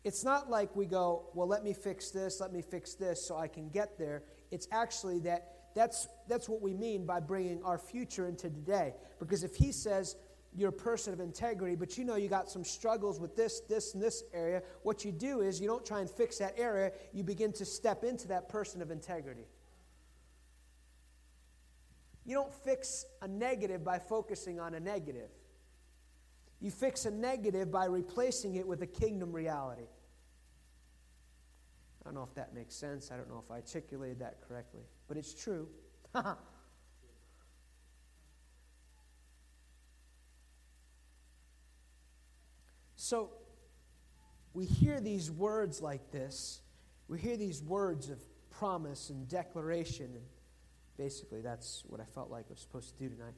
It's 0.03 0.25
not 0.25 0.51
like 0.51 0.75
we 0.77 0.85
go, 0.85 1.31
well, 1.35 1.49
let 1.49 1.65
me 1.65 1.73
fix 1.73 2.11
this, 2.11 2.41
let 2.41 2.53
me 2.53 2.61
fix 2.61 2.95
this 2.95 3.27
so 3.27 3.37
I 3.37 3.49
can 3.49 3.71
get 3.71 3.99
there. 3.99 4.23
It's 4.51 4.69
actually 4.71 5.21
that 5.21 5.55
that's, 5.75 6.07
that's 6.29 6.49
what 6.49 6.63
we 6.63 6.73
mean 6.73 7.05
by 7.05 7.21
bringing 7.21 7.63
our 7.65 7.79
future 7.79 8.29
into 8.29 8.49
today. 8.49 8.95
Because 9.19 9.43
if 9.43 9.57
he 9.57 9.73
says 9.73 10.17
you're 10.57 10.69
a 10.69 10.73
person 10.73 11.13
of 11.13 11.21
integrity, 11.21 11.75
but 11.75 11.99
you 11.99 12.05
know 12.05 12.17
you 12.17 12.29
got 12.29 12.49
some 12.49 12.65
struggles 12.65 13.19
with 13.19 13.35
this, 13.35 13.61
this, 13.61 13.95
and 13.95 14.03
this 14.03 14.23
area, 14.33 14.63
what 14.83 15.05
you 15.05 15.11
do 15.11 15.41
is 15.41 15.61
you 15.61 15.67
don't 15.67 15.85
try 15.85 16.01
and 16.01 16.09
fix 16.09 16.39
that 16.39 16.55
area, 16.57 16.93
you 17.13 17.25
begin 17.25 17.53
to 17.53 17.65
step 17.65 18.05
into 18.05 18.29
that 18.29 18.49
person 18.49 18.81
of 18.81 18.91
integrity. 18.91 19.47
You 22.25 22.35
don't 22.35 22.55
fix 22.55 23.05
a 23.21 23.29
negative 23.29 23.85
by 23.85 23.99
focusing 23.99 24.61
on 24.61 24.75
a 24.75 24.81
negative. 24.81 25.29
You 26.61 26.71
fix 26.71 27.05
a 27.05 27.11
negative 27.11 27.71
by 27.71 27.87
replacing 27.87 28.55
it 28.55 28.67
with 28.67 28.81
a 28.81 28.87
kingdom 28.87 29.33
reality. 29.33 29.89
I 32.03 32.09
don't 32.09 32.15
know 32.15 32.23
if 32.23 32.35
that 32.35 32.55
makes 32.55 32.75
sense. 32.75 33.11
I 33.11 33.17
don't 33.17 33.29
know 33.29 33.43
if 33.45 33.51
I 33.51 33.57
articulated 33.57 34.21
that 34.21 34.39
correctly, 34.47 34.83
but 35.09 35.17
it's 35.17 35.35
true. 35.35 35.69
so, 43.05 43.29
we 44.55 44.65
hear 44.65 44.99
these 44.99 45.31
words 45.31 45.83
like 45.83 46.11
this. 46.11 46.63
We 47.07 47.19
hear 47.19 47.37
these 47.37 47.63
words 47.63 48.09
of 48.09 48.19
promise 48.49 49.11
and 49.11 49.29
declaration, 49.29 50.07
and 50.07 50.25
basically 50.97 51.43
that's 51.43 51.83
what 51.87 52.01
I 52.01 52.05
felt 52.05 52.31
like 52.31 52.47
I 52.49 52.55
was 52.55 52.61
supposed 52.61 52.97
to 52.97 53.03
do 53.03 53.15
tonight. 53.15 53.35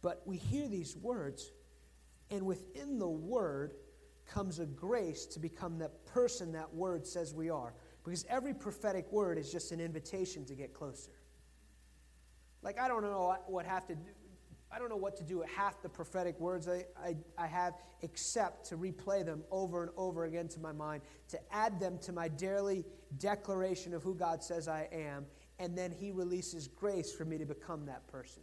But 0.00 0.22
we 0.24 0.38
hear 0.38 0.68
these 0.68 0.96
words, 0.96 1.52
and 2.30 2.46
within 2.46 2.98
the 2.98 3.06
word 3.06 3.74
comes 4.26 4.58
a 4.58 4.64
grace 4.64 5.26
to 5.26 5.38
become 5.38 5.80
that 5.80 6.06
person 6.06 6.52
that 6.52 6.72
word 6.72 7.06
says 7.06 7.34
we 7.34 7.50
are. 7.50 7.74
Because 8.02 8.24
every 8.30 8.54
prophetic 8.54 9.12
word 9.12 9.36
is 9.36 9.52
just 9.52 9.70
an 9.70 9.80
invitation 9.80 10.46
to 10.46 10.54
get 10.54 10.72
closer. 10.72 11.12
Like, 12.62 12.80
I 12.80 12.88
don't 12.88 13.02
know 13.02 13.36
what 13.48 13.66
have 13.66 13.86
to 13.88 13.96
do. 13.96 14.12
I 14.74 14.78
don't 14.80 14.88
know 14.88 14.96
what 14.96 15.16
to 15.18 15.22
do 15.22 15.38
with 15.38 15.48
half 15.50 15.80
the 15.82 15.88
prophetic 15.88 16.40
words 16.40 16.66
I, 16.66 16.84
I, 17.00 17.16
I 17.38 17.46
have 17.46 17.74
except 18.02 18.66
to 18.70 18.76
replay 18.76 19.24
them 19.24 19.44
over 19.52 19.84
and 19.84 19.92
over 19.96 20.24
again 20.24 20.48
to 20.48 20.60
my 20.60 20.72
mind, 20.72 21.02
to 21.28 21.38
add 21.52 21.78
them 21.78 21.98
to 21.98 22.12
my 22.12 22.26
daily 22.26 22.84
declaration 23.18 23.94
of 23.94 24.02
who 24.02 24.16
God 24.16 24.42
says 24.42 24.66
I 24.66 24.88
am, 24.90 25.26
and 25.60 25.78
then 25.78 25.92
He 25.92 26.10
releases 26.10 26.66
grace 26.66 27.12
for 27.12 27.24
me 27.24 27.38
to 27.38 27.46
become 27.46 27.86
that 27.86 28.08
person. 28.08 28.42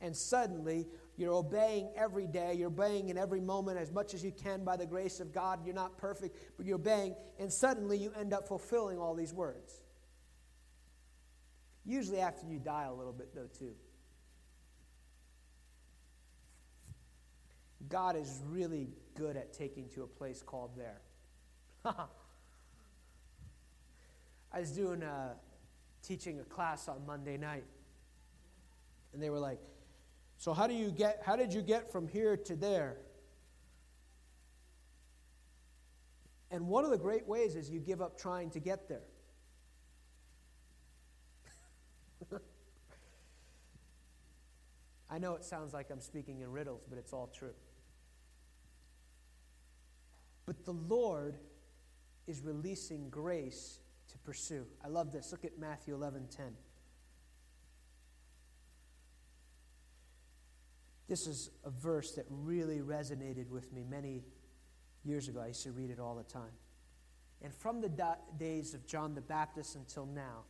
And 0.00 0.16
suddenly, 0.16 0.88
you're 1.16 1.32
obeying 1.32 1.90
every 1.96 2.26
day. 2.26 2.54
You're 2.54 2.68
obeying 2.68 3.08
in 3.08 3.18
every 3.18 3.40
moment 3.40 3.78
as 3.78 3.92
much 3.92 4.14
as 4.14 4.24
you 4.24 4.32
can 4.32 4.64
by 4.64 4.76
the 4.76 4.86
grace 4.86 5.20
of 5.20 5.32
God. 5.32 5.64
You're 5.64 5.74
not 5.74 5.96
perfect, 5.96 6.36
but 6.56 6.66
you're 6.66 6.76
obeying. 6.76 7.14
And 7.38 7.52
suddenly, 7.52 7.98
you 7.98 8.12
end 8.18 8.32
up 8.32 8.48
fulfilling 8.48 8.98
all 8.98 9.14
these 9.14 9.32
words. 9.32 9.80
Usually, 11.84 12.20
after 12.20 12.46
you 12.46 12.58
die 12.58 12.84
a 12.84 12.94
little 12.94 13.12
bit, 13.12 13.32
though, 13.34 13.48
too. 13.58 13.74
God 17.88 18.16
is 18.16 18.42
really 18.48 18.88
good 19.14 19.36
at 19.36 19.52
taking 19.52 19.88
to 19.90 20.02
a 20.02 20.06
place 20.06 20.42
called 20.42 20.72
there. 20.76 21.00
I 24.52 24.60
was 24.60 24.72
doing 24.72 25.02
a, 25.02 25.36
teaching 26.02 26.40
a 26.40 26.44
class 26.44 26.88
on 26.88 27.06
Monday 27.06 27.36
night, 27.36 27.64
and 29.12 29.22
they 29.22 29.30
were 29.30 29.38
like, 29.38 29.60
so 30.38 30.52
how 30.52 30.66
do 30.66 30.74
you 30.74 30.90
get 30.90 31.22
how 31.24 31.36
did 31.36 31.52
you 31.52 31.62
get 31.62 31.92
from 31.92 32.08
here 32.08 32.36
to 32.36 32.56
there? 32.56 32.96
And 36.50 36.66
one 36.66 36.84
of 36.84 36.90
the 36.90 36.98
great 36.98 37.26
ways 37.26 37.54
is 37.56 37.68
you 37.68 37.80
give 37.80 38.00
up 38.00 38.18
trying 38.18 38.50
to 38.50 38.60
get 38.60 38.88
there. 38.88 39.02
I 45.10 45.18
know 45.18 45.34
it 45.34 45.44
sounds 45.44 45.74
like 45.74 45.90
I'm 45.90 46.00
speaking 46.00 46.40
in 46.40 46.50
riddles, 46.50 46.86
but 46.88 46.98
it's 46.98 47.12
all 47.12 47.30
true. 47.34 47.52
But 50.48 50.64
the 50.64 50.72
Lord 50.72 51.36
is 52.26 52.40
releasing 52.40 53.10
grace 53.10 53.80
to 54.10 54.16
pursue. 54.16 54.64
I 54.82 54.88
love 54.88 55.12
this. 55.12 55.30
Look 55.30 55.44
at 55.44 55.58
Matthew 55.58 55.92
11 55.94 56.28
10. 56.34 56.46
This 61.06 61.26
is 61.26 61.50
a 61.66 61.70
verse 61.70 62.12
that 62.12 62.24
really 62.30 62.78
resonated 62.78 63.50
with 63.50 63.70
me 63.74 63.84
many 63.84 64.22
years 65.04 65.28
ago. 65.28 65.42
I 65.42 65.48
used 65.48 65.64
to 65.64 65.72
read 65.72 65.90
it 65.90 66.00
all 66.00 66.14
the 66.14 66.24
time. 66.24 66.56
And 67.42 67.52
from 67.52 67.82
the 67.82 67.90
da- 67.90 68.14
days 68.38 68.72
of 68.72 68.86
John 68.86 69.14
the 69.14 69.20
Baptist 69.20 69.76
until 69.76 70.06
now, 70.06 70.44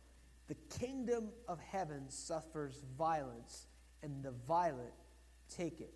the 0.47 0.55
kingdom 0.79 1.27
of 1.45 1.59
heaven 1.59 2.09
suffers 2.09 2.85
violence, 2.97 3.67
and 4.01 4.23
the 4.23 4.31
violent 4.47 4.93
take 5.49 5.81
it 5.81 5.93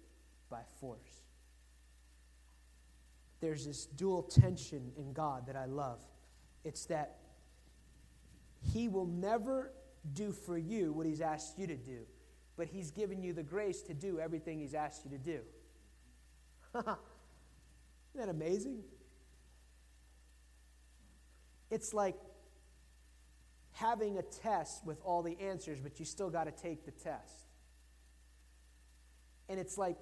by 0.49 0.59
force. 0.81 1.23
There's 3.43 3.65
this 3.65 3.85
dual 3.85 4.23
tension 4.23 4.91
in 4.97 5.13
God 5.13 5.47
that 5.47 5.55
I 5.55 5.65
love. 5.65 5.99
It's 6.63 6.85
that 6.85 7.17
He 8.73 8.87
will 8.87 9.05
never 9.05 9.71
do 10.13 10.31
for 10.31 10.57
you 10.57 10.93
what 10.93 11.05
He's 11.05 11.21
asked 11.21 11.59
you 11.59 11.67
to 11.67 11.75
do 11.75 12.05
but 12.55 12.67
He's 12.67 12.91
given 12.91 13.21
you 13.21 13.33
the 13.33 13.43
grace 13.43 13.81
to 13.83 13.93
do 13.93 14.19
everything 14.19 14.59
He's 14.59 14.73
asked 14.73 15.05
you 15.05 15.11
to 15.11 15.17
do. 15.17 15.39
Isn't 16.75 16.97
that 18.15 18.29
amazing? 18.29 18.83
It's 21.71 21.93
like 21.93 22.15
having 23.71 24.17
a 24.17 24.21
test 24.21 24.85
with 24.85 24.99
all 25.03 25.23
the 25.23 25.39
answers, 25.39 25.79
but 25.79 25.99
you 25.99 26.05
still 26.05 26.29
got 26.29 26.43
to 26.43 26.51
take 26.51 26.85
the 26.85 26.91
test. 26.91 27.47
And 29.49 29.59
it's 29.59 29.77
like 29.77 29.97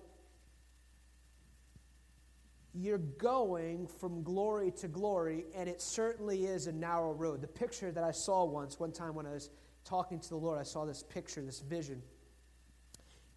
you're 2.73 2.97
going 2.97 3.87
from 3.87 4.23
glory 4.23 4.71
to 4.71 4.87
glory, 4.87 5.45
and 5.55 5.67
it 5.67 5.81
certainly 5.81 6.45
is 6.45 6.67
a 6.67 6.71
narrow 6.71 7.11
road. 7.11 7.41
The 7.41 7.47
picture 7.47 7.91
that 7.91 8.03
I 8.03 8.11
saw 8.11 8.45
once, 8.45 8.79
one 8.79 8.91
time 8.91 9.13
when 9.13 9.25
I 9.25 9.31
was 9.31 9.49
talking 9.83 10.19
to 10.19 10.29
the 10.29 10.37
Lord, 10.37 10.59
I 10.59 10.63
saw 10.63 10.85
this 10.85 11.03
picture, 11.03 11.41
this 11.41 11.59
vision. 11.59 12.01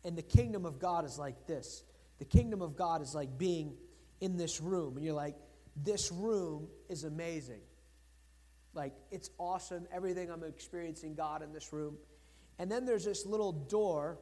And 0.05 0.17
the 0.17 0.23
kingdom 0.23 0.67
of 0.67 0.79
God 0.79 1.05
is 1.05 1.19
like 1.19 1.47
this 1.47 1.83
the 2.19 2.25
kingdom 2.25 2.63
of 2.63 2.77
God 2.77 3.03
is 3.03 3.15
like 3.15 3.37
being 3.37 3.75
in 4.21 4.37
this 4.37 4.61
room, 4.61 4.97
and 4.97 5.05
you're 5.05 5.15
like, 5.15 5.35
this 5.77 6.13
room 6.13 6.69
is 6.89 7.05
amazing. 7.05 7.61
Like, 8.73 8.93
it's 9.11 9.31
awesome. 9.39 9.87
Everything 9.93 10.31
I'm 10.31 10.45
experiencing 10.45 11.15
God 11.15 11.43
in 11.43 11.53
this 11.53 11.73
room. 11.73 11.97
And 12.59 12.71
then 12.71 12.85
there's 12.85 13.05
this 13.05 13.27
little 13.27 13.53
door 13.53 14.19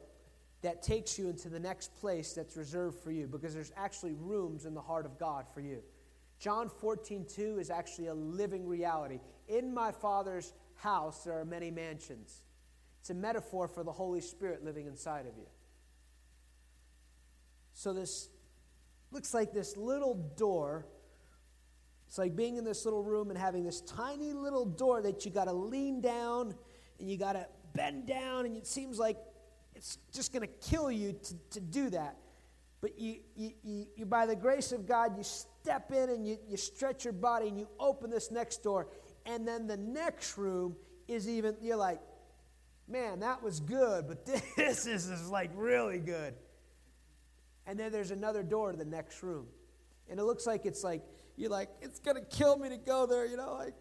that 0.63 0.81
takes 0.81 1.19
you 1.19 1.29
into 1.29 1.49
the 1.49 1.59
next 1.59 1.93
place 1.99 2.33
that's 2.33 2.55
reserved 2.55 2.97
for 2.97 3.11
you 3.11 3.27
because 3.27 3.53
there's 3.53 3.73
actually 3.75 4.13
rooms 4.13 4.65
in 4.65 4.73
the 4.73 4.81
heart 4.81 5.05
of 5.05 5.19
God 5.19 5.45
for 5.53 5.59
you. 5.59 5.83
John 6.39 6.69
14, 6.69 7.25
2 7.25 7.59
is 7.59 7.69
actually 7.69 8.07
a 8.07 8.13
living 8.13 8.65
reality. 8.65 9.19
In 9.49 9.73
my 9.73 9.91
Father's 9.91 10.53
house, 10.75 11.23
there 11.23 11.37
are 11.37 11.45
many 11.45 11.69
mansions. 11.69 12.43
It's 13.01 13.09
a 13.09 13.13
metaphor 13.13 13.67
for 13.67 13.83
the 13.83 13.91
Holy 13.91 14.21
Spirit 14.21 14.63
living 14.63 14.87
inside 14.87 15.25
of 15.27 15.37
you. 15.37 15.47
So, 17.73 17.91
this 17.91 18.29
looks 19.11 19.33
like 19.33 19.51
this 19.51 19.75
little 19.75 20.15
door. 20.37 20.85
It's 22.07 22.17
like 22.17 22.35
being 22.35 22.55
in 22.55 22.63
this 22.63 22.85
little 22.85 23.03
room 23.03 23.29
and 23.29 23.37
having 23.37 23.63
this 23.65 23.81
tiny 23.81 24.31
little 24.31 24.65
door 24.65 25.01
that 25.01 25.25
you 25.25 25.31
got 25.31 25.45
to 25.45 25.53
lean 25.53 25.99
down 25.99 26.55
and 26.99 27.09
you 27.09 27.17
got 27.17 27.33
to 27.33 27.47
bend 27.73 28.07
down, 28.07 28.45
and 28.45 28.55
it 28.55 28.67
seems 28.67 28.99
like 28.99 29.17
it's 29.83 29.97
just 30.13 30.31
going 30.31 30.47
to 30.47 30.69
kill 30.69 30.89
you 30.89 31.11
to, 31.11 31.35
to 31.51 31.59
do 31.59 31.89
that. 31.89 32.15
But 32.79 32.97
you, 32.97 33.17
you, 33.35 33.51
you, 33.63 33.85
you, 33.97 34.05
by 34.05 34.25
the 34.25 34.35
grace 34.35 34.71
of 34.71 34.87
God, 34.87 35.17
you 35.17 35.23
step 35.23 35.91
in 35.91 36.09
and 36.09 36.25
you, 36.25 36.37
you 36.47 36.55
stretch 36.55 37.03
your 37.03 37.11
body 37.11 37.49
and 37.49 37.59
you 37.59 37.67
open 37.81 38.09
this 38.09 38.31
next 38.31 38.63
door. 38.63 38.87
And 39.25 39.45
then 39.45 39.67
the 39.67 39.75
next 39.75 40.37
room 40.37 40.77
is 41.09 41.27
even, 41.27 41.57
you're 41.61 41.75
like, 41.75 41.99
man, 42.87 43.19
that 43.19 43.43
was 43.43 43.59
good, 43.59 44.07
but 44.07 44.25
this 44.55 44.87
is, 44.87 45.09
is 45.09 45.29
like 45.29 45.51
really 45.53 45.99
good. 45.99 46.33
And 47.67 47.77
then 47.77 47.91
there's 47.91 48.11
another 48.11 48.41
door 48.41 48.71
to 48.71 48.77
the 48.77 48.85
next 48.85 49.21
room. 49.21 49.47
And 50.09 50.17
it 50.17 50.23
looks 50.23 50.47
like 50.47 50.65
it's 50.65 50.83
like, 50.83 51.01
you're 51.35 51.49
like, 51.49 51.67
it's 51.81 51.99
going 51.99 52.15
to 52.15 52.23
kill 52.23 52.57
me 52.57 52.69
to 52.69 52.77
go 52.77 53.05
there, 53.05 53.25
you 53.25 53.35
know? 53.35 53.55
Like, 53.55 53.75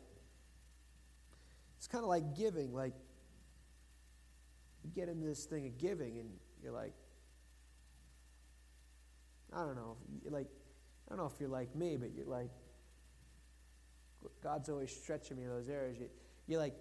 it's 1.78 1.86
kind 1.86 2.02
of 2.02 2.08
like 2.08 2.36
giving. 2.36 2.72
Like, 2.72 2.94
you 4.84 4.90
get 4.94 5.08
into 5.08 5.26
this 5.26 5.44
thing 5.44 5.66
of 5.66 5.78
giving 5.78 6.18
and 6.18 6.30
you're 6.62 6.72
like, 6.72 6.94
I 9.52 9.58
don't 9.58 9.76
know, 9.76 9.96
like, 10.30 10.46
I 11.08 11.14
don't 11.14 11.18
know 11.18 11.30
if 11.32 11.38
you're 11.40 11.48
like 11.48 11.74
me, 11.76 11.96
but 11.96 12.14
you're 12.14 12.26
like, 12.26 12.50
God's 14.42 14.68
always 14.68 14.94
stretching 14.94 15.36
me 15.36 15.44
in 15.44 15.48
those 15.50 15.68
areas. 15.68 15.98
You, 15.98 16.08
you're 16.46 16.60
like, 16.60 16.74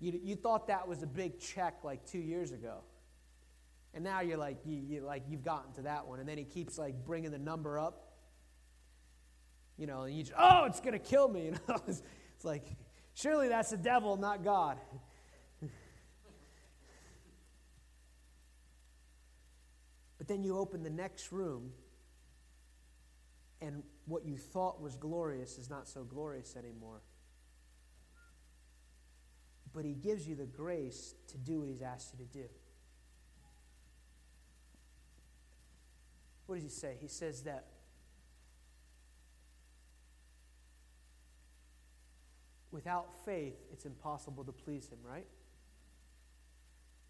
you, 0.00 0.18
you 0.22 0.36
thought 0.36 0.68
that 0.68 0.86
was 0.88 1.02
a 1.02 1.06
big 1.06 1.38
check 1.38 1.84
like 1.84 2.04
two 2.06 2.18
years 2.18 2.52
ago. 2.52 2.78
And 3.94 4.04
now 4.04 4.20
you're 4.20 4.38
like, 4.38 4.58
you, 4.64 4.76
you 4.76 5.00
like, 5.00 5.24
you've 5.28 5.42
gotten 5.42 5.72
to 5.74 5.82
that 5.82 6.06
one. 6.06 6.20
And 6.20 6.28
then 6.28 6.38
he 6.38 6.44
keeps 6.44 6.78
like 6.78 7.04
bringing 7.04 7.30
the 7.30 7.38
number 7.38 7.78
up. 7.78 8.04
You 9.76 9.86
know, 9.86 10.02
and 10.02 10.16
you 10.16 10.24
just, 10.24 10.34
oh, 10.38 10.64
it's 10.64 10.80
going 10.80 10.92
to 10.92 10.98
kill 10.98 11.28
me. 11.28 11.46
You 11.46 11.52
know, 11.68 11.76
it's, 11.86 12.02
it's 12.36 12.44
like, 12.44 12.66
surely 13.14 13.48
that's 13.48 13.70
the 13.70 13.76
devil, 13.76 14.16
not 14.16 14.44
God. 14.44 14.78
But 20.28 20.34
then 20.34 20.44
you 20.44 20.58
open 20.58 20.82
the 20.82 20.90
next 20.90 21.32
room, 21.32 21.72
and 23.62 23.82
what 24.04 24.26
you 24.26 24.36
thought 24.36 24.78
was 24.78 24.94
glorious 24.94 25.56
is 25.56 25.70
not 25.70 25.88
so 25.88 26.04
glorious 26.04 26.54
anymore. 26.54 27.00
But 29.72 29.86
He 29.86 29.94
gives 29.94 30.28
you 30.28 30.36
the 30.36 30.44
grace 30.44 31.14
to 31.28 31.38
do 31.38 31.60
what 31.60 31.68
He's 31.68 31.80
asked 31.80 32.12
you 32.12 32.26
to 32.26 32.30
do. 32.30 32.44
What 36.44 36.56
does 36.56 36.64
He 36.64 36.70
say? 36.70 36.98
He 37.00 37.08
says 37.08 37.44
that. 37.44 37.64
Without 42.70 43.24
faith, 43.24 43.56
it's 43.72 43.86
impossible 43.86 44.44
to 44.44 44.52
please 44.52 44.90
him, 44.90 44.98
right? 45.02 45.26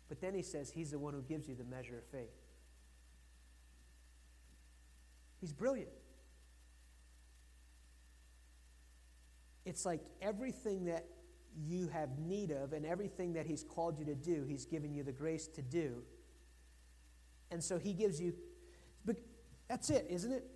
But 0.08 0.20
then 0.20 0.34
he 0.34 0.42
says 0.42 0.70
he's 0.70 0.92
the 0.92 1.00
one 1.00 1.14
who 1.14 1.22
gives 1.22 1.48
you 1.48 1.56
the 1.56 1.64
measure 1.64 1.98
of 1.98 2.04
faith. 2.04 2.37
He's 5.40 5.52
brilliant. 5.52 5.90
It's 9.64 9.84
like 9.84 10.00
everything 10.22 10.86
that 10.86 11.04
you 11.66 11.88
have 11.88 12.18
need 12.18 12.50
of 12.50 12.72
and 12.72 12.86
everything 12.86 13.34
that 13.34 13.46
He's 13.46 13.62
called 13.62 13.98
you 13.98 14.04
to 14.06 14.14
do, 14.14 14.44
He's 14.48 14.64
given 14.64 14.94
you 14.94 15.02
the 15.02 15.12
grace 15.12 15.46
to 15.48 15.62
do. 15.62 16.02
And 17.50 17.62
so 17.62 17.78
He 17.78 17.92
gives 17.92 18.20
you, 18.20 18.34
but 19.04 19.16
that's 19.68 19.90
it, 19.90 20.06
isn't 20.08 20.32
it? 20.32 20.46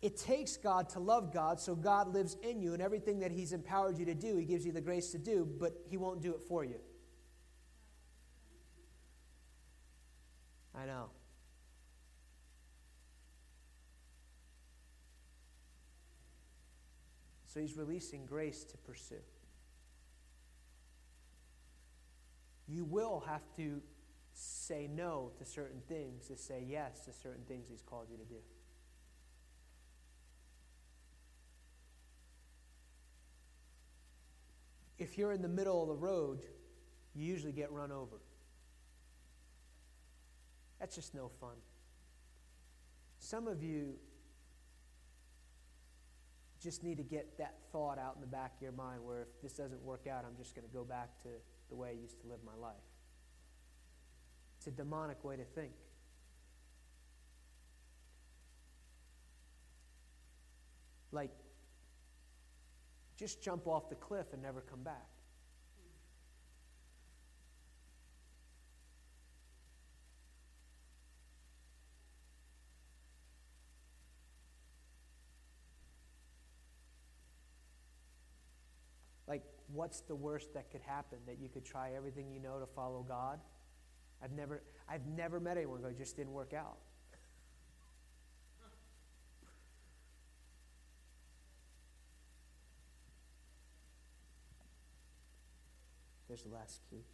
It 0.00 0.16
takes 0.16 0.56
God 0.56 0.88
to 0.90 1.00
love 1.00 1.32
God, 1.32 1.60
so 1.60 1.74
God 1.74 2.14
lives 2.14 2.36
in 2.42 2.62
you, 2.62 2.72
and 2.72 2.80
everything 2.80 3.18
that 3.20 3.32
He's 3.32 3.52
empowered 3.52 3.98
you 3.98 4.04
to 4.06 4.14
do, 4.14 4.36
He 4.36 4.44
gives 4.44 4.64
you 4.64 4.72
the 4.72 4.80
grace 4.80 5.10
to 5.12 5.18
do, 5.18 5.46
but 5.58 5.72
He 5.90 5.96
won't 5.96 6.22
do 6.22 6.32
it 6.32 6.40
for 6.40 6.64
you. 6.64 6.76
I 10.74 10.86
know. 10.86 11.10
So 17.48 17.60
he's 17.60 17.76
releasing 17.76 18.26
grace 18.26 18.62
to 18.64 18.76
pursue. 18.76 19.16
You 22.68 22.84
will 22.84 23.24
have 23.26 23.40
to 23.56 23.80
say 24.34 24.86
no 24.86 25.32
to 25.38 25.46
certain 25.46 25.80
things 25.88 26.26
to 26.28 26.36
say 26.36 26.62
yes 26.68 27.00
to 27.06 27.12
certain 27.12 27.42
things 27.48 27.68
he's 27.70 27.82
called 27.82 28.08
you 28.10 28.18
to 28.18 28.24
do. 28.24 28.36
If 34.98 35.16
you're 35.16 35.32
in 35.32 35.40
the 35.40 35.48
middle 35.48 35.80
of 35.80 35.88
the 35.88 35.94
road, 35.94 36.42
you 37.14 37.24
usually 37.24 37.52
get 37.52 37.72
run 37.72 37.90
over. 37.90 38.20
That's 40.78 40.94
just 40.94 41.14
no 41.14 41.30
fun. 41.40 41.56
Some 43.20 43.48
of 43.48 43.62
you 43.62 43.94
just 46.60 46.82
need 46.82 46.96
to 46.96 47.04
get 47.04 47.38
that 47.38 47.54
thought 47.72 47.98
out 47.98 48.14
in 48.16 48.20
the 48.20 48.26
back 48.26 48.56
of 48.56 48.62
your 48.62 48.72
mind 48.72 49.04
where 49.04 49.22
if 49.22 49.42
this 49.42 49.52
doesn't 49.52 49.82
work 49.82 50.06
out, 50.06 50.24
I'm 50.26 50.36
just 50.36 50.54
going 50.54 50.66
to 50.66 50.74
go 50.74 50.84
back 50.84 51.22
to 51.22 51.28
the 51.68 51.76
way 51.76 51.90
I 51.90 52.00
used 52.00 52.20
to 52.20 52.26
live 52.26 52.40
my 52.44 52.54
life. 52.60 52.74
It's 54.58 54.66
a 54.66 54.70
demonic 54.70 55.22
way 55.24 55.36
to 55.36 55.44
think. 55.44 55.72
Like, 61.12 61.30
just 63.16 63.40
jump 63.42 63.66
off 63.66 63.88
the 63.88 63.94
cliff 63.94 64.26
and 64.32 64.42
never 64.42 64.60
come 64.60 64.82
back. 64.82 65.06
What's 79.78 80.00
the 80.00 80.16
worst 80.16 80.54
that 80.54 80.72
could 80.72 80.80
happen? 80.80 81.18
That 81.28 81.38
you 81.40 81.48
could 81.48 81.64
try 81.64 81.92
everything 81.96 82.32
you 82.32 82.40
know 82.40 82.58
to 82.58 82.66
follow 82.66 83.04
God? 83.06 83.38
I've 84.20 84.32
never, 84.32 84.60
I've 84.88 85.06
never 85.06 85.38
met 85.38 85.56
anyone 85.56 85.80
go, 85.80 85.92
just 85.96 86.16
didn't 86.16 86.32
work 86.32 86.52
out. 86.52 86.78
There's 96.26 96.42
the 96.42 96.48
last 96.48 96.80
key. 96.90 97.04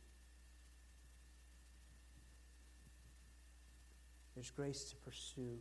There's 4.35 4.51
grace 4.51 4.85
to 4.85 4.97
pursue, 4.97 5.59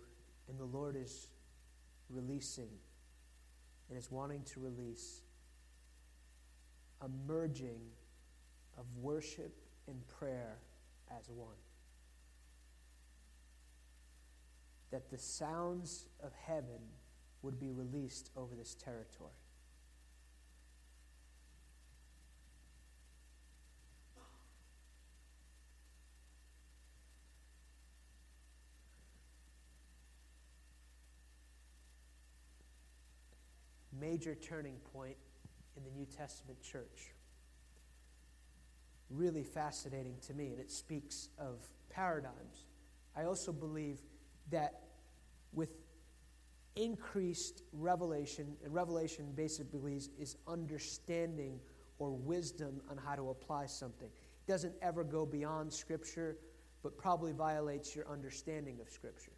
and 0.48 0.58
the 0.58 0.64
Lord 0.64 0.96
is 0.96 1.28
releasing 2.10 2.70
and 3.90 3.98
is 3.98 4.10
wanting 4.10 4.44
to 4.54 4.62
release 4.62 5.23
a 7.04 7.08
merging 7.28 7.82
of 8.78 8.86
worship 9.02 9.60
and 9.88 10.08
prayer 10.08 10.58
as 11.12 11.30
one. 11.30 11.56
That 14.92 15.10
the 15.10 15.18
sounds 15.18 16.06
of 16.24 16.32
heaven 16.34 16.80
would 17.42 17.60
be 17.60 17.72
released 17.72 18.30
over 18.38 18.56
this 18.56 18.76
territory. 18.76 19.32
major 34.00 34.36
turning 34.36 34.76
point 34.92 35.16
in 35.78 35.84
the 35.84 35.92
New 35.92 36.06
Testament 36.06 36.62
church. 36.62 37.14
Really 39.10 39.44
fascinating 39.44 40.16
to 40.28 40.34
me, 40.34 40.48
and 40.48 40.60
it 40.60 40.72
speaks 40.72 41.30
of 41.38 41.68
paradigms. 41.90 42.66
I 43.16 43.26
also 43.26 43.52
believe 43.52 44.00
that 44.50 44.82
with 45.54 45.70
increased 46.76 47.64
revelation, 47.72 48.56
and 48.64 48.74
revelation 48.74 49.32
basically 49.36 50.00
is, 50.20 50.38
understanding 50.48 51.60
or 52.00 52.12
wisdom 52.12 52.82
on 52.90 52.98
how 52.98 53.16
to 53.16 53.30
apply 53.30 53.68
something. 53.68 54.08
It 54.08 54.52
doesn't 54.52 54.74
ever 54.82 55.04
go 55.04 55.26
beyond 55.26 55.72
Scripture, 55.72 56.38
but 56.82 56.98
probably 56.98 57.32
violates 57.32 57.96
your 57.96 58.08
understanding 58.10 58.80
of 58.82 58.90
Scripture. 58.90 59.32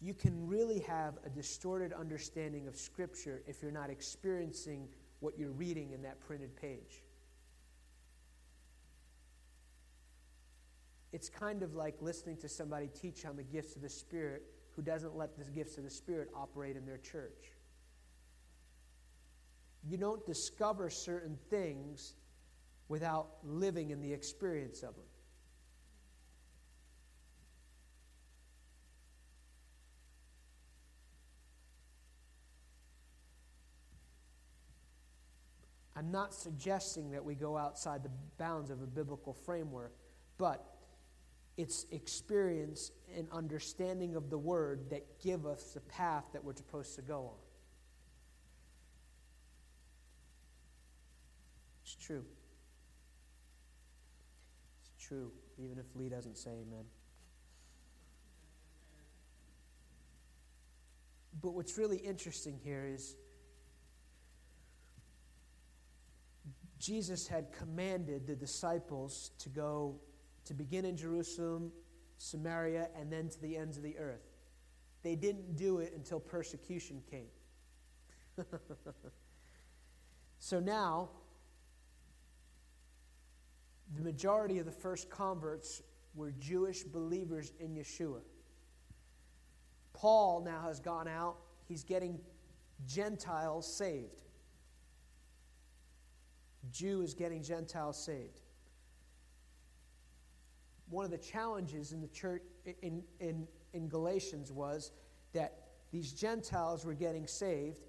You 0.00 0.14
can 0.14 0.46
really 0.46 0.80
have 0.80 1.14
a 1.24 1.30
distorted 1.30 1.92
understanding 1.92 2.68
of 2.68 2.76
Scripture 2.76 3.42
if 3.46 3.62
you're 3.62 3.70
not 3.70 3.90
experiencing 3.90 4.88
what 5.20 5.38
you're 5.38 5.50
reading 5.50 5.92
in 5.92 6.02
that 6.02 6.20
printed 6.20 6.54
page. 6.54 7.02
It's 11.12 11.30
kind 11.30 11.62
of 11.62 11.74
like 11.74 11.94
listening 12.02 12.36
to 12.38 12.48
somebody 12.48 12.88
teach 12.88 13.24
on 13.24 13.36
the 13.36 13.42
gifts 13.42 13.74
of 13.74 13.80
the 13.80 13.88
Spirit 13.88 14.42
who 14.72 14.82
doesn't 14.82 15.16
let 15.16 15.38
the 15.38 15.44
gifts 15.50 15.78
of 15.78 15.84
the 15.84 15.90
Spirit 15.90 16.28
operate 16.34 16.76
in 16.76 16.84
their 16.84 16.98
church. 16.98 17.52
You 19.88 19.96
don't 19.96 20.24
discover 20.26 20.90
certain 20.90 21.38
things 21.48 22.16
without 22.88 23.28
living 23.42 23.90
in 23.90 24.02
the 24.02 24.12
experience 24.12 24.82
of 24.82 24.94
them. 24.94 25.04
I'm 35.96 36.10
not 36.10 36.34
suggesting 36.34 37.10
that 37.12 37.24
we 37.24 37.34
go 37.34 37.56
outside 37.56 38.02
the 38.02 38.10
bounds 38.38 38.70
of 38.70 38.82
a 38.82 38.86
biblical 38.86 39.32
framework, 39.32 39.94
but 40.36 40.76
it's 41.56 41.86
experience 41.90 42.92
and 43.16 43.26
understanding 43.32 44.14
of 44.14 44.28
the 44.28 44.36
word 44.36 44.90
that 44.90 45.20
give 45.22 45.46
us 45.46 45.72
the 45.72 45.80
path 45.80 46.24
that 46.34 46.44
we're 46.44 46.54
supposed 46.54 46.96
to 46.96 47.02
go 47.02 47.20
on. 47.20 47.38
It's 51.82 51.94
true. 51.94 52.24
It's 54.82 55.06
true, 55.06 55.32
even 55.56 55.78
if 55.78 55.86
Lee 55.94 56.10
doesn't 56.10 56.36
say 56.36 56.50
amen. 56.50 56.84
But 61.40 61.54
what's 61.54 61.78
really 61.78 61.98
interesting 61.98 62.58
here 62.62 62.84
is 62.86 63.14
Jesus 66.78 67.26
had 67.26 67.52
commanded 67.52 68.26
the 68.26 68.36
disciples 68.36 69.30
to 69.38 69.48
go 69.48 69.98
to 70.44 70.54
begin 70.54 70.84
in 70.84 70.96
Jerusalem, 70.96 71.72
Samaria, 72.18 72.88
and 72.98 73.12
then 73.12 73.28
to 73.28 73.40
the 73.40 73.56
ends 73.56 73.76
of 73.76 73.82
the 73.82 73.98
earth. 73.98 74.26
They 75.02 75.16
didn't 75.16 75.56
do 75.56 75.78
it 75.78 75.92
until 75.94 76.20
persecution 76.20 77.02
came. 77.10 77.28
so 80.38 80.60
now, 80.60 81.08
the 83.94 84.02
majority 84.02 84.58
of 84.58 84.66
the 84.66 84.72
first 84.72 85.08
converts 85.08 85.82
were 86.14 86.32
Jewish 86.32 86.82
believers 86.82 87.52
in 87.60 87.74
Yeshua. 87.74 88.20
Paul 89.92 90.42
now 90.44 90.62
has 90.66 90.80
gone 90.80 91.08
out, 91.08 91.36
he's 91.68 91.84
getting 91.84 92.20
Gentiles 92.86 93.66
saved. 93.66 94.25
Jew 96.72 97.02
is 97.02 97.14
getting 97.14 97.42
Gentiles 97.42 98.02
saved 98.02 98.40
one 100.88 101.04
of 101.04 101.10
the 101.10 101.18
challenges 101.18 101.92
in 101.92 102.00
the 102.00 102.08
church 102.08 102.42
in, 102.82 103.02
in, 103.20 103.46
in 103.72 103.88
Galatians 103.88 104.52
was 104.52 104.92
that 105.32 105.54
these 105.90 106.12
Gentiles 106.12 106.84
were 106.84 106.94
getting 106.94 107.26
saved, 107.26 107.84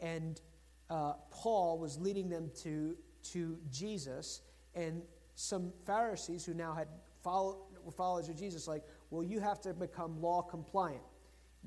and 0.00 0.40
uh, 0.88 1.14
Paul 1.30 1.78
was 1.78 1.98
leading 1.98 2.28
them 2.28 2.50
to, 2.62 2.96
to 3.32 3.58
Jesus, 3.70 4.42
and 4.74 5.02
some 5.34 5.72
Pharisees 5.86 6.44
who 6.44 6.54
now 6.54 6.74
had 6.74 6.88
were 7.24 7.92
followers 7.92 8.28
of 8.28 8.36
Jesus, 8.36 8.66
like, 8.66 8.82
well, 9.10 9.22
you 9.22 9.40
have 9.40 9.60
to 9.60 9.74
become 9.74 10.20
law 10.22 10.40
compliant. 10.40 11.02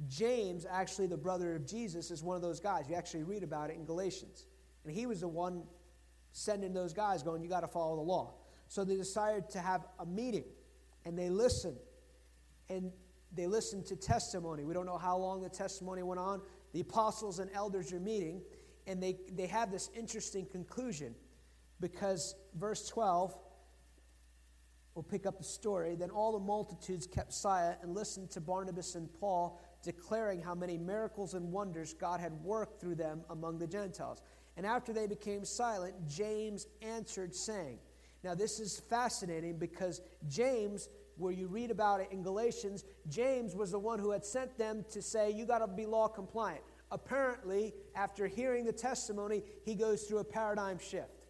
James, 0.07 0.65
actually 0.69 1.05
the 1.05 1.17
brother 1.17 1.55
of 1.55 1.65
Jesus, 1.65 2.09
is 2.09 2.23
one 2.23 2.35
of 2.35 2.41
those 2.41 2.59
guys. 2.59 2.85
You 2.89 2.95
actually 2.95 3.23
read 3.23 3.43
about 3.43 3.69
it 3.69 3.75
in 3.75 3.85
Galatians. 3.85 4.47
And 4.83 4.95
he 4.95 5.05
was 5.05 5.21
the 5.21 5.27
one 5.27 5.63
sending 6.33 6.73
those 6.73 6.91
guys, 6.91 7.23
going, 7.23 7.41
You 7.41 7.47
got 7.47 7.61
to 7.61 7.67
follow 7.67 7.95
the 7.95 8.01
law. 8.01 8.33
So 8.67 8.83
they 8.83 8.97
decided 8.97 9.49
to 9.51 9.59
have 9.59 9.85
a 9.99 10.05
meeting 10.05 10.45
and 11.05 11.17
they 11.17 11.29
listen. 11.29 11.75
And 12.69 12.91
they 13.35 13.47
listen 13.47 13.83
to 13.85 13.95
testimony. 13.95 14.63
We 14.63 14.73
don't 14.73 14.85
know 14.85 14.97
how 14.97 15.17
long 15.17 15.41
the 15.41 15.49
testimony 15.49 16.03
went 16.03 16.19
on. 16.19 16.41
The 16.73 16.81
apostles 16.81 17.39
and 17.39 17.49
elders 17.53 17.91
are 17.91 17.99
meeting, 17.99 18.41
and 18.87 19.01
they, 19.01 19.17
they 19.31 19.47
have 19.47 19.71
this 19.71 19.89
interesting 19.95 20.45
conclusion 20.45 21.15
because 21.79 22.35
verse 22.55 22.87
12, 22.87 23.35
we'll 24.93 25.03
pick 25.03 25.25
up 25.25 25.37
the 25.37 25.43
story. 25.43 25.95
Then 25.95 26.09
all 26.09 26.31
the 26.31 26.39
multitudes 26.39 27.07
kept 27.07 27.33
silent 27.33 27.79
and 27.81 27.93
listened 27.93 28.29
to 28.31 28.41
Barnabas 28.41 28.95
and 28.95 29.11
Paul 29.19 29.59
declaring 29.83 30.41
how 30.41 30.55
many 30.55 30.77
miracles 30.77 31.33
and 31.33 31.51
wonders 31.51 31.93
God 31.93 32.19
had 32.19 32.31
worked 32.43 32.79
through 32.79 32.95
them 32.95 33.21
among 33.29 33.57
the 33.57 33.67
Gentiles. 33.67 34.21
And 34.55 34.65
after 34.65 34.93
they 34.93 35.07
became 35.07 35.45
silent, 35.45 35.95
James 36.07 36.67
answered, 36.81 37.33
saying, 37.33 37.79
now, 38.23 38.33
this 38.33 38.59
is 38.59 38.79
fascinating 38.79 39.57
because 39.57 40.01
James, 40.29 40.87
where 41.17 41.33
you 41.33 41.47
read 41.47 41.71
about 41.71 41.99
it 41.99 42.07
in 42.11 42.23
Galatians, 42.23 42.85
James 43.09 43.53
was 43.53 43.71
the 43.71 43.79
one 43.79 43.99
who 43.99 44.11
had 44.11 44.23
sent 44.23 44.57
them 44.57 44.85
to 44.91 45.01
say, 45.01 45.31
You 45.31 45.45
got 45.45 45.59
to 45.59 45.67
be 45.67 45.85
law 45.85 46.07
compliant. 46.07 46.61
Apparently, 46.89 47.73
after 47.95 48.27
hearing 48.27 48.65
the 48.65 48.71
testimony, 48.71 49.43
he 49.65 49.75
goes 49.75 50.03
through 50.03 50.19
a 50.19 50.23
paradigm 50.23 50.79
shift. 50.79 51.25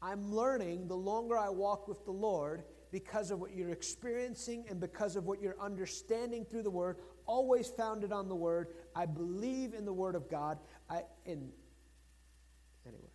I'm 0.00 0.32
learning 0.32 0.88
the 0.88 0.96
longer 0.96 1.36
I 1.36 1.50
walk 1.50 1.88
with 1.88 2.04
the 2.04 2.12
Lord 2.12 2.62
because 2.92 3.30
of 3.30 3.40
what 3.40 3.54
you're 3.54 3.70
experiencing 3.70 4.64
and 4.70 4.80
because 4.80 5.16
of 5.16 5.26
what 5.26 5.42
you're 5.42 5.60
understanding 5.60 6.44
through 6.44 6.62
the 6.62 6.70
Word, 6.70 6.96
always 7.26 7.68
founded 7.68 8.12
on 8.12 8.28
the 8.28 8.34
Word. 8.34 8.68
I 8.96 9.04
believe 9.04 9.74
in 9.74 9.84
the 9.84 9.92
Word 9.92 10.14
of 10.14 10.30
God. 10.30 10.58
I, 10.88 11.02
in, 11.26 11.50
anyway. 12.86 13.10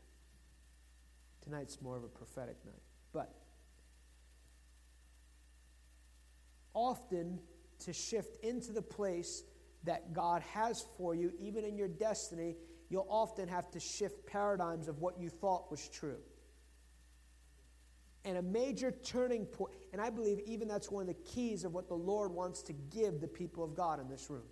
Tonight's 1.44 1.82
more 1.82 1.98
of 1.98 2.04
a 2.04 2.08
prophetic 2.08 2.56
night. 2.64 2.82
But 3.12 3.34
often 6.76 7.40
to 7.80 7.94
shift 7.94 8.38
into 8.45 8.72
the 8.72 8.82
place 8.82 9.44
that 9.86 10.14
God 10.14 10.44
has 10.53 10.86
for 10.98 11.16
you, 11.16 11.34
even 11.40 11.66
in 11.66 11.76
your 11.76 11.88
destiny, 11.88 12.56
you'll 12.90 13.08
often 13.10 13.48
have 13.48 13.72
to 13.72 13.80
shift 13.80 14.28
paradigms 14.28 14.88
of 14.88 14.99
what 14.99 15.20
you 15.20 15.30
thought 15.30 15.72
was 15.72 15.90
true. 15.90 16.20
And 18.24 18.38
a 18.38 18.41
major 18.44 18.91
turning 18.91 19.48
point, 19.48 19.74
and 19.94 19.99
I 19.99 20.12
believe 20.12 20.41
even 20.45 20.68
that's 20.68 20.91
one 20.91 21.02
of 21.02 21.08
the 21.08 21.22
keys 21.24 21.64
of 21.64 21.74
what 21.74 21.88
the 21.88 21.95
Lord 21.95 22.32
wants 22.32 22.62
to 22.64 22.74
give 22.74 23.20
the 23.20 23.28
people 23.28 23.64
of 23.64 23.74
God 23.74 23.99
in 23.99 24.08
this 24.08 24.30
room. 24.30 24.44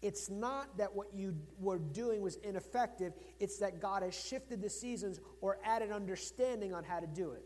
It's 0.00 0.30
not 0.30 0.78
that 0.78 0.94
what 0.94 1.12
you 1.12 1.36
were 1.58 1.78
doing 1.78 2.22
was 2.22 2.36
ineffective, 2.36 3.12
it's 3.40 3.58
that 3.58 3.80
God 3.80 4.02
has 4.02 4.14
shifted 4.14 4.62
the 4.62 4.70
seasons 4.70 5.20
or 5.40 5.58
added 5.64 5.90
understanding 5.90 6.72
on 6.72 6.84
how 6.84 7.00
to 7.00 7.06
do 7.06 7.32
it. 7.32 7.44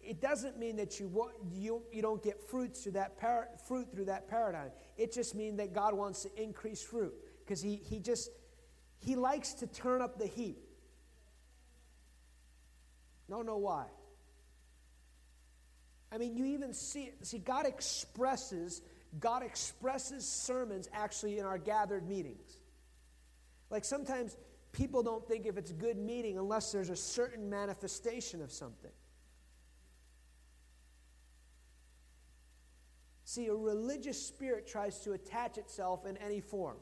It 0.00 0.20
doesn't 0.20 0.58
mean 0.58 0.76
that 0.76 0.98
you, 0.98 1.30
you, 1.52 1.82
you 1.92 2.02
don't 2.02 2.22
get 2.22 2.40
fruits 2.48 2.82
through 2.82 2.92
that 2.92 3.20
fruit 3.68 3.92
through 3.92 4.06
that 4.06 4.28
paradigm. 4.28 4.70
It 4.96 5.12
just 5.12 5.34
means 5.34 5.58
that 5.58 5.74
God 5.74 5.94
wants 5.94 6.22
to 6.22 6.42
increase 6.42 6.82
fruit 6.82 7.12
because 7.44 7.60
he, 7.60 7.76
he 7.76 8.00
just 8.00 8.30
he 8.98 9.14
likes 9.14 9.54
to 9.54 9.66
turn 9.66 10.00
up 10.02 10.18
the 10.18 10.26
heat. 10.26 10.58
Don't 13.28 13.46
know 13.46 13.58
why. 13.58 13.86
I 16.12 16.18
mean, 16.18 16.36
you 16.36 16.46
even 16.46 16.72
see. 16.72 17.12
See, 17.22 17.38
God 17.38 17.66
expresses 17.66 18.82
God 19.18 19.42
expresses 19.42 20.26
sermons 20.26 20.88
actually 20.92 21.38
in 21.38 21.44
our 21.44 21.58
gathered 21.58 22.08
meetings. 22.08 22.58
Like 23.68 23.84
sometimes 23.84 24.36
people 24.72 25.02
don't 25.02 25.26
think 25.26 25.46
if 25.46 25.56
it's 25.56 25.70
a 25.70 25.74
good 25.74 25.96
meeting 25.96 26.38
unless 26.38 26.70
there's 26.70 26.90
a 26.90 26.96
certain 26.96 27.50
manifestation 27.50 28.40
of 28.40 28.52
something. 28.52 28.92
See, 33.24 33.46
a 33.46 33.54
religious 33.54 34.20
spirit 34.20 34.66
tries 34.66 34.98
to 35.00 35.12
attach 35.12 35.56
itself 35.56 36.04
in 36.04 36.16
any 36.16 36.40
form. 36.40 36.76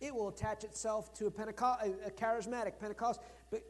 It 0.00 0.14
will 0.14 0.28
attach 0.28 0.64
itself 0.64 1.12
to 1.14 1.26
a, 1.26 1.30
a 1.30 2.10
charismatic 2.10 2.78
Pentecost, 2.78 3.20
but 3.50 3.62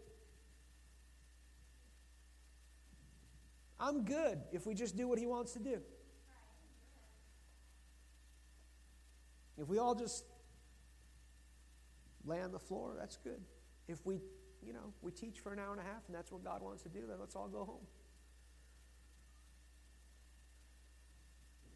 I'm 3.78 4.04
good 4.04 4.40
if 4.52 4.66
we 4.66 4.74
just 4.74 4.96
do 4.96 5.08
what 5.08 5.18
he 5.18 5.26
wants 5.26 5.52
to 5.54 5.58
do. 5.58 5.80
If 9.58 9.68
we 9.68 9.78
all 9.78 9.94
just 9.94 10.24
lay 12.24 12.40
on 12.40 12.52
the 12.52 12.58
floor, 12.58 12.94
that's 12.98 13.16
good. 13.16 13.40
If 13.88 14.04
we, 14.06 14.20
you 14.64 14.72
know, 14.72 14.92
we 15.02 15.10
teach 15.10 15.40
for 15.40 15.52
an 15.52 15.58
hour 15.58 15.72
and 15.72 15.80
a 15.80 15.84
half 15.84 16.06
and 16.06 16.16
that's 16.16 16.32
what 16.32 16.44
God 16.44 16.62
wants 16.62 16.82
to 16.84 16.88
do, 16.88 17.00
then 17.08 17.16
let's 17.20 17.36
all 17.36 17.48
go 17.48 17.64
home. 17.64 17.86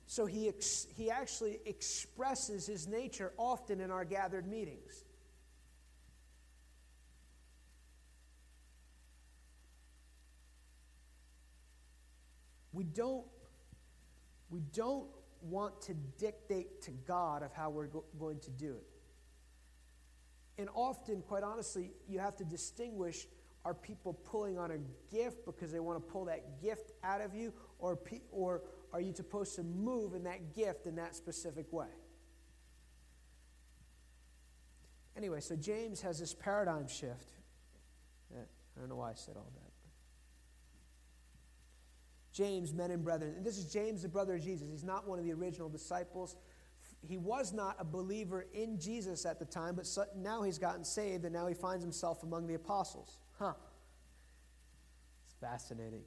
So 0.06 0.24
he, 0.24 0.48
ex- 0.48 0.86
he 0.96 1.10
actually 1.10 1.58
expresses 1.66 2.66
his 2.66 2.86
nature 2.86 3.32
often 3.36 3.80
in 3.80 3.90
our 3.90 4.04
gathered 4.04 4.46
meetings. 4.46 5.04
We 12.72 12.84
don't, 12.84 13.24
we 14.50 14.60
don't 14.60 15.08
want 15.50 15.80
to 15.82 15.94
dictate 16.18 16.82
to 16.82 16.90
God 16.90 17.42
of 17.42 17.52
how 17.52 17.70
we're 17.70 17.86
go- 17.86 18.04
going 18.18 18.40
to 18.40 18.50
do 18.50 18.74
it. 18.74 18.86
And 20.58 20.68
often, 20.74 21.22
quite 21.22 21.42
honestly, 21.42 21.92
you 22.08 22.18
have 22.18 22.36
to 22.36 22.44
distinguish 22.44 23.26
are 23.64 23.74
people 23.74 24.14
pulling 24.14 24.58
on 24.58 24.70
a 24.70 24.78
gift 25.12 25.44
because 25.44 25.72
they 25.72 25.80
want 25.80 25.98
to 25.98 26.12
pull 26.12 26.26
that 26.26 26.62
gift 26.62 26.92
out 27.02 27.20
of 27.20 27.34
you, 27.34 27.52
or, 27.80 27.96
pe- 27.96 28.20
or 28.30 28.62
are 28.92 29.00
you 29.00 29.12
supposed 29.12 29.56
to 29.56 29.64
move 29.64 30.14
in 30.14 30.22
that 30.22 30.54
gift 30.54 30.86
in 30.86 30.94
that 30.94 31.16
specific 31.16 31.72
way? 31.72 31.88
Anyway, 35.16 35.40
so 35.40 35.56
James 35.56 36.00
has 36.02 36.20
this 36.20 36.32
paradigm 36.32 36.86
shift. 36.86 37.32
Eh, 38.32 38.38
I 38.38 38.80
don't 38.80 38.88
know 38.88 38.96
why 38.96 39.10
I 39.10 39.14
said 39.14 39.36
all 39.36 39.50
that. 39.54 39.65
James, 42.36 42.74
men 42.74 42.90
and 42.90 43.02
brethren. 43.02 43.34
And 43.36 43.46
this 43.46 43.56
is 43.56 43.64
James, 43.72 44.02
the 44.02 44.08
brother 44.08 44.34
of 44.34 44.42
Jesus. 44.42 44.68
He's 44.70 44.84
not 44.84 45.08
one 45.08 45.18
of 45.18 45.24
the 45.24 45.32
original 45.32 45.70
disciples. 45.70 46.36
He 47.00 47.16
was 47.16 47.52
not 47.52 47.76
a 47.78 47.84
believer 47.84 48.46
in 48.52 48.78
Jesus 48.78 49.24
at 49.24 49.38
the 49.38 49.46
time, 49.46 49.74
but 49.74 49.86
now 50.16 50.42
he's 50.42 50.58
gotten 50.58 50.84
saved 50.84 51.24
and 51.24 51.32
now 51.32 51.46
he 51.46 51.54
finds 51.54 51.82
himself 51.82 52.22
among 52.22 52.46
the 52.46 52.54
apostles. 52.54 53.18
Huh. 53.38 53.54
It's 55.26 55.36
fascinating. 55.40 56.02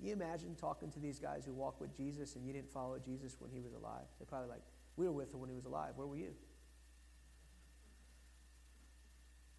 you 0.00 0.12
imagine 0.12 0.54
talking 0.54 0.90
to 0.92 1.00
these 1.00 1.18
guys 1.18 1.44
who 1.44 1.52
walk 1.52 1.80
with 1.80 1.96
Jesus 1.96 2.36
and 2.36 2.46
you 2.46 2.52
didn't 2.52 2.70
follow 2.70 2.98
Jesus 2.98 3.36
when 3.40 3.50
he 3.50 3.60
was 3.60 3.72
alive? 3.72 4.04
They're 4.18 4.26
probably 4.26 4.48
like, 4.48 4.62
we 4.96 5.06
were 5.06 5.12
with 5.12 5.34
him 5.34 5.40
when 5.40 5.50
he 5.50 5.56
was 5.56 5.64
alive. 5.64 5.94
Where 5.96 6.06
were 6.06 6.16
you? 6.16 6.34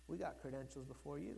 We 0.07 0.17
got 0.17 0.39
credentials 0.41 0.85
before 0.85 1.19
you. 1.19 1.35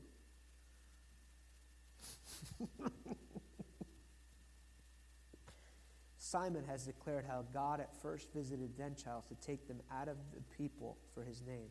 Simon 6.31 6.63
has 6.63 6.85
declared 6.85 7.25
how 7.27 7.43
God 7.53 7.81
at 7.81 7.93
first 8.01 8.31
visited 8.33 8.73
Gentiles 8.73 9.25
to 9.27 9.35
take 9.45 9.67
them 9.67 9.81
out 9.91 10.07
of 10.07 10.15
the 10.33 10.41
people 10.55 10.97
for 11.13 11.23
his 11.23 11.41
name. 11.41 11.67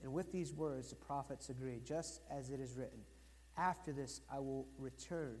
And 0.00 0.12
with 0.12 0.30
these 0.30 0.52
words, 0.52 0.90
the 0.90 0.96
prophets 0.96 1.48
agree, 1.48 1.80
just 1.84 2.20
as 2.30 2.50
it 2.50 2.60
is 2.60 2.76
written 2.76 3.00
After 3.56 3.92
this, 3.92 4.20
I 4.30 4.38
will 4.38 4.68
return, 4.78 5.38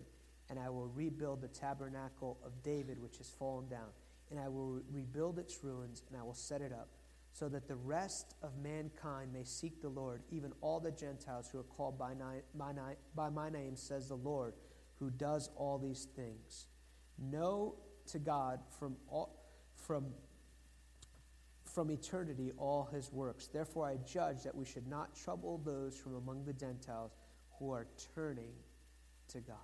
and 0.50 0.58
I 0.58 0.68
will 0.70 0.88
rebuild 0.88 1.42
the 1.42 1.48
tabernacle 1.48 2.38
of 2.44 2.60
David, 2.64 3.00
which 3.00 3.18
has 3.18 3.28
fallen 3.28 3.68
down, 3.68 3.90
and 4.32 4.40
I 4.40 4.48
will 4.48 4.66
re- 4.66 4.82
rebuild 4.90 5.38
its 5.38 5.62
ruins, 5.62 6.02
and 6.08 6.18
I 6.18 6.24
will 6.24 6.34
set 6.34 6.60
it 6.60 6.72
up, 6.72 6.88
so 7.32 7.48
that 7.50 7.68
the 7.68 7.76
rest 7.76 8.34
of 8.42 8.50
mankind 8.60 9.32
may 9.32 9.44
seek 9.44 9.80
the 9.80 9.90
Lord, 9.90 10.22
even 10.30 10.52
all 10.60 10.80
the 10.80 10.90
Gentiles 10.90 11.48
who 11.52 11.60
are 11.60 11.64
called 11.76 11.98
by, 11.98 12.14
ni- 12.14 12.42
ni- 12.58 12.96
by 13.14 13.28
my 13.28 13.48
name, 13.48 13.76
says 13.76 14.08
the 14.08 14.16
Lord 14.16 14.54
who 14.98 15.10
does 15.10 15.50
all 15.56 15.78
these 15.78 16.06
things. 16.16 16.66
Know 17.18 17.76
to 18.08 18.18
God 18.18 18.60
from, 18.78 18.96
all, 19.08 19.44
from, 19.74 20.06
from 21.64 21.90
eternity 21.90 22.52
all 22.56 22.88
his 22.92 23.12
works. 23.12 23.46
Therefore, 23.46 23.86
I 23.86 23.96
judge 24.06 24.42
that 24.44 24.54
we 24.54 24.64
should 24.64 24.86
not 24.86 25.14
trouble 25.14 25.60
those 25.64 25.96
from 25.96 26.14
among 26.14 26.44
the 26.44 26.52
Gentiles 26.52 27.12
who 27.58 27.72
are 27.72 27.86
turning 28.14 28.52
to 29.28 29.40
God. 29.40 29.56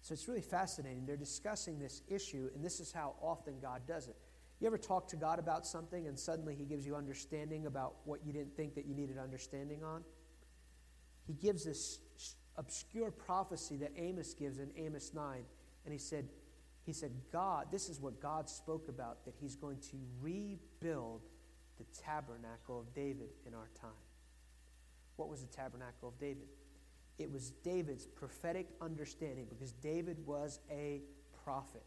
So 0.00 0.12
it's 0.12 0.28
really 0.28 0.42
fascinating. 0.42 1.06
They're 1.06 1.16
discussing 1.16 1.78
this 1.78 2.02
issue, 2.08 2.50
and 2.54 2.62
this 2.62 2.78
is 2.78 2.92
how 2.92 3.14
often 3.22 3.54
God 3.60 3.82
does 3.86 4.08
it. 4.08 4.16
You 4.60 4.66
ever 4.66 4.78
talk 4.78 5.08
to 5.08 5.16
God 5.16 5.38
about 5.38 5.66
something 5.66 6.06
and 6.06 6.18
suddenly 6.18 6.54
He 6.54 6.64
gives 6.64 6.86
you 6.86 6.94
understanding 6.94 7.66
about 7.66 7.94
what 8.04 8.20
you 8.24 8.32
didn't 8.32 8.54
think 8.56 8.74
that 8.74 8.86
you 8.86 8.94
needed 8.94 9.18
understanding 9.18 9.82
on? 9.82 10.04
He 11.26 11.32
gives 11.32 11.64
this 11.64 12.00
obscure 12.56 13.10
prophecy 13.10 13.76
that 13.76 13.92
Amos 13.96 14.34
gives 14.34 14.58
in 14.58 14.70
Amos 14.76 15.12
9. 15.14 15.42
And 15.84 15.92
he 15.92 15.98
said, 15.98 16.28
he 16.84 16.92
said, 16.92 17.12
God, 17.32 17.68
this 17.70 17.88
is 17.88 18.00
what 18.00 18.20
God 18.20 18.48
spoke 18.48 18.88
about, 18.88 19.24
that 19.24 19.34
he's 19.40 19.56
going 19.56 19.78
to 19.90 19.96
rebuild 20.20 21.22
the 21.78 21.84
tabernacle 22.02 22.78
of 22.78 22.92
David 22.94 23.30
in 23.46 23.54
our 23.54 23.68
time. 23.80 23.90
What 25.16 25.28
was 25.28 25.40
the 25.40 25.54
tabernacle 25.54 26.08
of 26.08 26.18
David? 26.18 26.46
It 27.18 27.30
was 27.30 27.50
David's 27.62 28.06
prophetic 28.06 28.68
understanding 28.80 29.46
because 29.48 29.72
David 29.72 30.18
was 30.26 30.60
a 30.70 31.02
prophet. 31.44 31.86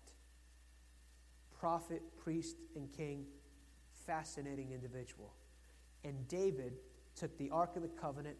Prophet, 1.60 2.02
priest, 2.23 2.57
and 2.76 2.89
king, 2.91 3.26
fascinating 4.06 4.72
individual. 4.72 5.34
And 6.03 6.27
David 6.27 6.73
took 7.15 7.38
the 7.38 7.49
Ark 7.49 7.76
of 7.76 7.81
the 7.81 7.88
Covenant 7.89 8.38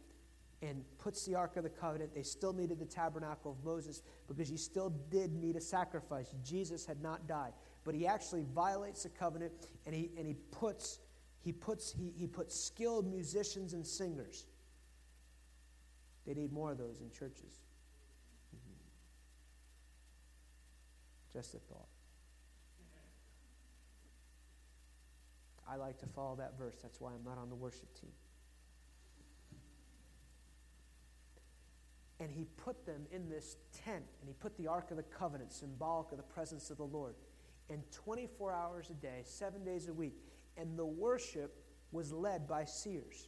and 0.61 0.84
puts 0.97 1.25
the 1.25 1.35
Ark 1.35 1.55
of 1.57 1.63
the 1.63 1.69
Covenant. 1.69 2.13
They 2.15 2.23
still 2.23 2.53
needed 2.53 2.79
the 2.79 2.85
tabernacle 2.85 3.51
of 3.51 3.63
Moses 3.63 4.01
because 4.27 4.49
you 4.49 4.57
still 4.57 4.89
did 5.09 5.34
need 5.34 5.55
a 5.55 5.61
sacrifice. 5.61 6.34
Jesus 6.43 6.85
had 6.85 7.01
not 7.01 7.27
died. 7.27 7.53
But 7.84 7.95
he 7.95 8.07
actually 8.07 8.43
violates 8.53 9.03
the 9.03 9.09
covenant 9.09 9.53
and 9.85 9.93
he, 9.95 10.11
and 10.17 10.25
he 10.27 10.34
puts, 10.51 10.99
he, 11.39 11.53
puts, 11.53 11.91
he, 11.91 12.11
he 12.17 12.27
puts 12.27 12.59
skilled 12.59 13.09
musicians 13.09 13.73
and 13.73 13.85
singers. 13.85 14.45
They 16.25 16.34
need 16.34 16.51
more 16.51 16.71
of 16.71 16.77
those 16.77 16.99
in 16.99 17.09
churches. 17.11 17.61
Mm-hmm. 18.53 18.73
Just 21.38 21.53
a 21.53 21.59
thought. 21.59 21.88
I 25.69 25.75
like 25.75 25.97
to 25.99 26.05
follow 26.07 26.35
that 26.38 26.57
verse. 26.57 26.77
That's 26.81 26.99
why 27.01 27.11
I'm 27.11 27.23
not 27.25 27.38
on 27.38 27.49
the 27.49 27.55
worship 27.55 27.93
team. 27.99 28.11
And 32.19 32.31
he 32.31 32.45
put 32.57 32.85
them 32.85 33.06
in 33.11 33.30
this 33.30 33.57
tent, 33.85 34.03
and 34.19 34.27
he 34.27 34.34
put 34.34 34.57
the 34.57 34.68
Ark 34.68 34.89
of 34.91 34.98
the 34.98 35.03
Covenant, 35.03 35.53
symbolic 35.53 36.11
of 36.11 36.18
the 36.18 36.23
presence 36.23 36.69
of 36.72 36.77
the 36.77 36.84
Lord, 36.84 37.15
and 37.69 37.81
24 37.91 38.52
hours 38.53 38.89
a 38.89 38.95
day, 38.95 39.22
seven 39.23 39.64
days 39.64 39.88
a 39.88 39.94
week. 39.94 40.15
And 40.57 40.77
the 40.77 40.85
worship 40.85 41.64
was 41.91 42.11
led 42.11 42.48
by 42.48 42.65
seers. 42.65 43.27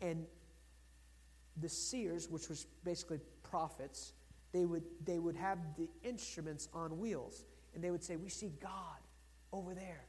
And 0.00 0.26
the 1.60 1.68
seers, 1.68 2.28
which 2.28 2.48
was 2.48 2.66
basically 2.84 3.20
prophets, 3.42 4.12
they 4.52 4.64
would, 4.64 4.82
they 5.04 5.18
would 5.18 5.36
have 5.36 5.58
the 5.76 5.88
instruments 6.02 6.68
on 6.74 6.98
wheels. 6.98 7.44
And 7.74 7.82
they 7.82 7.90
would 7.90 8.02
say, 8.02 8.16
We 8.16 8.28
see 8.28 8.52
God 8.60 9.00
over 9.52 9.74
there. 9.74 10.06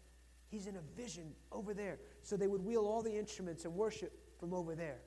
He's 0.49 0.67
in 0.67 0.75
a 0.77 1.01
vision 1.01 1.33
over 1.51 1.73
there. 1.73 1.99
So 2.23 2.37
they 2.37 2.47
would 2.47 2.63
wheel 2.63 2.85
all 2.85 3.01
the 3.01 3.17
instruments 3.17 3.65
and 3.65 3.75
worship 3.75 4.17
from 4.39 4.53
over 4.53 4.75
there. 4.75 4.99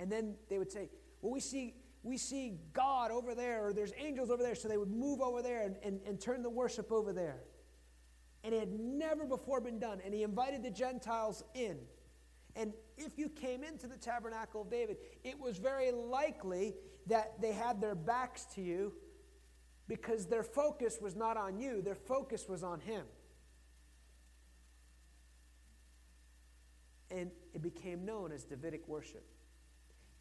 And 0.00 0.10
then 0.10 0.34
they 0.48 0.58
would 0.58 0.72
say, 0.72 0.88
Well, 1.20 1.32
we 1.32 1.40
see, 1.40 1.74
we 2.02 2.16
see 2.16 2.54
God 2.72 3.10
over 3.10 3.34
there, 3.34 3.66
or 3.66 3.72
there's 3.72 3.92
angels 3.98 4.30
over 4.30 4.42
there. 4.42 4.54
So 4.54 4.66
they 4.66 4.78
would 4.78 4.90
move 4.90 5.20
over 5.20 5.42
there 5.42 5.62
and, 5.62 5.76
and, 5.84 6.00
and 6.06 6.18
turn 6.18 6.42
the 6.42 6.50
worship 6.50 6.90
over 6.90 7.12
there. 7.12 7.42
And 8.42 8.54
it 8.54 8.60
had 8.60 8.72
never 8.72 9.26
before 9.26 9.60
been 9.60 9.78
done. 9.78 10.00
And 10.02 10.14
he 10.14 10.22
invited 10.22 10.62
the 10.62 10.70
Gentiles 10.70 11.44
in. 11.54 11.76
And 12.56 12.72
if 12.96 13.18
you 13.18 13.28
came 13.28 13.62
into 13.62 13.86
the 13.86 13.98
tabernacle 13.98 14.62
of 14.62 14.70
David, 14.70 14.96
it 15.22 15.38
was 15.38 15.58
very 15.58 15.92
likely 15.92 16.74
that 17.06 17.40
they 17.40 17.52
had 17.52 17.80
their 17.80 17.94
backs 17.94 18.46
to 18.54 18.62
you 18.62 18.94
because 19.86 20.26
their 20.26 20.42
focus 20.42 20.98
was 21.00 21.14
not 21.14 21.36
on 21.36 21.58
you, 21.58 21.82
their 21.82 21.94
focus 21.94 22.48
was 22.48 22.62
on 22.62 22.80
him. 22.80 23.04
And 27.10 27.30
it 27.52 27.60
became 27.60 28.04
known 28.04 28.32
as 28.32 28.44
Davidic 28.44 28.88
worship. 28.88 29.24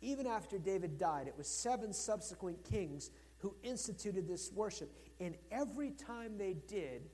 Even 0.02 0.28
after 0.28 0.58
David 0.58 0.98
died, 0.98 1.28
it 1.28 1.38
was 1.38 1.48
seven 1.48 1.92
subsequent 1.94 2.64
kings 2.64 3.12
who 3.40 3.56
instituted 3.64 4.28
this 4.28 4.52
worship. 4.54 4.90
And 5.20 5.36
every 5.52 5.92
time 5.92 6.38
they 6.38 6.54
did, 6.68 7.10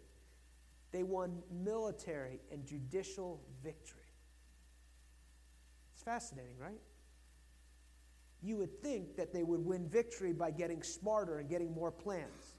they 0.91 1.03
won 1.03 1.41
military 1.51 2.39
and 2.51 2.65
judicial 2.65 3.41
victory. 3.63 4.01
It's 5.93 6.03
fascinating, 6.03 6.57
right? 6.59 6.79
You 8.41 8.57
would 8.57 8.81
think 8.81 9.15
that 9.17 9.33
they 9.33 9.43
would 9.43 9.65
win 9.65 9.87
victory 9.87 10.33
by 10.33 10.51
getting 10.51 10.83
smarter 10.83 11.39
and 11.39 11.49
getting 11.49 11.73
more 11.73 11.91
plans. 11.91 12.55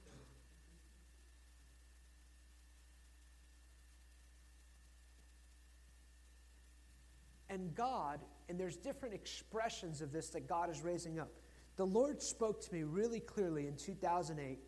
And 7.57 7.75
God, 7.75 8.21
and 8.51 8.61
there's 8.61 8.77
different 8.77 9.15
expressions 9.15 10.03
of 10.03 10.13
this 10.13 10.29
that 10.29 10.47
God 10.47 10.69
is 10.69 10.83
raising 10.83 11.19
up. 11.19 11.31
The 11.77 11.87
Lord 11.87 12.21
spoke 12.21 12.61
to 12.67 12.75
me 12.75 12.83
really 12.83 13.19
clearly 13.19 13.67
in 13.67 13.77
2008. 13.79 14.59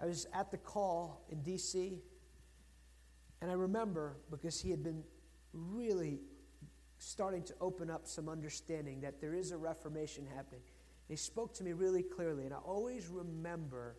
I 0.00 0.06
was 0.06 0.28
at 0.32 0.52
the 0.52 0.56
call 0.56 1.26
in 1.30 1.38
DC, 1.38 1.98
and 3.42 3.50
I 3.50 3.54
remember 3.54 4.18
because 4.30 4.60
he 4.60 4.70
had 4.70 4.84
been 4.84 5.02
really 5.52 6.20
starting 6.98 7.42
to 7.42 7.54
open 7.60 7.90
up 7.90 8.06
some 8.06 8.28
understanding 8.28 9.00
that 9.00 9.20
there 9.20 9.34
is 9.34 9.50
a 9.50 9.56
reformation 9.56 10.28
happening. 10.32 10.62
He 11.08 11.16
spoke 11.16 11.54
to 11.54 11.64
me 11.64 11.72
really 11.72 12.04
clearly, 12.04 12.44
and 12.44 12.54
I 12.54 12.58
always 12.58 13.08
remember 13.08 13.96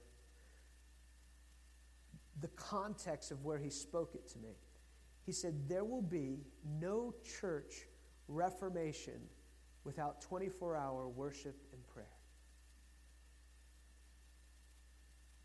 the 2.39 2.47
context 2.55 3.31
of 3.31 3.43
where 3.43 3.57
he 3.57 3.69
spoke 3.69 4.15
it 4.15 4.29
to 4.29 4.39
me. 4.39 4.55
He 5.25 5.31
said, 5.31 5.67
There 5.67 5.83
will 5.83 6.01
be 6.01 6.39
no 6.79 7.13
church 7.39 7.87
reformation 8.27 9.21
without 9.83 10.21
24 10.21 10.75
hour 10.75 11.07
worship 11.07 11.55
and 11.73 11.87
prayer. 11.87 12.05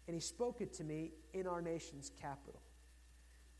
And 0.06 0.14
he 0.14 0.20
spoke 0.20 0.60
it 0.60 0.72
to 0.74 0.84
me 0.84 1.12
in 1.34 1.46
our 1.46 1.60
nation's 1.60 2.10
capital. 2.20 2.60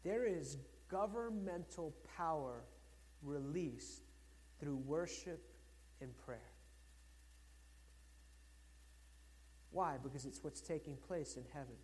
There 0.05 0.24
is 0.24 0.59
governmental 0.88 1.93
power 2.16 2.62
released 3.22 4.02
through 4.60 4.76
worship 4.76 5.43
and 6.01 6.16
prayer. 6.16 6.52
Why? 9.72 9.97
Because 10.02 10.24
it's 10.24 10.43
what's 10.43 10.60
taking 10.60 10.97
place 10.97 11.36
in 11.36 11.44
heaven. 11.52 11.74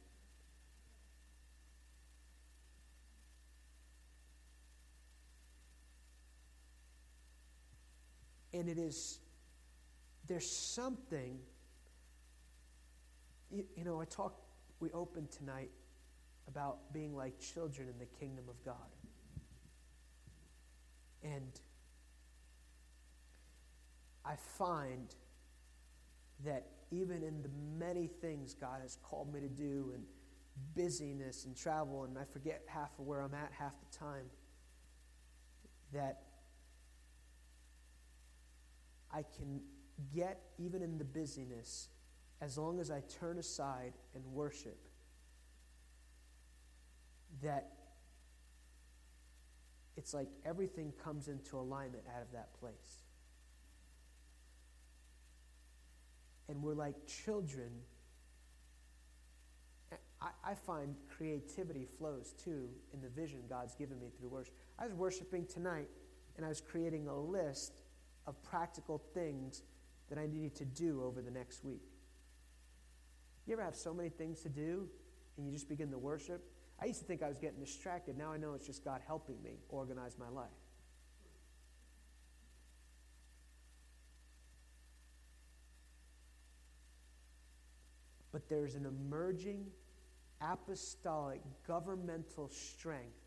And 8.54 8.68
it 8.68 8.78
is, 8.78 9.18
there's 10.26 10.50
something, 10.50 11.38
you, 13.50 13.64
you 13.76 13.84
know, 13.84 14.00
I 14.00 14.04
talked, 14.04 14.40
we 14.80 14.90
opened 14.92 15.30
tonight 15.30 15.70
about 16.48 16.92
being 16.92 17.16
like 17.16 17.38
children 17.40 17.88
in 17.88 17.98
the 17.98 18.06
kingdom 18.18 18.44
of 18.48 18.62
God. 18.64 18.74
And 21.22 21.60
I 24.24 24.34
find 24.36 25.14
that 26.44 26.66
even 26.90 27.22
in 27.22 27.42
the 27.42 27.50
many 27.78 28.06
things 28.06 28.54
God 28.54 28.80
has 28.82 28.98
called 29.02 29.32
me 29.32 29.40
to 29.40 29.48
do 29.48 29.92
and 29.94 30.04
busyness 30.76 31.44
and 31.46 31.56
travel, 31.56 32.04
and 32.04 32.18
I 32.18 32.24
forget 32.24 32.62
half 32.66 32.90
of 32.98 33.06
where 33.06 33.20
I'm 33.20 33.34
at 33.34 33.50
half 33.56 33.72
the 33.80 33.98
time, 33.98 34.26
that 35.92 36.22
I 39.12 39.22
can 39.22 39.60
get, 40.14 40.40
even 40.59 40.82
in 40.82 40.98
the 40.98 41.05
busyness, 41.05 41.89
as 42.40 42.59
long 42.59 42.80
as 42.80 42.90
I 42.90 43.02
turn 43.20 43.39
aside 43.39 43.93
and 44.14 44.24
worship, 44.26 44.78
that 47.43 47.72
it's 49.97 50.14
like 50.14 50.28
everything 50.44 50.93
comes 51.02 51.28
into 51.28 51.59
alignment 51.59 52.05
out 52.14 52.22
of 52.22 52.32
that 52.32 52.52
place. 52.59 53.02
And 56.48 56.62
we're 56.62 56.74
like 56.74 57.06
children. 57.06 57.70
I, 60.44 60.55
find 60.55 60.94
creativity 61.16 61.84
flows 61.98 62.32
too 62.44 62.68
in 62.94 63.01
the 63.01 63.09
vision 63.09 63.40
God's 63.48 63.74
given 63.74 63.98
me 63.98 64.06
through 64.16 64.28
worship. 64.28 64.55
I 64.78 64.84
was 64.84 64.94
worshiping 64.94 65.47
tonight 65.47 65.89
and 66.36 66.47
I 66.47 66.48
was 66.48 66.60
creating 66.60 67.09
a 67.09 67.18
list 67.18 67.72
of 68.26 68.42
practical 68.42 69.02
things 69.14 69.62
that 70.08 70.18
I 70.18 70.26
needed 70.26 70.54
to 70.56 70.64
do 70.64 71.02
over 71.04 71.22
the 71.22 71.30
next 71.30 71.64
week. 71.64 71.82
You 73.46 73.54
ever 73.54 73.62
have 73.62 73.74
so 73.74 73.92
many 73.92 74.08
things 74.08 74.40
to 74.42 74.48
do 74.48 74.88
and 75.36 75.46
you 75.46 75.52
just 75.52 75.68
begin 75.68 75.90
to 75.90 75.98
worship? 75.98 76.44
I 76.80 76.86
used 76.86 77.00
to 77.00 77.06
think 77.06 77.22
I 77.22 77.28
was 77.28 77.38
getting 77.38 77.60
distracted. 77.60 78.16
Now 78.18 78.32
I 78.32 78.36
know 78.36 78.54
it's 78.54 78.66
just 78.66 78.84
God 78.84 79.00
helping 79.06 79.42
me 79.42 79.58
organize 79.68 80.16
my 80.18 80.28
life. 80.28 80.50
But 88.32 88.48
there's 88.48 88.74
an 88.74 88.86
emerging 88.86 89.66
apostolic 90.40 91.40
governmental 91.66 92.48
strength 92.48 93.20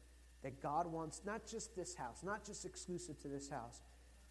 that 0.43 0.61
God 0.61 0.87
wants, 0.87 1.21
not 1.25 1.45
just 1.45 1.75
this 1.75 1.95
house, 1.95 2.23
not 2.23 2.43
just 2.43 2.65
exclusive 2.65 3.19
to 3.21 3.27
this 3.27 3.49
house, 3.49 3.81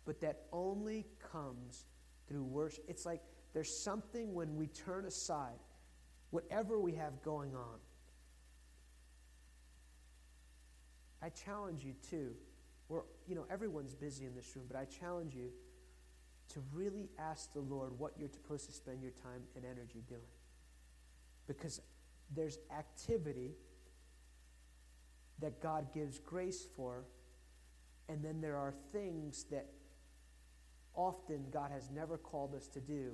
but 0.05 0.21
that 0.21 0.47
only 0.53 1.07
comes 1.33 1.87
through 2.29 2.45
worship. 2.45 2.85
It's 2.89 3.07
like 3.07 3.23
there's 3.53 3.83
something 3.83 4.35
when 4.35 4.57
we 4.57 4.67
turn 4.67 5.05
aside, 5.05 5.59
whatever 6.31 6.79
we 6.79 6.93
have 6.95 7.23
going 7.23 7.55
on, 7.55 7.79
I 11.23 11.31
challenge 11.31 11.85
you 11.85 11.95
too. 12.11 12.33
We're, 12.89 13.01
you 13.27 13.35
know, 13.35 13.47
everyone's 13.51 13.95
busy 13.95 14.27
in 14.27 14.35
this 14.35 14.55
room, 14.55 14.67
but 14.69 14.77
I 14.77 14.85
challenge 14.85 15.35
you 15.35 15.49
to 16.53 16.61
really 16.73 17.09
ask 17.19 17.51
the 17.55 17.61
Lord 17.61 17.99
what 17.99 18.13
you're 18.19 18.29
supposed 18.29 18.67
to 18.67 18.73
spend 18.73 19.01
your 19.01 19.13
time 19.13 19.43
and 19.57 19.65
energy 19.65 20.03
doing. 20.07 20.21
Because 21.47 21.81
there's 22.35 22.59
activity 22.77 23.53
that 25.41 25.63
God 25.63 25.95
gives 25.95 26.19
grace 26.19 26.67
for, 26.77 27.05
and 28.09 28.23
then 28.23 28.43
there 28.43 28.57
are 28.57 28.75
things 28.93 29.45
that 29.51 29.67
often 30.95 31.45
God 31.51 31.71
has 31.71 31.91
never 31.91 32.17
called 32.17 32.55
us 32.55 32.69
to 32.69 32.81
do. 32.81 33.13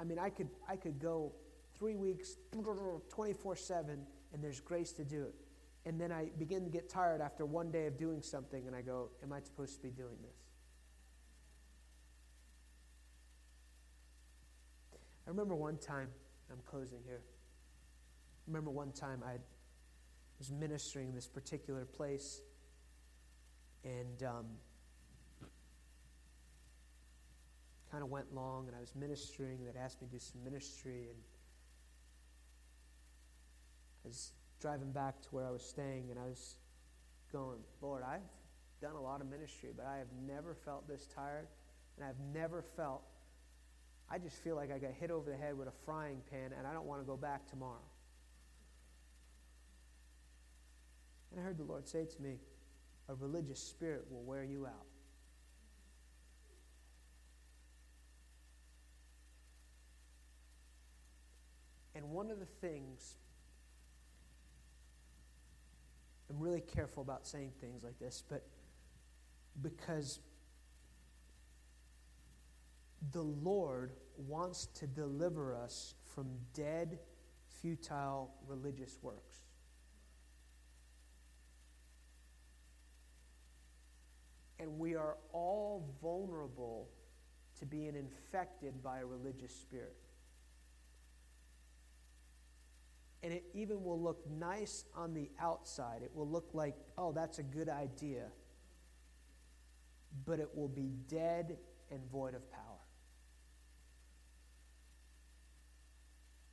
I 0.00 0.04
mean, 0.04 0.18
I 0.18 0.30
could, 0.30 0.48
I 0.68 0.76
could 0.76 0.98
go 0.98 1.32
three 1.78 1.94
weeks, 1.94 2.36
24 3.08 3.56
7, 3.56 4.06
and 4.32 4.44
there's 4.44 4.60
grace 4.60 4.92
to 4.92 5.04
do 5.04 5.22
it. 5.22 5.34
And 5.86 6.00
then 6.00 6.12
I 6.12 6.26
begin 6.38 6.64
to 6.64 6.70
get 6.70 6.88
tired 6.88 7.20
after 7.20 7.46
one 7.46 7.70
day 7.70 7.86
of 7.86 7.96
doing 7.96 8.20
something, 8.20 8.66
and 8.66 8.74
I 8.74 8.82
go, 8.82 9.10
Am 9.22 9.32
I 9.32 9.40
supposed 9.40 9.76
to 9.76 9.82
be 9.82 9.90
doing 9.90 10.16
this? 10.22 10.36
I 15.26 15.30
remember 15.30 15.54
one 15.54 15.76
time, 15.76 16.08
I'm 16.50 16.60
closing 16.66 17.00
here. 17.04 17.20
I 17.20 18.42
remember 18.46 18.70
one 18.70 18.92
time 18.92 19.22
I 19.24 19.36
was 20.38 20.50
ministering 20.50 21.10
in 21.10 21.14
this 21.14 21.26
particular 21.26 21.84
place, 21.84 22.40
and 23.84 24.22
um, 24.22 24.46
kind 27.90 28.02
of 28.02 28.10
went 28.10 28.34
long, 28.34 28.66
and 28.66 28.76
I 28.76 28.80
was 28.80 28.94
ministering. 28.94 29.58
They'd 29.64 29.78
asked 29.78 30.00
me 30.00 30.08
to 30.08 30.12
do 30.12 30.18
some 30.18 30.42
ministry, 30.44 31.08
and 31.10 31.18
I 34.04 34.08
was 34.08 34.32
driving 34.60 34.92
back 34.92 35.22
to 35.22 35.28
where 35.30 35.46
I 35.46 35.50
was 35.50 35.62
staying, 35.62 36.08
and 36.10 36.18
I 36.18 36.26
was 36.26 36.56
going, 37.32 37.58
Lord, 37.80 38.02
I've 38.02 38.20
done 38.80 38.94
a 38.94 39.00
lot 39.00 39.20
of 39.20 39.28
ministry, 39.28 39.70
but 39.76 39.86
I 39.86 39.98
have 39.98 40.08
never 40.26 40.54
felt 40.54 40.88
this 40.88 41.06
tired, 41.14 41.46
and 41.96 42.06
I've 42.06 42.18
never 42.34 42.62
felt, 42.62 43.02
I 44.10 44.18
just 44.18 44.36
feel 44.42 44.56
like 44.56 44.72
I 44.72 44.78
got 44.78 44.92
hit 44.92 45.10
over 45.10 45.30
the 45.30 45.36
head 45.36 45.56
with 45.56 45.68
a 45.68 45.72
frying 45.84 46.20
pan, 46.30 46.52
and 46.56 46.66
I 46.66 46.72
don't 46.72 46.86
want 46.86 47.00
to 47.00 47.06
go 47.06 47.16
back 47.16 47.48
tomorrow. 47.48 47.84
And 51.30 51.40
I 51.40 51.44
heard 51.44 51.58
the 51.58 51.64
Lord 51.64 51.86
say 51.86 52.04
to 52.04 52.22
me, 52.22 52.38
a 53.08 53.14
religious 53.14 53.60
spirit 53.60 54.06
will 54.10 54.22
wear 54.22 54.44
you 54.44 54.66
out. 54.66 54.87
And 61.98 62.10
one 62.10 62.30
of 62.30 62.38
the 62.38 62.46
things 62.46 63.16
I'm 66.30 66.38
really 66.38 66.60
careful 66.60 67.02
about 67.02 67.26
saying 67.26 67.50
things 67.60 67.82
like 67.82 67.98
this, 67.98 68.22
but 68.28 68.46
because 69.60 70.20
the 73.10 73.22
Lord 73.22 73.94
wants 74.16 74.66
to 74.74 74.86
deliver 74.86 75.56
us 75.56 75.96
from 76.14 76.28
dead, 76.54 77.00
futile 77.60 78.30
religious 78.46 78.96
works. 79.02 79.38
And 84.60 84.78
we 84.78 84.94
are 84.94 85.16
all 85.32 85.84
vulnerable 86.00 86.90
to 87.58 87.66
being 87.66 87.96
infected 87.96 88.84
by 88.84 89.00
a 89.00 89.04
religious 89.04 89.52
spirit. 89.52 89.96
And 93.28 93.36
it 93.36 93.44
even 93.52 93.84
will 93.84 94.00
look 94.00 94.26
nice 94.30 94.86
on 94.96 95.12
the 95.12 95.28
outside. 95.38 96.00
It 96.02 96.10
will 96.14 96.26
look 96.26 96.48
like, 96.54 96.74
oh, 96.96 97.12
that's 97.12 97.38
a 97.38 97.42
good 97.42 97.68
idea. 97.68 98.22
But 100.24 100.40
it 100.40 100.48
will 100.56 100.68
be 100.68 100.92
dead 101.08 101.58
and 101.90 102.00
void 102.10 102.34
of 102.34 102.50
power. 102.50 102.62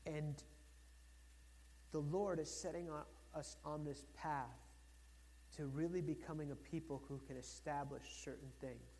And 0.06 0.44
the 1.94 2.00
Lord 2.00 2.42
is 2.42 2.52
setting 2.52 2.90
us 3.34 3.56
on 3.64 3.86
this 3.86 4.04
path 4.14 4.60
to 5.56 5.68
really 5.68 6.02
becoming 6.02 6.52
a 6.52 6.56
people 6.56 7.02
who 7.08 7.22
can 7.26 7.38
establish 7.38 8.04
certain 8.22 8.50
things. 8.60 9.00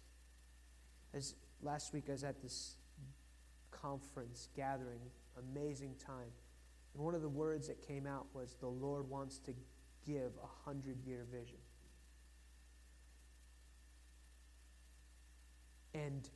As 1.14 1.36
last 1.62 1.92
week 1.92 2.06
I 2.08 2.14
was 2.14 2.24
at 2.24 2.42
this 2.42 2.78
conference 3.70 4.48
gathering, 4.56 5.02
amazing 5.38 5.96
time. 6.00 6.32
And 6.96 7.04
one 7.04 7.14
of 7.14 7.22
the 7.22 7.30
words 7.30 7.68
that 7.68 7.86
came 7.86 8.08
out 8.08 8.26
was 8.34 8.56
the 8.60 8.68
Lord 8.68 9.10
wants 9.10 9.40
to 9.40 9.54
give 10.06 10.32
a 10.42 10.70
hundred 10.70 11.04
year 11.06 11.26
vision. 11.30 11.58
And 15.94 16.30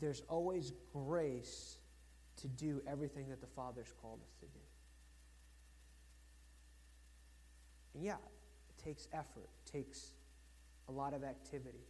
there's 0.00 0.22
always 0.28 0.72
grace 0.92 1.78
to 2.36 2.48
do 2.48 2.82
everything 2.86 3.28
that 3.28 3.40
the 3.40 3.46
Father's 3.46 3.92
called 4.02 4.20
us 4.22 4.34
to 4.40 4.46
do. 4.46 4.60
And 7.94 8.04
yeah, 8.04 8.14
it 8.14 8.82
takes 8.82 9.06
effort, 9.12 9.48
it 9.64 9.70
takes 9.70 10.10
a 10.88 10.92
lot 10.92 11.14
of 11.14 11.22
activity, 11.22 11.86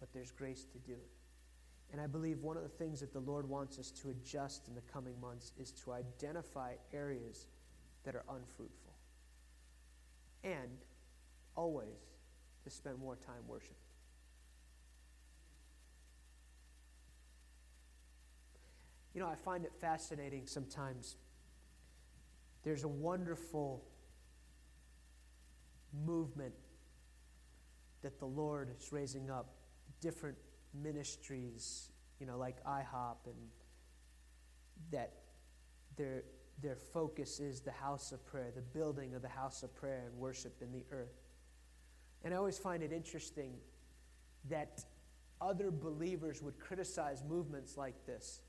but 0.00 0.12
there's 0.14 0.30
grace 0.30 0.64
to 0.72 0.78
do 0.78 0.92
it. 0.92 1.21
And 1.92 2.00
I 2.00 2.06
believe 2.06 2.40
one 2.40 2.56
of 2.56 2.62
the 2.62 2.70
things 2.70 3.00
that 3.00 3.12
the 3.12 3.20
Lord 3.20 3.46
wants 3.46 3.78
us 3.78 3.90
to 3.90 4.08
adjust 4.08 4.66
in 4.66 4.74
the 4.74 4.80
coming 4.80 5.20
months 5.20 5.52
is 5.60 5.72
to 5.84 5.92
identify 5.92 6.72
areas 6.92 7.46
that 8.04 8.14
are 8.14 8.24
unfruitful. 8.30 8.94
And 10.42 10.78
always 11.54 12.16
to 12.64 12.70
spend 12.70 12.98
more 12.98 13.16
time 13.16 13.46
worshiping. 13.46 13.76
You 19.14 19.20
know, 19.20 19.28
I 19.28 19.34
find 19.34 19.64
it 19.66 19.72
fascinating 19.78 20.46
sometimes. 20.46 21.16
There's 22.62 22.84
a 22.84 22.88
wonderful 22.88 23.84
movement 26.06 26.54
that 28.00 28.18
the 28.18 28.24
Lord 28.26 28.70
is 28.74 28.90
raising 28.92 29.30
up, 29.30 29.54
different 30.00 30.38
ministries, 30.74 31.90
you 32.18 32.26
know, 32.26 32.38
like 32.38 32.62
IHOP, 32.64 33.16
and 33.26 33.36
that 34.90 35.12
their, 35.96 36.22
their 36.60 36.76
focus 36.76 37.40
is 37.40 37.60
the 37.60 37.72
house 37.72 38.12
of 38.12 38.24
prayer, 38.26 38.50
the 38.54 38.62
building 38.62 39.14
of 39.14 39.22
the 39.22 39.28
house 39.28 39.62
of 39.62 39.74
prayer 39.74 40.04
and 40.06 40.18
worship 40.18 40.60
in 40.62 40.72
the 40.72 40.84
earth. 40.90 41.20
And 42.24 42.32
I 42.32 42.36
always 42.36 42.58
find 42.58 42.82
it 42.82 42.92
interesting 42.92 43.54
that 44.48 44.84
other 45.40 45.70
believers 45.70 46.40
would 46.42 46.58
criticize 46.58 47.22
movements 47.28 47.76
like 47.76 48.06
this. 48.06 48.40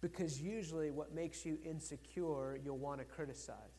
Because 0.00 0.40
usually, 0.40 0.90
what 0.90 1.14
makes 1.14 1.44
you 1.44 1.58
insecure, 1.64 2.58
you'll 2.62 2.78
want 2.78 3.00
to 3.00 3.04
criticize. 3.04 3.75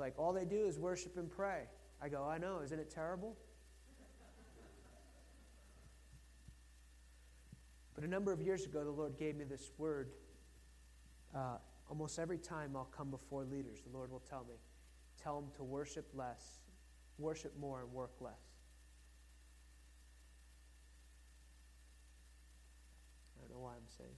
Like, 0.00 0.14
all 0.18 0.32
they 0.32 0.46
do 0.46 0.66
is 0.66 0.78
worship 0.78 1.18
and 1.18 1.30
pray. 1.30 1.64
I 2.02 2.08
go, 2.08 2.24
I 2.24 2.38
know, 2.38 2.60
isn't 2.64 2.78
it 2.78 2.90
terrible? 2.90 3.36
But 7.94 8.04
a 8.04 8.08
number 8.08 8.32
of 8.32 8.40
years 8.40 8.64
ago, 8.64 8.82
the 8.82 8.90
Lord 8.90 9.18
gave 9.18 9.36
me 9.36 9.44
this 9.44 9.70
word. 9.76 10.12
Uh, 11.34 11.58
almost 11.90 12.18
every 12.18 12.38
time 12.38 12.74
I'll 12.74 12.86
come 12.86 13.10
before 13.10 13.44
leaders, 13.44 13.82
the 13.82 13.94
Lord 13.94 14.10
will 14.10 14.20
tell 14.20 14.46
me, 14.48 14.54
tell 15.22 15.38
them 15.38 15.50
to 15.56 15.62
worship 15.62 16.08
less, 16.14 16.60
worship 17.18 17.52
more, 17.60 17.82
and 17.82 17.92
work 17.92 18.12
less. 18.20 18.32
I 23.36 23.42
don't 23.42 23.50
know 23.50 23.62
why 23.62 23.72
I'm 23.72 23.88
saying 23.98 24.16